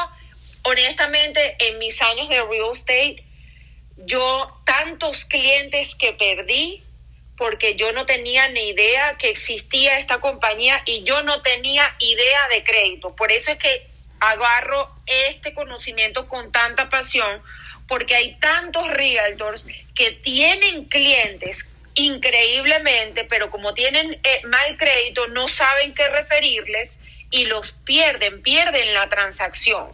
honestamente, 0.62 1.56
en 1.58 1.78
mis 1.78 2.00
años 2.02 2.28
de 2.28 2.42
real 2.42 2.72
estate, 2.72 3.22
yo 3.96 4.61
tantos 4.64 5.24
clientes 5.24 5.94
que 5.94 6.12
perdí 6.12 6.82
porque 7.36 7.74
yo 7.74 7.92
no 7.92 8.04
tenía 8.04 8.48
ni 8.48 8.68
idea 8.68 9.16
que 9.18 9.30
existía 9.30 9.98
esta 9.98 10.20
compañía 10.20 10.82
y 10.84 11.02
yo 11.04 11.22
no 11.22 11.40
tenía 11.40 11.94
idea 11.98 12.48
de 12.48 12.62
crédito. 12.62 13.16
Por 13.16 13.32
eso 13.32 13.52
es 13.52 13.58
que 13.58 13.86
agarro 14.20 14.90
este 15.06 15.54
conocimiento 15.54 16.28
con 16.28 16.52
tanta 16.52 16.90
pasión 16.90 17.42
porque 17.88 18.14
hay 18.14 18.34
tantos 18.34 18.86
realtors 18.88 19.66
que 19.94 20.12
tienen 20.12 20.84
clientes 20.84 21.66
increíblemente, 21.94 23.24
pero 23.24 23.50
como 23.50 23.74
tienen 23.74 24.20
eh, 24.22 24.42
mal 24.44 24.76
crédito, 24.76 25.26
no 25.28 25.48
saben 25.48 25.94
qué 25.94 26.08
referirles 26.08 26.98
y 27.30 27.46
los 27.46 27.72
pierden, 27.72 28.42
pierden 28.42 28.94
la 28.94 29.08
transacción. 29.08 29.88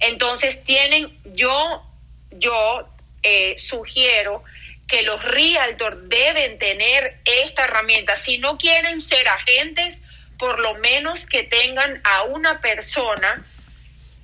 Entonces 0.00 0.62
tienen, 0.64 1.18
yo, 1.24 1.82
yo 2.30 2.88
eh, 3.22 3.56
sugiero 3.58 4.42
que 4.88 5.02
los 5.02 5.22
realtors 5.24 6.08
deben 6.08 6.58
tener 6.58 7.18
esta 7.24 7.64
herramienta. 7.64 8.16
Si 8.16 8.38
no 8.38 8.58
quieren 8.58 9.00
ser 9.00 9.26
agentes, 9.28 10.02
por 10.38 10.60
lo 10.60 10.74
menos 10.74 11.26
que 11.26 11.44
tengan 11.44 12.00
a 12.04 12.24
una 12.24 12.60
persona 12.60 13.46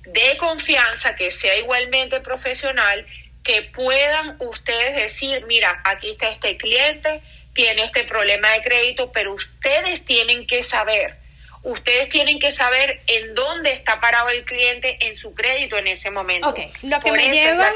de 0.03 0.37
confianza 0.37 1.15
que 1.15 1.31
sea 1.31 1.57
igualmente 1.57 2.19
profesional 2.19 3.05
que 3.43 3.63
puedan 3.63 4.35
ustedes 4.39 4.95
decir, 4.95 5.45
mira, 5.45 5.81
aquí 5.85 6.11
está 6.11 6.29
este 6.29 6.57
cliente, 6.57 7.21
tiene 7.53 7.83
este 7.83 8.03
problema 8.03 8.51
de 8.51 8.61
crédito, 8.61 9.11
pero 9.11 9.33
ustedes 9.33 10.05
tienen 10.05 10.45
que 10.45 10.61
saber, 10.61 11.17
ustedes 11.63 12.09
tienen 12.09 12.39
que 12.39 12.51
saber 12.51 13.01
en 13.07 13.35
dónde 13.35 13.73
está 13.73 13.99
parado 13.99 14.29
el 14.29 14.43
cliente 14.45 14.97
en 15.05 15.15
su 15.15 15.33
crédito 15.33 15.77
en 15.77 15.87
ese 15.87 16.09
momento. 16.09 16.49
Ok, 16.49 16.59
lo 16.83 16.99
que, 16.99 17.11
me 17.11 17.29
lleva, 17.29 17.73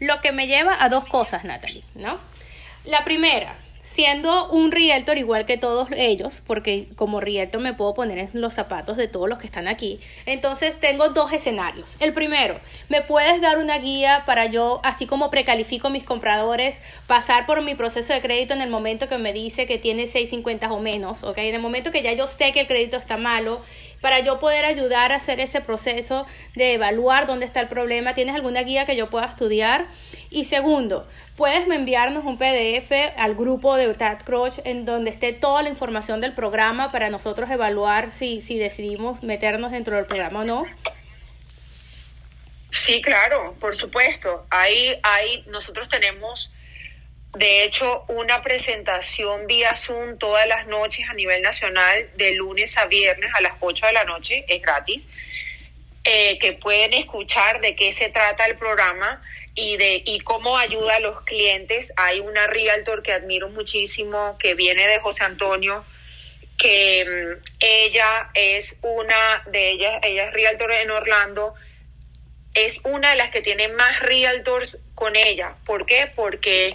lo 0.00 0.20
que 0.20 0.32
me 0.32 0.46
lleva 0.46 0.76
a 0.82 0.88
dos 0.88 1.04
cosas, 1.06 1.44
Natalie, 1.44 1.82
¿no? 1.94 2.20
La 2.84 3.04
primera, 3.04 3.56
siendo 3.88 4.48
un 4.50 4.70
realtor 4.70 5.16
igual 5.16 5.46
que 5.46 5.56
todos 5.56 5.88
ellos, 5.96 6.42
porque 6.46 6.88
como 6.94 7.20
realtor 7.20 7.60
me 7.60 7.72
puedo 7.72 7.94
poner 7.94 8.18
en 8.18 8.28
los 8.34 8.52
zapatos 8.52 8.98
de 8.98 9.08
todos 9.08 9.28
los 9.28 9.38
que 9.38 9.46
están 9.46 9.66
aquí, 9.66 9.98
entonces 10.26 10.78
tengo 10.78 11.08
dos 11.08 11.32
escenarios. 11.32 11.96
El 11.98 12.12
primero, 12.12 12.60
me 12.90 13.00
puedes 13.00 13.40
dar 13.40 13.58
una 13.58 13.78
guía 13.78 14.24
para 14.26 14.44
yo, 14.46 14.80
así 14.84 15.06
como 15.06 15.30
precalifico 15.30 15.88
mis 15.88 16.04
compradores, 16.04 16.76
pasar 17.06 17.46
por 17.46 17.62
mi 17.62 17.74
proceso 17.74 18.12
de 18.12 18.20
crédito 18.20 18.52
en 18.52 18.60
el 18.60 18.68
momento 18.68 19.08
que 19.08 19.16
me 19.16 19.32
dice 19.32 19.66
que 19.66 19.78
tiene 19.78 20.02
650 20.02 20.70
o 20.70 20.80
menos, 20.80 21.24
¿ok? 21.24 21.38
En 21.38 21.54
el 21.54 21.62
momento 21.62 21.90
que 21.90 22.02
ya 22.02 22.12
yo 22.12 22.28
sé 22.28 22.52
que 22.52 22.60
el 22.60 22.66
crédito 22.66 22.98
está 22.98 23.16
malo, 23.16 23.62
para 24.00 24.20
yo 24.20 24.38
poder 24.38 24.64
ayudar 24.64 25.12
a 25.12 25.16
hacer 25.16 25.40
ese 25.40 25.60
proceso 25.60 26.26
de 26.54 26.74
evaluar 26.74 27.26
dónde 27.26 27.46
está 27.46 27.60
el 27.60 27.68
problema, 27.68 28.14
¿tienes 28.14 28.34
alguna 28.34 28.62
guía 28.62 28.86
que 28.86 28.96
yo 28.96 29.10
pueda 29.10 29.26
estudiar? 29.26 29.86
Y 30.30 30.44
segundo, 30.44 31.06
puedes 31.36 31.66
enviarnos 31.68 32.24
un 32.24 32.38
PDF 32.38 32.92
al 33.16 33.34
grupo 33.34 33.76
de 33.76 33.92
Tad 33.94 34.22
Crush 34.24 34.60
en 34.64 34.84
donde 34.84 35.10
esté 35.10 35.32
toda 35.32 35.62
la 35.62 35.68
información 35.68 36.20
del 36.20 36.34
programa 36.34 36.90
para 36.90 37.10
nosotros 37.10 37.50
evaluar 37.50 38.10
si, 38.10 38.40
si 38.40 38.58
decidimos 38.58 39.22
meternos 39.22 39.72
dentro 39.72 39.96
del 39.96 40.06
programa 40.06 40.40
o 40.40 40.44
no. 40.44 40.66
Sí, 42.70 43.00
claro, 43.02 43.54
por 43.58 43.74
supuesto. 43.74 44.46
Ahí, 44.50 44.98
ahí 45.02 45.44
nosotros 45.48 45.88
tenemos, 45.88 46.52
de 47.38 47.64
hecho, 47.64 48.04
una 48.08 48.42
presentación 48.42 49.46
vía 49.46 49.76
Zoom 49.76 50.18
todas 50.18 50.46
las 50.48 50.66
noches 50.66 51.06
a 51.08 51.14
nivel 51.14 51.40
nacional, 51.40 52.10
de 52.16 52.34
lunes 52.34 52.76
a 52.76 52.86
viernes 52.86 53.30
a 53.34 53.40
las 53.40 53.52
8 53.60 53.86
de 53.86 53.92
la 53.92 54.04
noche, 54.04 54.44
es 54.48 54.60
gratis, 54.60 55.06
eh, 56.02 56.38
que 56.38 56.54
pueden 56.54 56.94
escuchar 56.94 57.60
de 57.60 57.76
qué 57.76 57.92
se 57.92 58.08
trata 58.08 58.44
el 58.46 58.56
programa 58.56 59.22
y 59.54 59.76
de 59.76 60.02
y 60.04 60.20
cómo 60.20 60.58
ayuda 60.58 60.96
a 60.96 61.00
los 61.00 61.20
clientes. 61.22 61.92
Hay 61.96 62.18
una 62.20 62.46
realtor 62.48 63.02
que 63.02 63.12
admiro 63.12 63.48
muchísimo 63.48 64.36
que 64.38 64.54
viene 64.54 64.88
de 64.88 64.98
José 64.98 65.24
Antonio 65.24 65.84
que 66.58 67.04
mm, 67.06 67.42
ella 67.60 68.30
es 68.34 68.76
una 68.82 69.42
de 69.46 69.70
ellas, 69.70 70.00
ella 70.02 70.26
es 70.26 70.32
realtor 70.32 70.72
en 70.72 70.90
Orlando, 70.90 71.54
es 72.54 72.80
una 72.84 73.10
de 73.10 73.16
las 73.16 73.30
que 73.30 73.42
tiene 73.42 73.68
más 73.68 74.00
realtors 74.00 74.76
con 74.94 75.14
ella. 75.14 75.54
¿Por 75.64 75.86
qué? 75.86 76.10
Porque 76.14 76.74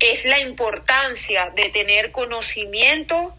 es 0.00 0.24
la 0.24 0.40
importancia 0.40 1.52
de 1.54 1.70
tener 1.70 2.12
conocimiento 2.12 3.34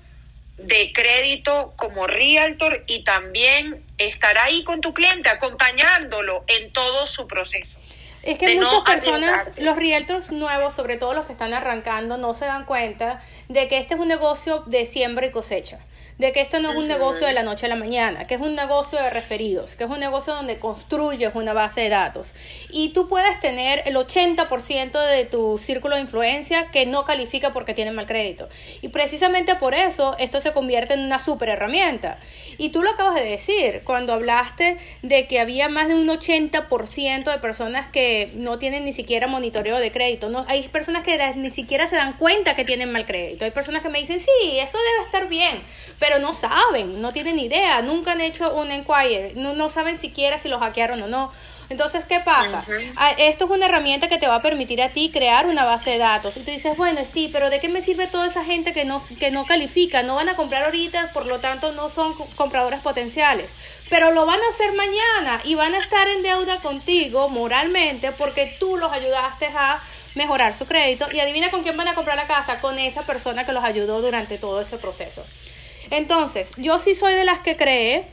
de 0.58 0.92
crédito 0.92 1.74
como 1.78 2.08
realtor 2.08 2.84
y 2.88 3.04
también 3.04 3.84
estar 3.98 4.38
ahí 4.40 4.64
con 4.64 4.82
tu 4.82 4.94
cliente, 4.94 5.30
acompañándolo 5.30 6.44
en 6.48 6.74
todo 6.74 7.06
su 7.06 7.28
proceso. 7.28 7.78
Es 8.24 8.40
que 8.40 8.56
muchas 8.56 8.82
personas, 8.82 9.50
los 9.58 9.76
realtors 9.78 10.32
nuevos, 10.32 10.74
sobre 10.74 10.98
todo 10.98 11.14
los 11.14 11.26
que 11.26 11.32
están 11.32 11.54
arrancando, 11.54 12.18
no 12.18 12.34
se 12.34 12.46
dan 12.46 12.66
cuenta 12.66 13.22
de 13.48 13.68
que 13.68 13.78
este 13.78 13.94
es 13.94 14.00
un 14.00 14.08
negocio 14.08 14.64
de 14.66 14.86
siembra 14.86 15.28
y 15.28 15.32
cosecha 15.32 15.80
de 16.18 16.32
que 16.32 16.42
esto 16.42 16.60
no 16.60 16.72
es 16.72 16.78
un 16.78 16.88
negocio 16.88 17.28
de 17.28 17.34
la 17.34 17.44
noche 17.44 17.68
a 17.68 17.70
la 17.70 17.76
mañana, 17.76 18.26
que 18.26 18.36
es 18.36 18.42
un 18.42 18.56
negocio 18.56 18.98
de 18.98 19.10
referidos, 19.12 19.76
que 19.76 19.84
es 19.84 19.90
un 19.90 20.00
negocio 20.00 20.34
donde 20.34 20.58
construyes 20.58 21.32
una 21.36 21.54
base 21.54 21.82
de 21.82 21.90
datos. 21.90 22.30
Y 22.72 22.90
tú 22.90 23.08
puedes 23.08 23.40
tener 23.40 23.84
el 23.86 23.96
80% 23.96 25.00
de 25.08 25.26
tu 25.26 25.60
círculo 25.60 25.96
de 25.96 26.02
influencia 26.02 26.72
que 26.72 26.88
no 26.88 27.06
califica 27.06 27.54
porque 27.54 27.76
tiene 27.76 27.92
mal 27.92 28.08
crédito. 28.08 28.50
Y 28.82 28.88
precisamente 28.88 29.56
por 29.56 29.76
eso 29.76 30.16
esto 30.18 30.42
se 30.42 30.54
convierte 30.54 30.96
en 30.96 31.02
una 31.02 31.24
super 31.24 31.50
herramienta. 31.50 32.18
Y 32.58 32.70
tú 32.70 32.82
lo 32.82 32.90
acabas 32.90 33.16
de 33.16 33.26
decir 33.26 33.82
cuando 33.84 34.14
hablaste 34.14 34.78
de 35.04 35.28
que 35.28 35.40
había 35.40 35.70
más 35.70 35.88
de 35.88 35.96
un 35.96 36.08
80% 36.08 37.32
de 37.32 37.38
personas 37.38 37.92
que 37.92 38.32
no 38.34 38.58
tienen 38.58 38.86
ni 38.86 38.94
siquiera 38.94 39.28
monitoreo 39.28 39.78
de 39.78 39.92
crédito. 39.92 40.30
No, 40.30 40.46
hay 40.48 40.68
personas 40.70 41.04
que 41.04 41.18
ni 41.36 41.52
siquiera 41.52 41.88
se 41.88 41.96
dan 41.96 42.14
cuenta 42.14 42.56
que 42.56 42.66
tienen 42.66 42.92
mal 42.92 43.06
crédito. 43.06 43.46
Hay 43.46 43.52
personas 43.52 43.84
que 43.84 43.90
me 43.90 44.00
dicen, 44.00 44.20
sí, 44.20 44.60
eso 44.60 44.78
debe 44.78 45.06
estar 45.06 45.30
bien 45.30 45.62
pero 46.07 46.07
no 46.20 46.34
saben, 46.34 47.02
no 47.02 47.14
tienen 47.14 47.40
idea, 47.40 47.82
nunca 47.82 48.14
han 48.14 48.22
hecho 48.22 48.54
un 48.54 48.72
enquiry, 48.72 49.34
no, 49.36 49.54
no 49.54 49.70
saben 49.70 50.00
siquiera 50.00 50.40
si 50.40 50.50
lo 50.50 50.60
hackearon 50.60 51.02
o 51.02 51.08
no. 51.08 51.32
Entonces, 51.70 52.06
¿qué 52.06 52.22
pasa? 52.22 52.66
Ah, 52.96 53.12
esto 53.18 53.46
es 53.46 53.52
una 53.52 53.66
herramienta 53.66 54.08
que 54.08 54.18
te 54.18 54.28
va 54.28 54.36
a 54.36 54.42
permitir 54.42 54.82
a 54.82 54.90
ti 54.90 55.12
crear 55.12 55.48
una 55.48 55.66
base 55.66 55.92
de 55.92 55.98
datos. 55.98 56.38
Y 56.38 56.40
tú 56.40 56.52
dices, 56.52 56.78
bueno, 56.78 57.02
Steve, 57.04 57.30
pero 57.34 57.50
¿de 57.50 57.60
qué 57.60 57.68
me 57.68 57.82
sirve 57.82 58.08
toda 58.08 58.28
esa 58.28 58.46
gente 58.46 58.72
que 58.74 58.86
no, 58.86 59.04
que 59.20 59.32
no 59.32 59.46
califica? 59.46 60.02
No 60.02 60.16
van 60.16 60.30
a 60.30 60.36
comprar 60.36 60.64
ahorita, 60.64 61.12
por 61.14 61.26
lo 61.26 61.40
tanto 61.40 61.74
no 61.74 61.90
son 61.90 62.14
compradores 62.36 62.80
potenciales. 62.80 63.50
Pero 63.90 64.12
lo 64.12 64.26
van 64.26 64.40
a 64.40 64.54
hacer 64.54 64.74
mañana 64.74 65.42
y 65.44 65.56
van 65.56 65.76
a 65.76 65.80
estar 65.80 66.08
en 66.08 66.24
deuda 66.24 66.58
contigo 66.60 67.28
moralmente 67.28 68.14
porque 68.14 68.56
tú 68.60 68.78
los 68.78 68.92
ayudaste 68.92 69.48
a 69.48 69.82
mejorar 70.16 70.58
su 70.58 70.66
crédito. 70.66 71.08
Y 71.12 71.20
adivina 71.20 71.52
con 71.52 71.64
quién 71.64 71.76
van 71.76 71.90
a 71.90 71.96
comprar 71.96 72.16
la 72.16 72.28
casa, 72.28 72.62
con 72.62 72.80
esa 72.80 73.04
persona 73.04 73.46
que 73.46 73.52
los 73.52 73.64
ayudó 73.64 74.02
durante 74.02 74.38
todo 74.38 74.62
ese 74.62 74.78
proceso. 74.78 75.26
Entonces, 75.92 76.50
yo 76.58 76.80
sí 76.80 76.96
soy 76.96 77.14
de 77.14 77.24
las 77.24 77.40
que 77.40 77.56
cree 77.56 78.06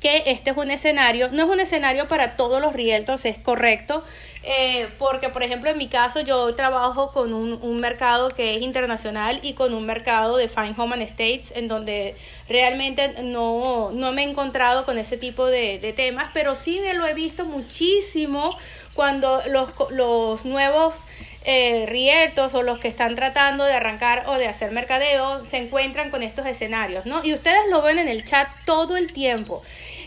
que 0.00 0.22
este 0.26 0.50
es 0.50 0.56
un 0.56 0.70
escenario, 0.70 1.28
no 1.30 1.42
es 1.42 1.48
un 1.48 1.60
escenario 1.60 2.08
para 2.08 2.36
todos 2.36 2.60
los 2.60 2.72
realtors, 2.72 3.24
es 3.26 3.38
correcto, 3.38 4.02
eh, 4.42 4.88
porque 4.98 5.28
por 5.28 5.42
ejemplo 5.42 5.68
en 5.68 5.76
mi 5.76 5.88
caso 5.88 6.20
yo 6.20 6.54
trabajo 6.54 7.12
con 7.12 7.34
un, 7.34 7.80
mercado 7.80 8.28
que 8.28 8.56
es 8.56 8.62
internacional 8.62 9.40
y 9.42 9.52
con 9.52 9.74
un 9.74 9.84
mercado 9.84 10.38
de 10.38 10.48
Fine 10.48 10.74
Home 10.78 10.94
and 10.94 11.02
Estates 11.02 11.52
en 11.54 11.68
donde 11.68 12.16
realmente 12.48 13.22
no, 13.22 13.90
no 13.92 14.12
me 14.12 14.24
he 14.24 14.30
encontrado 14.30 14.86
con 14.86 14.96
ese 14.96 15.18
tipo 15.18 15.46
de, 15.46 15.78
de 15.78 15.92
temas, 15.92 16.30
pero 16.32 16.56
sí 16.56 16.80
me 16.80 16.94
lo 16.94 17.06
he 17.06 17.12
visto 17.12 17.44
muchísimo 17.44 18.56
cuando 18.94 19.42
los, 19.48 19.70
los 19.90 20.44
nuevos 20.46 20.94
eh, 21.44 21.86
rietos 21.86 22.54
o 22.54 22.62
los 22.62 22.78
que 22.78 22.88
están 22.88 23.14
tratando 23.14 23.64
de 23.64 23.74
arrancar 23.74 24.24
o 24.26 24.34
de 24.34 24.46
hacer 24.46 24.70
mercadeo 24.72 25.46
se 25.46 25.56
encuentran 25.56 26.10
con 26.10 26.22
estos 26.22 26.46
escenarios, 26.46 27.06
¿no? 27.06 27.24
Y 27.24 27.32
ustedes 27.32 27.62
lo 27.70 27.82
ven 27.82 27.98
en 27.98 28.08
el 28.08 28.24
chat 28.24 28.48
todo 28.66 28.96
el 28.96 29.12
tiempo. 29.12 29.62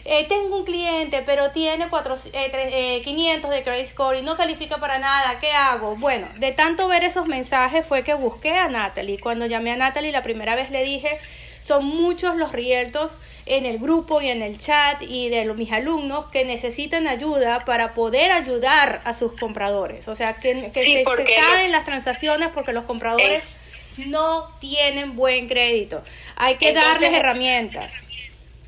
Eh, 0.06 0.26
tengo 0.28 0.58
un 0.58 0.66
cliente, 0.66 1.24
pero 1.26 1.52
tiene 1.52 1.88
cuatro, 1.88 2.18
eh, 2.34 3.02
500 3.04 3.52
eh, 3.52 3.56
de 3.56 3.64
credit 3.64 3.88
score 3.88 4.18
y 4.18 4.22
no 4.22 4.36
califica 4.36 4.78
para 4.78 5.00
nada, 5.00 5.40
¿qué 5.40 5.52
hago? 5.52 5.96
Bueno, 5.96 6.28
de 6.38 6.52
tanto 6.52 6.90
ver 6.90 7.06
esos 7.06 7.26
mensajes 7.26 7.86
fue 7.86 8.04
que 8.04 8.14
busqué 8.14 8.52
a 8.52 8.68
Natalie. 8.68 9.20
Cuando 9.20 9.46
llamé 9.46 9.72
a 9.72 9.78
Natalie 9.78 10.12
la 10.12 10.22
primera 10.22 10.56
vez 10.56 10.72
le 10.72 10.84
dije, 10.84 11.20
son 11.64 11.86
muchos 11.86 12.36
los 12.36 12.52
rieltos 12.52 13.14
en 13.46 13.66
el 13.66 13.80
grupo 13.80 14.22
y 14.22 14.30
en 14.30 14.42
el 14.42 14.58
chat 14.58 15.02
y 15.02 15.30
de 15.30 15.46
los, 15.46 15.58
mis 15.58 15.72
alumnos 15.72 16.28
que 16.32 16.46
necesitan 16.46 17.08
ayuda 17.08 17.66
para 17.66 17.94
poder 17.94 18.32
ayudar 18.32 19.02
a 19.04 19.14
sus 19.14 19.38
compradores. 19.38 20.08
O 20.08 20.16
sea, 20.16 20.36
que, 20.36 20.72
se, 20.74 21.04
caen 21.36 21.72
las 21.72 21.86
transacciones 21.86 22.50
porque 22.54 22.72
los 22.74 22.86
compradores 22.86 23.58
no 23.98 24.50
tienen 24.60 25.16
buen 25.16 25.48
crédito. 25.48 26.04
Hay 26.36 26.56
que 26.56 26.74
darles 26.74 27.12
herramientas. 27.12 27.94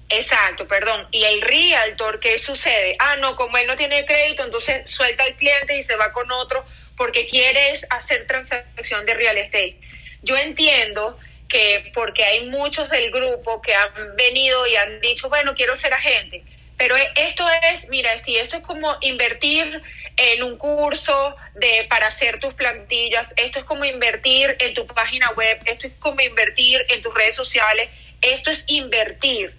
Exacto, 0.10 0.68
perdón. 0.68 1.08
Y 1.12 1.24
el 1.24 1.42
realtor, 1.42 2.20
¿qué 2.20 2.38
sucede? 2.38 2.96
Ah, 3.00 3.16
no, 3.16 3.36
como 3.36 3.58
él 3.58 3.68
no 3.68 3.76
tiene 3.76 4.06
crédito, 4.06 4.44
entonces 4.44 4.90
suelta 4.90 5.24
al 5.24 5.36
cliente 5.36 5.78
y 5.78 5.84
se 5.84 5.96
va 5.96 6.12
con 6.12 6.32
otro 6.32 6.64
porque 6.96 7.26
quieres 7.26 7.86
hacer 7.90 8.28
transacción 8.28 9.06
de 9.06 9.14
real 9.16 9.38
estate. 9.38 9.78
Yo 10.22 10.38
entiendo 10.38 11.18
que 11.48 11.92
porque 11.94 12.24
hay 12.24 12.48
muchos 12.48 12.90
del 12.90 13.12
grupo 13.12 13.62
que 13.62 13.74
han 13.74 14.16
venido 14.16 14.66
y 14.68 14.76
han 14.76 15.00
dicho, 15.02 15.30
bueno, 15.30 15.54
quiero 15.56 15.76
ser 15.76 15.94
agente. 15.94 16.44
Pero 16.78 16.96
esto 17.16 17.48
es, 17.72 17.88
mira, 17.88 18.14
esto 18.14 18.58
es 18.58 18.64
como 18.64 18.98
invertir 19.02 19.82
en 20.18 20.44
un 20.44 20.58
curso 20.58 21.36
de 21.54 21.86
para 21.90 22.08
hacer 22.08 22.40
tus 22.40 22.54
plantillas, 22.54 23.34
esto 23.38 23.60
es 23.60 23.66
como 23.66 23.86
invertir 23.86 24.56
en 24.60 24.74
tu 24.74 24.86
página 24.86 25.30
web, 25.32 25.60
esto 25.66 25.88
es 25.88 25.94
como 26.00 26.20
invertir 26.22 26.86
en 26.90 27.02
tus 27.02 27.14
redes 27.14 27.36
sociales, 27.36 27.90
esto 28.22 28.52
es 28.52 28.66
invertir 28.68 29.56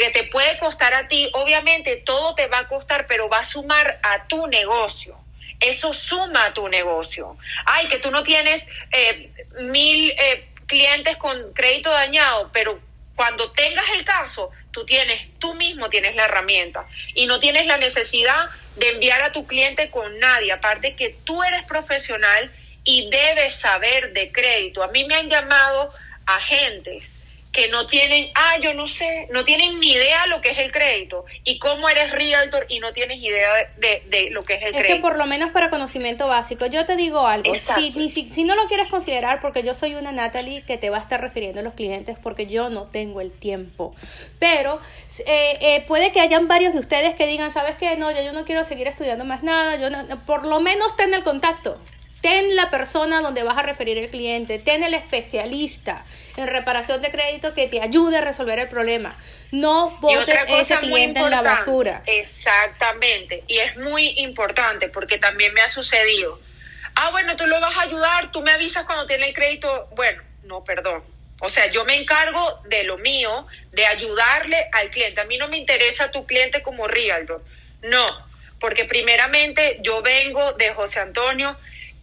que 0.00 0.10
te 0.10 0.24
puede 0.24 0.58
costar 0.58 0.94
a 0.94 1.08
ti, 1.08 1.30
obviamente 1.32 1.96
todo 1.96 2.34
te 2.34 2.46
va 2.46 2.60
a 2.60 2.68
costar, 2.68 3.06
pero 3.06 3.28
va 3.28 3.38
a 3.38 3.44
sumar 3.44 4.00
a 4.02 4.26
tu 4.26 4.46
negocio. 4.46 5.16
Eso 5.60 5.92
suma 5.92 6.46
a 6.46 6.52
tu 6.52 6.68
negocio. 6.68 7.36
Ay, 7.64 7.88
que 7.88 7.98
tú 7.98 8.10
no 8.10 8.22
tienes 8.22 8.66
eh, 8.92 9.30
mil 9.60 10.10
eh, 10.10 10.48
clientes 10.66 11.16
con 11.16 11.52
crédito 11.52 11.90
dañado, 11.90 12.50
pero 12.52 12.80
cuando 13.14 13.50
tengas 13.52 13.84
el 13.96 14.04
caso, 14.04 14.50
tú 14.72 14.84
tienes, 14.84 15.38
tú 15.38 15.54
mismo 15.54 15.88
tienes 15.88 16.16
la 16.16 16.24
herramienta 16.24 16.86
y 17.14 17.26
no 17.26 17.38
tienes 17.38 17.66
la 17.66 17.78
necesidad 17.78 18.50
de 18.76 18.90
enviar 18.90 19.22
a 19.22 19.32
tu 19.32 19.46
cliente 19.46 19.90
con 19.90 20.18
nadie. 20.18 20.52
Aparte 20.52 20.96
que 20.96 21.16
tú 21.24 21.42
eres 21.42 21.64
profesional 21.64 22.50
y 22.82 23.08
debes 23.10 23.54
saber 23.54 24.12
de 24.12 24.32
crédito. 24.32 24.82
A 24.82 24.88
mí 24.88 25.04
me 25.04 25.14
han 25.14 25.28
llamado 25.28 25.90
agentes 26.26 27.23
que 27.54 27.68
no 27.68 27.86
tienen, 27.86 28.30
ah, 28.34 28.58
yo 28.60 28.74
no 28.74 28.88
sé, 28.88 29.28
no 29.30 29.44
tienen 29.44 29.78
ni 29.78 29.92
idea 29.92 30.26
lo 30.26 30.40
que 30.40 30.50
es 30.50 30.58
el 30.58 30.72
crédito 30.72 31.24
y 31.44 31.60
cómo 31.60 31.88
eres 31.88 32.10
realtor 32.10 32.66
y 32.68 32.80
no 32.80 32.92
tienes 32.92 33.22
idea 33.22 33.48
de, 33.78 34.02
de 34.08 34.30
lo 34.30 34.42
que 34.42 34.54
es 34.54 34.62
el 34.62 34.72
crédito. 34.72 34.88
Es 34.88 34.96
que 34.96 35.00
por 35.00 35.16
lo 35.16 35.24
menos 35.26 35.52
para 35.52 35.70
conocimiento 35.70 36.26
básico, 36.26 36.66
yo 36.66 36.84
te 36.84 36.96
digo 36.96 37.28
algo, 37.28 37.54
si, 37.54 37.92
si, 38.10 38.28
si, 38.32 38.42
no 38.42 38.56
lo 38.56 38.66
quieres 38.66 38.88
considerar, 38.88 39.40
porque 39.40 39.62
yo 39.62 39.72
soy 39.72 39.94
una 39.94 40.10
Natalie 40.10 40.62
que 40.62 40.78
te 40.78 40.90
va 40.90 40.98
a 40.98 41.00
estar 41.00 41.20
refiriendo 41.20 41.60
a 41.60 41.62
los 41.62 41.74
clientes 41.74 42.18
porque 42.20 42.48
yo 42.48 42.70
no 42.70 42.86
tengo 42.86 43.20
el 43.20 43.30
tiempo, 43.30 43.94
pero 44.40 44.80
eh, 45.24 45.56
eh, 45.60 45.84
puede 45.86 46.10
que 46.10 46.20
hayan 46.20 46.48
varios 46.48 46.74
de 46.74 46.80
ustedes 46.80 47.14
que 47.14 47.28
digan, 47.28 47.52
¿sabes 47.52 47.76
qué? 47.76 47.96
No, 47.96 48.10
yo 48.10 48.32
no 48.32 48.44
quiero 48.44 48.64
seguir 48.64 48.88
estudiando 48.88 49.24
más 49.24 49.44
nada, 49.44 49.76
yo 49.76 49.90
no, 49.90 50.04
por 50.26 50.44
lo 50.44 50.58
menos 50.58 50.96
ten 50.96 51.14
el 51.14 51.22
contacto 51.22 51.78
ten 52.24 52.56
la 52.56 52.70
persona 52.70 53.20
donde 53.20 53.42
vas 53.42 53.58
a 53.58 53.62
referir 53.62 53.98
el 53.98 54.08
cliente, 54.08 54.58
ten 54.58 54.82
el 54.82 54.94
especialista 54.94 56.06
en 56.38 56.46
reparación 56.46 57.02
de 57.02 57.10
crédito 57.10 57.52
que 57.52 57.66
te 57.66 57.82
ayude 57.82 58.16
a 58.16 58.22
resolver 58.22 58.58
el 58.58 58.68
problema. 58.68 59.14
No 59.52 59.98
botes 60.00 60.34
ese 60.48 60.78
cliente 60.78 61.20
en 61.20 61.30
la 61.30 61.42
basura. 61.42 62.02
Exactamente, 62.06 63.44
y 63.46 63.58
es 63.58 63.76
muy 63.76 64.14
importante 64.20 64.88
porque 64.88 65.18
también 65.18 65.52
me 65.52 65.60
ha 65.60 65.68
sucedido. 65.68 66.40
Ah, 66.94 67.10
bueno, 67.10 67.36
tú 67.36 67.46
lo 67.46 67.60
vas 67.60 67.76
a 67.76 67.82
ayudar, 67.82 68.30
tú 68.32 68.40
me 68.40 68.52
avisas 68.52 68.86
cuando 68.86 69.06
tiene 69.06 69.28
el 69.28 69.34
crédito. 69.34 69.90
Bueno, 69.94 70.22
no, 70.44 70.64
perdón. 70.64 71.04
O 71.40 71.50
sea, 71.50 71.66
yo 71.66 71.84
me 71.84 71.96
encargo 71.96 72.58
de 72.64 72.84
lo 72.84 72.96
mío, 72.96 73.46
de 73.72 73.84
ayudarle 73.84 74.66
al 74.72 74.88
cliente. 74.88 75.20
A 75.20 75.24
mí 75.24 75.36
no 75.36 75.48
me 75.48 75.58
interesa 75.58 76.10
tu 76.10 76.24
cliente 76.24 76.62
como 76.62 76.88
realtor. 76.88 77.44
No, 77.82 78.06
porque 78.60 78.86
primeramente 78.86 79.76
yo 79.82 80.00
vengo 80.00 80.54
de 80.54 80.72
José 80.72 81.00
Antonio 81.00 81.54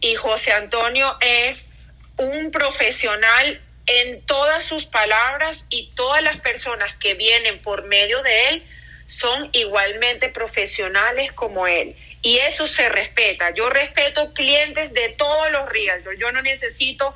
y 0.01 0.15
José 0.15 0.51
Antonio 0.51 1.15
es 1.21 1.71
un 2.17 2.51
profesional 2.51 3.61
en 3.85 4.21
todas 4.25 4.63
sus 4.63 4.85
palabras 4.85 5.65
y 5.69 5.91
todas 5.95 6.21
las 6.21 6.39
personas 6.41 6.95
que 6.97 7.13
vienen 7.13 7.61
por 7.61 7.85
medio 7.85 8.21
de 8.23 8.49
él 8.49 8.63
son 9.07 9.49
igualmente 9.53 10.29
profesionales 10.29 11.31
como 11.33 11.67
él. 11.67 11.95
Y 12.21 12.37
eso 12.37 12.67
se 12.67 12.87
respeta. 12.89 13.51
Yo 13.51 13.69
respeto 13.69 14.33
clientes 14.33 14.93
de 14.93 15.09
todos 15.09 15.51
los 15.51 15.67
realtors. 15.69 16.17
Yo 16.19 16.31
no 16.31 16.41
necesito 16.41 17.15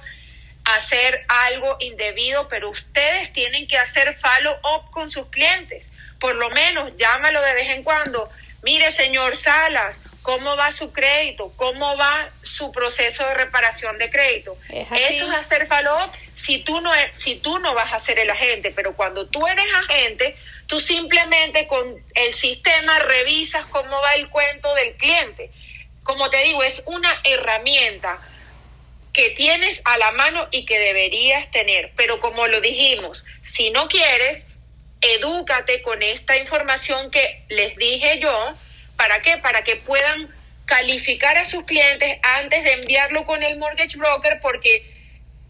hacer 0.66 1.26
algo 1.28 1.78
indebido, 1.80 2.48
pero 2.48 2.70
ustedes 2.70 3.32
tienen 3.32 3.68
que 3.68 3.78
hacer 3.78 4.18
follow 4.18 4.56
up 4.76 4.92
con 4.92 5.10
sus 5.10 5.28
clientes. 5.28 5.86
Por 6.20 6.36
lo 6.36 6.50
menos 6.50 6.96
llámalo 6.98 7.42
de 7.42 7.54
vez 7.54 7.70
en 7.70 7.84
cuando. 7.84 8.30
Mire, 8.64 8.90
señor 8.92 9.36
Salas, 9.38 10.02
cómo 10.26 10.57
va 10.57 10.71
su 10.71 10.91
crédito, 10.91 11.53
cómo 11.55 11.95
va 11.97 12.28
su 12.41 12.71
proceso 12.71 13.23
de 13.23 13.36
reparación 13.36 13.99
de 13.99 14.09
crédito. 14.09 14.57
Eso 14.69 15.30
es 15.30 15.36
hacer 15.38 15.67
follow 15.67 16.09
si 16.34 16.63
tú 16.63 16.82
no 16.82 16.91
si 17.11 17.36
tú 17.36 17.59
no 17.59 17.76
vas 17.76 17.93
a 17.93 17.99
ser 17.99 18.17
el 18.17 18.32
agente, 18.32 18.71
pero 18.71 18.95
cuando 18.95 19.28
tú 19.28 19.45
eres 19.45 19.67
agente, 19.88 20.36
tú 20.65 20.80
simplemente 20.80 21.67
con 21.67 22.03
el 22.15 22.34
sistema 22.34 22.97
revisas 22.97 23.67
cómo 23.67 24.01
va 24.01 24.15
el 24.15 24.28
cuento 24.30 24.73
del 24.73 24.95
cliente. 24.95 25.51
Como 26.01 26.32
te 26.32 26.38
digo, 26.43 26.63
es 26.63 26.82
una 26.88 27.21
herramienta 27.23 28.17
que 29.13 29.30
tienes 29.30 29.84
a 29.86 29.99
la 29.99 30.11
mano 30.11 30.47
y 30.49 30.65
que 30.65 30.80
deberías 30.80 31.51
tener, 31.51 31.91
pero 31.95 32.19
como 32.19 32.47
lo 32.47 32.61
dijimos, 32.61 33.23
si 33.43 33.69
no 33.69 33.88
quieres, 33.88 34.47
edúcate 35.01 35.84
con 35.84 36.01
esta 36.01 36.36
información 36.38 37.11
que 37.11 37.43
les 37.47 37.76
dije 37.76 38.19
yo, 38.19 38.55
¿Para 38.98 39.22
qué? 39.22 39.38
Para 39.38 39.62
que 39.64 39.76
puedan 39.76 40.34
calificar 40.66 41.38
a 41.38 41.46
sus 41.46 41.64
clientes 41.66 42.18
antes 42.24 42.64
de 42.64 42.74
enviarlo 42.74 43.24
con 43.24 43.43
el 43.43 43.58
mortgage 43.58 43.98
broker, 43.98 44.39
porque 44.41 44.86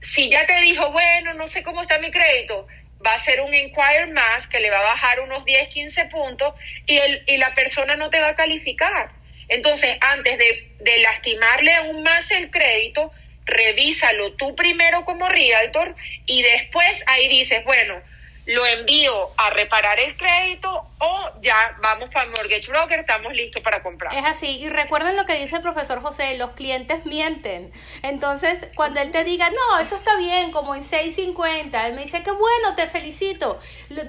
si 0.02 0.30
ya 0.30 0.46
te 0.46 0.60
dijo, 0.62 0.91
bueno, 0.91 1.34
no 1.34 1.48
sé 1.48 1.64
cómo 1.64 1.82
está 1.82 1.98
mi 2.00 2.12
crédito, 2.12 2.68
va 3.06 3.14
a 3.14 3.18
ser 3.18 3.41
un 3.41 3.54
inquire 3.54 4.08
más 4.08 4.48
que 4.48 4.60
le 4.60 4.70
va 4.70 4.80
a 4.80 4.93
bajar 4.93 5.20
unos 5.20 5.46
10, 5.46 5.70
15 5.70 6.06
puntos 6.06 6.54
y, 6.86 6.98
el, 6.98 7.24
y 7.28 7.38
la 7.38 7.54
persona 7.54 7.96
no 7.96 8.10
te 8.10 8.20
va 8.20 8.30
a 8.30 8.36
calificar. 8.36 9.12
Entonces, 9.48 9.96
antes 10.02 10.38
de, 10.38 10.72
de 10.80 11.00
lastimarle 11.00 11.74
aún 11.74 12.04
más 12.04 12.32
el 12.32 12.50
crédito, 12.50 13.12
revísalo 13.46 14.34
tú 14.34 14.56
primero 14.56 15.06
como 15.06 15.30
realtor 15.30 15.96
y 16.26 16.41
después 16.41 17.04
ahí 17.08 17.28
dices, 17.28 17.64
bueno, 17.64 18.02
lo 18.46 18.66
envío 18.66 19.30
a 19.38 19.50
reparar 19.50 20.00
el 20.00 20.16
crédito 20.18 20.88
o 21.00 21.32
ya 21.41 21.78
vamos 21.82 22.10
para 22.10 22.26
el 22.26 22.32
mortgage 22.32 22.68
broker, 22.70 23.00
estamos 23.00 23.34
listos 23.34 23.64
para 23.64 23.82
comprar. 23.82 24.14
Es 24.14 24.26
así, 24.26 24.60
y 24.60 24.70
recuerden 24.70 25.16
lo 25.16 25.26
que 25.26 25.36
dice 25.36 25.56
el 25.56 25.62
profesor 25.62 26.02
José, 26.02 26.38
los 26.38 26.52
clientes 26.52 27.06
mienten. 27.06 27.72
Entonces, 28.04 28.68
cuando 28.76 29.02
él 29.02 29.12
te 29.12 29.24
diga, 29.24 29.50
no, 29.50 29.80
eso 29.80 29.96
está 29.96 30.16
bien, 30.18 30.52
como 30.52 30.76
en 30.76 30.88
6.50, 30.88 31.88
él 31.88 31.93
me 31.93 32.04
dice, 32.04 32.24
qué 32.24 32.32
bueno, 32.32 32.76
te 32.76 32.88
felicito. 32.88 33.60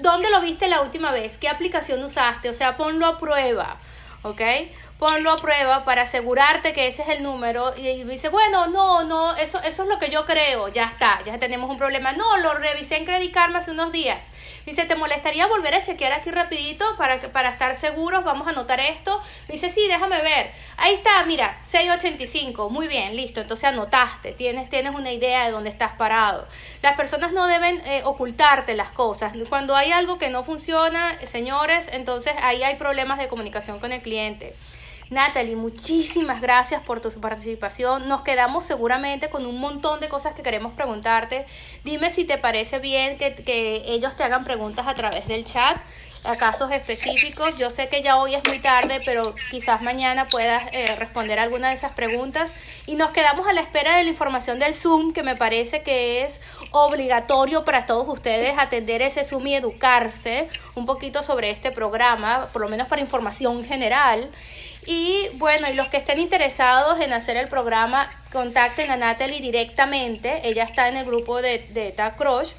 ¿Dónde 0.01 0.29
lo 0.29 0.41
viste 0.41 0.67
la 0.67 0.81
última 0.81 1.11
vez? 1.11 1.37
¿Qué 1.37 1.49
aplicación 1.49 2.03
usaste? 2.03 2.49
O 2.49 2.53
sea, 2.53 2.77
ponlo 2.77 3.07
a 3.07 3.17
prueba, 3.17 3.77
¿ok? 4.21 4.41
Ponlo 4.99 5.31
a 5.31 5.35
prueba 5.35 5.85
para 5.85 6.03
asegurarte 6.03 6.73
que 6.73 6.87
ese 6.87 7.03
es 7.03 7.09
el 7.09 7.23
número. 7.23 7.73
Y 7.77 8.03
dice, 8.03 8.29
bueno, 8.29 8.67
no, 8.67 9.03
no, 9.03 9.35
eso, 9.35 9.61
eso 9.63 9.83
es 9.83 9.89
lo 9.89 9.99
que 9.99 10.09
yo 10.09 10.25
creo, 10.25 10.67
ya 10.69 10.85
está, 10.85 11.21
ya 11.25 11.37
tenemos 11.37 11.69
un 11.69 11.77
problema. 11.77 12.13
No, 12.13 12.37
lo 12.37 12.53
revisé 12.55 12.97
en 12.97 13.05
Credit 13.05 13.33
Karma 13.33 13.59
hace 13.59 13.71
unos 13.71 13.91
días. 13.91 14.23
Dice, 14.67 14.83
¿te 14.83 14.95
molestaría 14.95 15.47
volver 15.47 15.75
a 15.75 15.81
chequear 15.81 16.11
aquí 16.11 16.29
rapidito 16.29 16.83
para, 16.97 17.21
para 17.31 17.51
estar 17.51 17.79
seguros? 17.79 18.25
Vamos 18.25 18.47
a 18.47 18.49
anotar 18.49 18.81
esto. 18.81 19.21
Dice, 19.47 19.69
sí, 19.69 19.87
déjame 19.87 20.21
ver. 20.21 20.51
Ahí 20.75 20.93
está, 20.93 21.23
mira, 21.25 21.57
685. 21.69 22.69
Muy 22.69 22.89
bien, 22.89 23.15
listo. 23.15 23.39
Entonces 23.39 23.63
anotaste. 23.69 24.33
Tienes, 24.33 24.69
tienes 24.69 24.93
una 24.93 25.13
idea 25.13 25.45
de 25.45 25.51
dónde 25.51 25.69
estás 25.69 25.93
parado. 25.93 26.45
Las 26.81 26.97
personas 26.97 27.31
no 27.31 27.47
deben 27.47 27.81
eh, 27.85 28.01
ocultarte 28.03 28.75
las 28.75 28.89
cosas. 28.89 29.31
Cuando 29.47 29.73
hay 29.73 29.93
algo 29.93 30.17
que 30.17 30.27
no 30.27 30.43
funciona, 30.43 31.17
señores, 31.25 31.85
entonces 31.93 32.33
ahí 32.41 32.61
hay 32.61 32.75
problemas 32.75 33.19
de 33.19 33.29
comunicación 33.29 33.79
con 33.79 33.93
el 33.93 34.01
cliente. 34.01 34.53
Natalie, 35.09 35.55
muchísimas 35.55 36.41
gracias 36.41 36.81
por 36.83 36.99
tu 36.99 37.09
participación. 37.21 38.09
Nos 38.09 38.21
quedamos 38.21 38.65
seguramente 38.65 39.29
con 39.29 39.45
un 39.45 39.59
montón 39.59 40.01
de 40.01 40.09
cosas 40.09 40.33
que 40.33 40.43
queremos 40.43 40.73
preguntarte. 40.73 41.45
Dime 41.85 42.11
si 42.11 42.25
te 42.25 42.37
parece 42.37 42.79
bien 42.79 43.17
que, 43.17 43.33
que 43.35 43.83
ellos 43.87 44.15
te 44.17 44.23
hagan 44.23 44.43
preguntas 44.43 44.85
a 44.85 44.93
través 44.93 45.27
del 45.27 45.45
chat 45.45 45.77
a 46.27 46.35
casos 46.35 46.71
específicos. 46.71 47.57
Yo 47.57 47.71
sé 47.71 47.87
que 47.87 48.01
ya 48.01 48.17
hoy 48.17 48.35
es 48.35 48.43
muy 48.45 48.59
tarde, 48.59 49.01
pero 49.05 49.33
quizás 49.49 49.81
mañana 49.81 50.27
puedas 50.27 50.63
eh, 50.73 50.93
responder 50.97 51.39
alguna 51.39 51.69
de 51.69 51.75
esas 51.75 51.93
preguntas. 51.93 52.51
Y 52.85 52.95
nos 52.95 53.11
quedamos 53.11 53.47
a 53.47 53.53
la 53.53 53.61
espera 53.61 53.95
de 53.97 54.03
la 54.03 54.09
información 54.09 54.59
del 54.59 54.73
Zoom, 54.73 55.13
que 55.13 55.23
me 55.23 55.35
parece 55.35 55.83
que 55.83 56.25
es 56.25 56.39
obligatorio 56.71 57.63
para 57.63 57.85
todos 57.85 58.07
ustedes 58.09 58.57
atender 58.57 59.01
ese 59.01 59.23
Zoom 59.23 59.47
y 59.47 59.55
educarse 59.55 60.49
un 60.75 60.85
poquito 60.85 61.23
sobre 61.23 61.49
este 61.49 61.71
programa, 61.71 62.47
por 62.51 62.61
lo 62.61 62.69
menos 62.69 62.87
para 62.87 63.01
información 63.01 63.63
general. 63.63 64.29
Y 64.87 65.27
bueno, 65.33 65.69
y 65.69 65.73
los 65.73 65.89
que 65.89 65.97
estén 65.97 66.17
interesados 66.17 67.01
en 67.01 67.11
hacer 67.11 67.35
el 67.35 67.49
programa, 67.49 68.09
contacten 68.31 68.89
a 68.89 68.95
Natalie 68.95 69.41
directamente. 69.41 70.41
Ella 70.45 70.63
está 70.63 70.87
en 70.87 70.95
el 70.95 71.05
grupo 71.05 71.41
de, 71.41 71.59
de 71.59 71.93
Crush. 72.17 72.51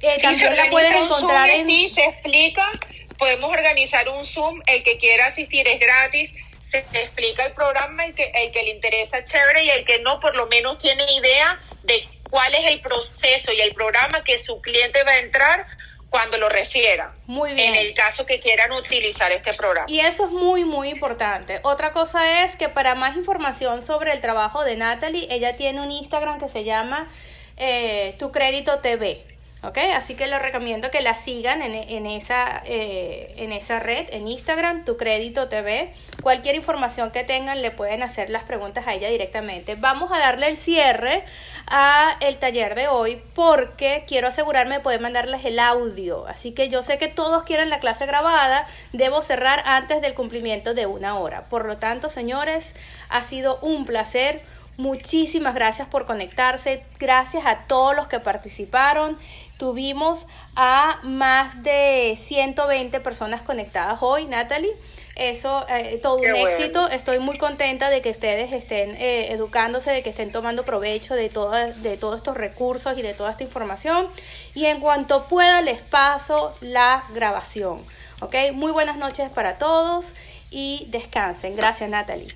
Eh, 0.00 0.18
también 0.22 0.56
la 0.56 0.70
pueden 0.70 1.04
encontrar 1.04 1.50
en... 1.50 1.66
Sí, 1.66 1.90
se 1.90 2.04
explica. 2.04 2.70
Podemos 3.18 3.50
organizar 3.50 4.08
un 4.08 4.24
Zoom. 4.24 4.62
El 4.66 4.82
que 4.82 4.96
quiera 4.96 5.26
asistir 5.26 5.68
es 5.68 5.78
gratis. 5.78 6.34
Se 6.62 6.78
explica 6.78 7.44
el 7.44 7.52
programa, 7.52 8.06
el 8.06 8.14
que, 8.14 8.32
el 8.34 8.50
que 8.50 8.62
le 8.62 8.70
interesa 8.70 9.22
chévere 9.24 9.64
y 9.64 9.70
el 9.70 9.84
que 9.84 9.98
no, 9.98 10.18
por 10.20 10.34
lo 10.34 10.46
menos 10.46 10.78
tiene 10.78 11.04
idea 11.12 11.60
de 11.82 12.02
cuál 12.30 12.54
es 12.54 12.64
el 12.70 12.80
proceso 12.80 13.52
y 13.52 13.60
el 13.60 13.74
programa 13.74 14.24
que 14.24 14.38
su 14.38 14.58
cliente 14.62 15.04
va 15.04 15.12
a 15.12 15.18
entrar 15.18 15.66
cuando 16.14 16.38
lo 16.38 16.48
refiera. 16.48 17.12
Muy 17.26 17.54
bien. 17.54 17.74
En 17.74 17.86
el 17.86 17.92
caso 17.92 18.24
que 18.24 18.38
quieran 18.38 18.70
utilizar 18.70 19.32
este 19.32 19.52
programa. 19.52 19.86
Y 19.88 19.98
eso 19.98 20.26
es 20.26 20.30
muy, 20.30 20.64
muy 20.64 20.90
importante. 20.90 21.58
Otra 21.64 21.92
cosa 21.92 22.44
es 22.44 22.54
que 22.54 22.68
para 22.68 22.94
más 22.94 23.16
información 23.16 23.84
sobre 23.84 24.12
el 24.12 24.20
trabajo 24.20 24.62
de 24.62 24.76
Natalie, 24.76 25.26
ella 25.28 25.56
tiene 25.56 25.80
un 25.80 25.90
Instagram 25.90 26.38
que 26.38 26.48
se 26.48 26.62
llama 26.62 27.08
eh, 27.56 28.14
Tu 28.20 28.30
Crédito 28.30 28.78
TV. 28.78 29.24
¿Ok? 29.66 29.78
Así 29.94 30.14
que 30.14 30.26
les 30.26 30.40
recomiendo 30.40 30.90
que 30.90 31.00
la 31.00 31.14
sigan 31.14 31.62
en, 31.62 32.06
esa, 32.06 32.62
eh, 32.64 33.34
en 33.36 33.52
esa 33.52 33.80
red, 33.80 34.06
en 34.10 34.28
Instagram, 34.28 34.84
Tu 34.84 34.96
Crédito 34.96 35.48
TV. 35.48 35.92
Cualquier 36.22 36.54
información 36.54 37.10
que 37.10 37.24
tengan 37.24 37.62
le 37.62 37.70
pueden 37.70 38.02
hacer 38.02 38.30
las 38.30 38.44
preguntas 38.44 38.86
a 38.86 38.94
ella 38.94 39.08
directamente. 39.10 39.74
Vamos 39.76 40.10
a 40.12 40.18
darle 40.18 40.48
el 40.48 40.56
cierre 40.56 41.24
a 41.66 42.16
el 42.20 42.36
taller 42.36 42.74
de 42.74 42.88
hoy 42.88 43.22
porque 43.34 44.04
quiero 44.06 44.28
asegurarme 44.28 44.76
de 44.76 44.80
poder 44.80 45.00
mandarles 45.00 45.44
el 45.44 45.58
audio. 45.58 46.26
Así 46.26 46.52
que 46.52 46.68
yo 46.68 46.82
sé 46.82 46.98
que 46.98 47.08
todos 47.08 47.44
quieren 47.44 47.70
la 47.70 47.80
clase 47.80 48.06
grabada, 48.06 48.66
debo 48.92 49.22
cerrar 49.22 49.62
antes 49.66 50.00
del 50.00 50.14
cumplimiento 50.14 50.74
de 50.74 50.86
una 50.86 51.18
hora. 51.18 51.48
Por 51.48 51.66
lo 51.66 51.78
tanto, 51.78 52.08
señores, 52.08 52.72
ha 53.08 53.22
sido 53.22 53.58
un 53.62 53.86
placer 53.86 54.42
Muchísimas 54.76 55.54
gracias 55.54 55.86
por 55.86 56.04
conectarse, 56.04 56.82
gracias 56.98 57.46
a 57.46 57.66
todos 57.68 57.94
los 57.94 58.08
que 58.08 58.18
participaron. 58.18 59.16
Tuvimos 59.56 60.26
a 60.56 60.98
más 61.02 61.62
de 61.62 62.18
120 62.20 62.98
personas 63.00 63.42
conectadas 63.42 63.98
hoy, 64.02 64.26
Natalie. 64.26 64.74
Eso, 65.16 65.64
eh, 65.68 66.00
todo 66.02 66.16
un 66.16 66.34
éxito. 66.34 66.88
Estoy 66.88 67.20
muy 67.20 67.38
contenta 67.38 67.88
de 67.88 68.02
que 68.02 68.10
ustedes 68.10 68.52
estén 68.52 68.96
eh, 68.96 69.32
educándose, 69.32 69.92
de 69.92 70.02
que 70.02 70.10
estén 70.10 70.32
tomando 70.32 70.64
provecho 70.64 71.14
de, 71.14 71.28
de 71.28 71.96
todos 71.96 72.16
estos 72.16 72.36
recursos 72.36 72.98
y 72.98 73.02
de 73.02 73.14
toda 73.14 73.30
esta 73.30 73.44
información. 73.44 74.08
Y 74.54 74.66
en 74.66 74.80
cuanto 74.80 75.24
pueda, 75.28 75.62
les 75.62 75.80
paso 75.80 76.56
la 76.60 77.04
grabación. 77.14 77.82
¿Ok? 78.20 78.34
Muy 78.52 78.72
buenas 78.72 78.96
noches 78.96 79.30
para 79.30 79.58
todos 79.58 80.06
y 80.50 80.86
descansen. 80.90 81.56
Gracias, 81.56 81.88
Natalie. 81.90 82.34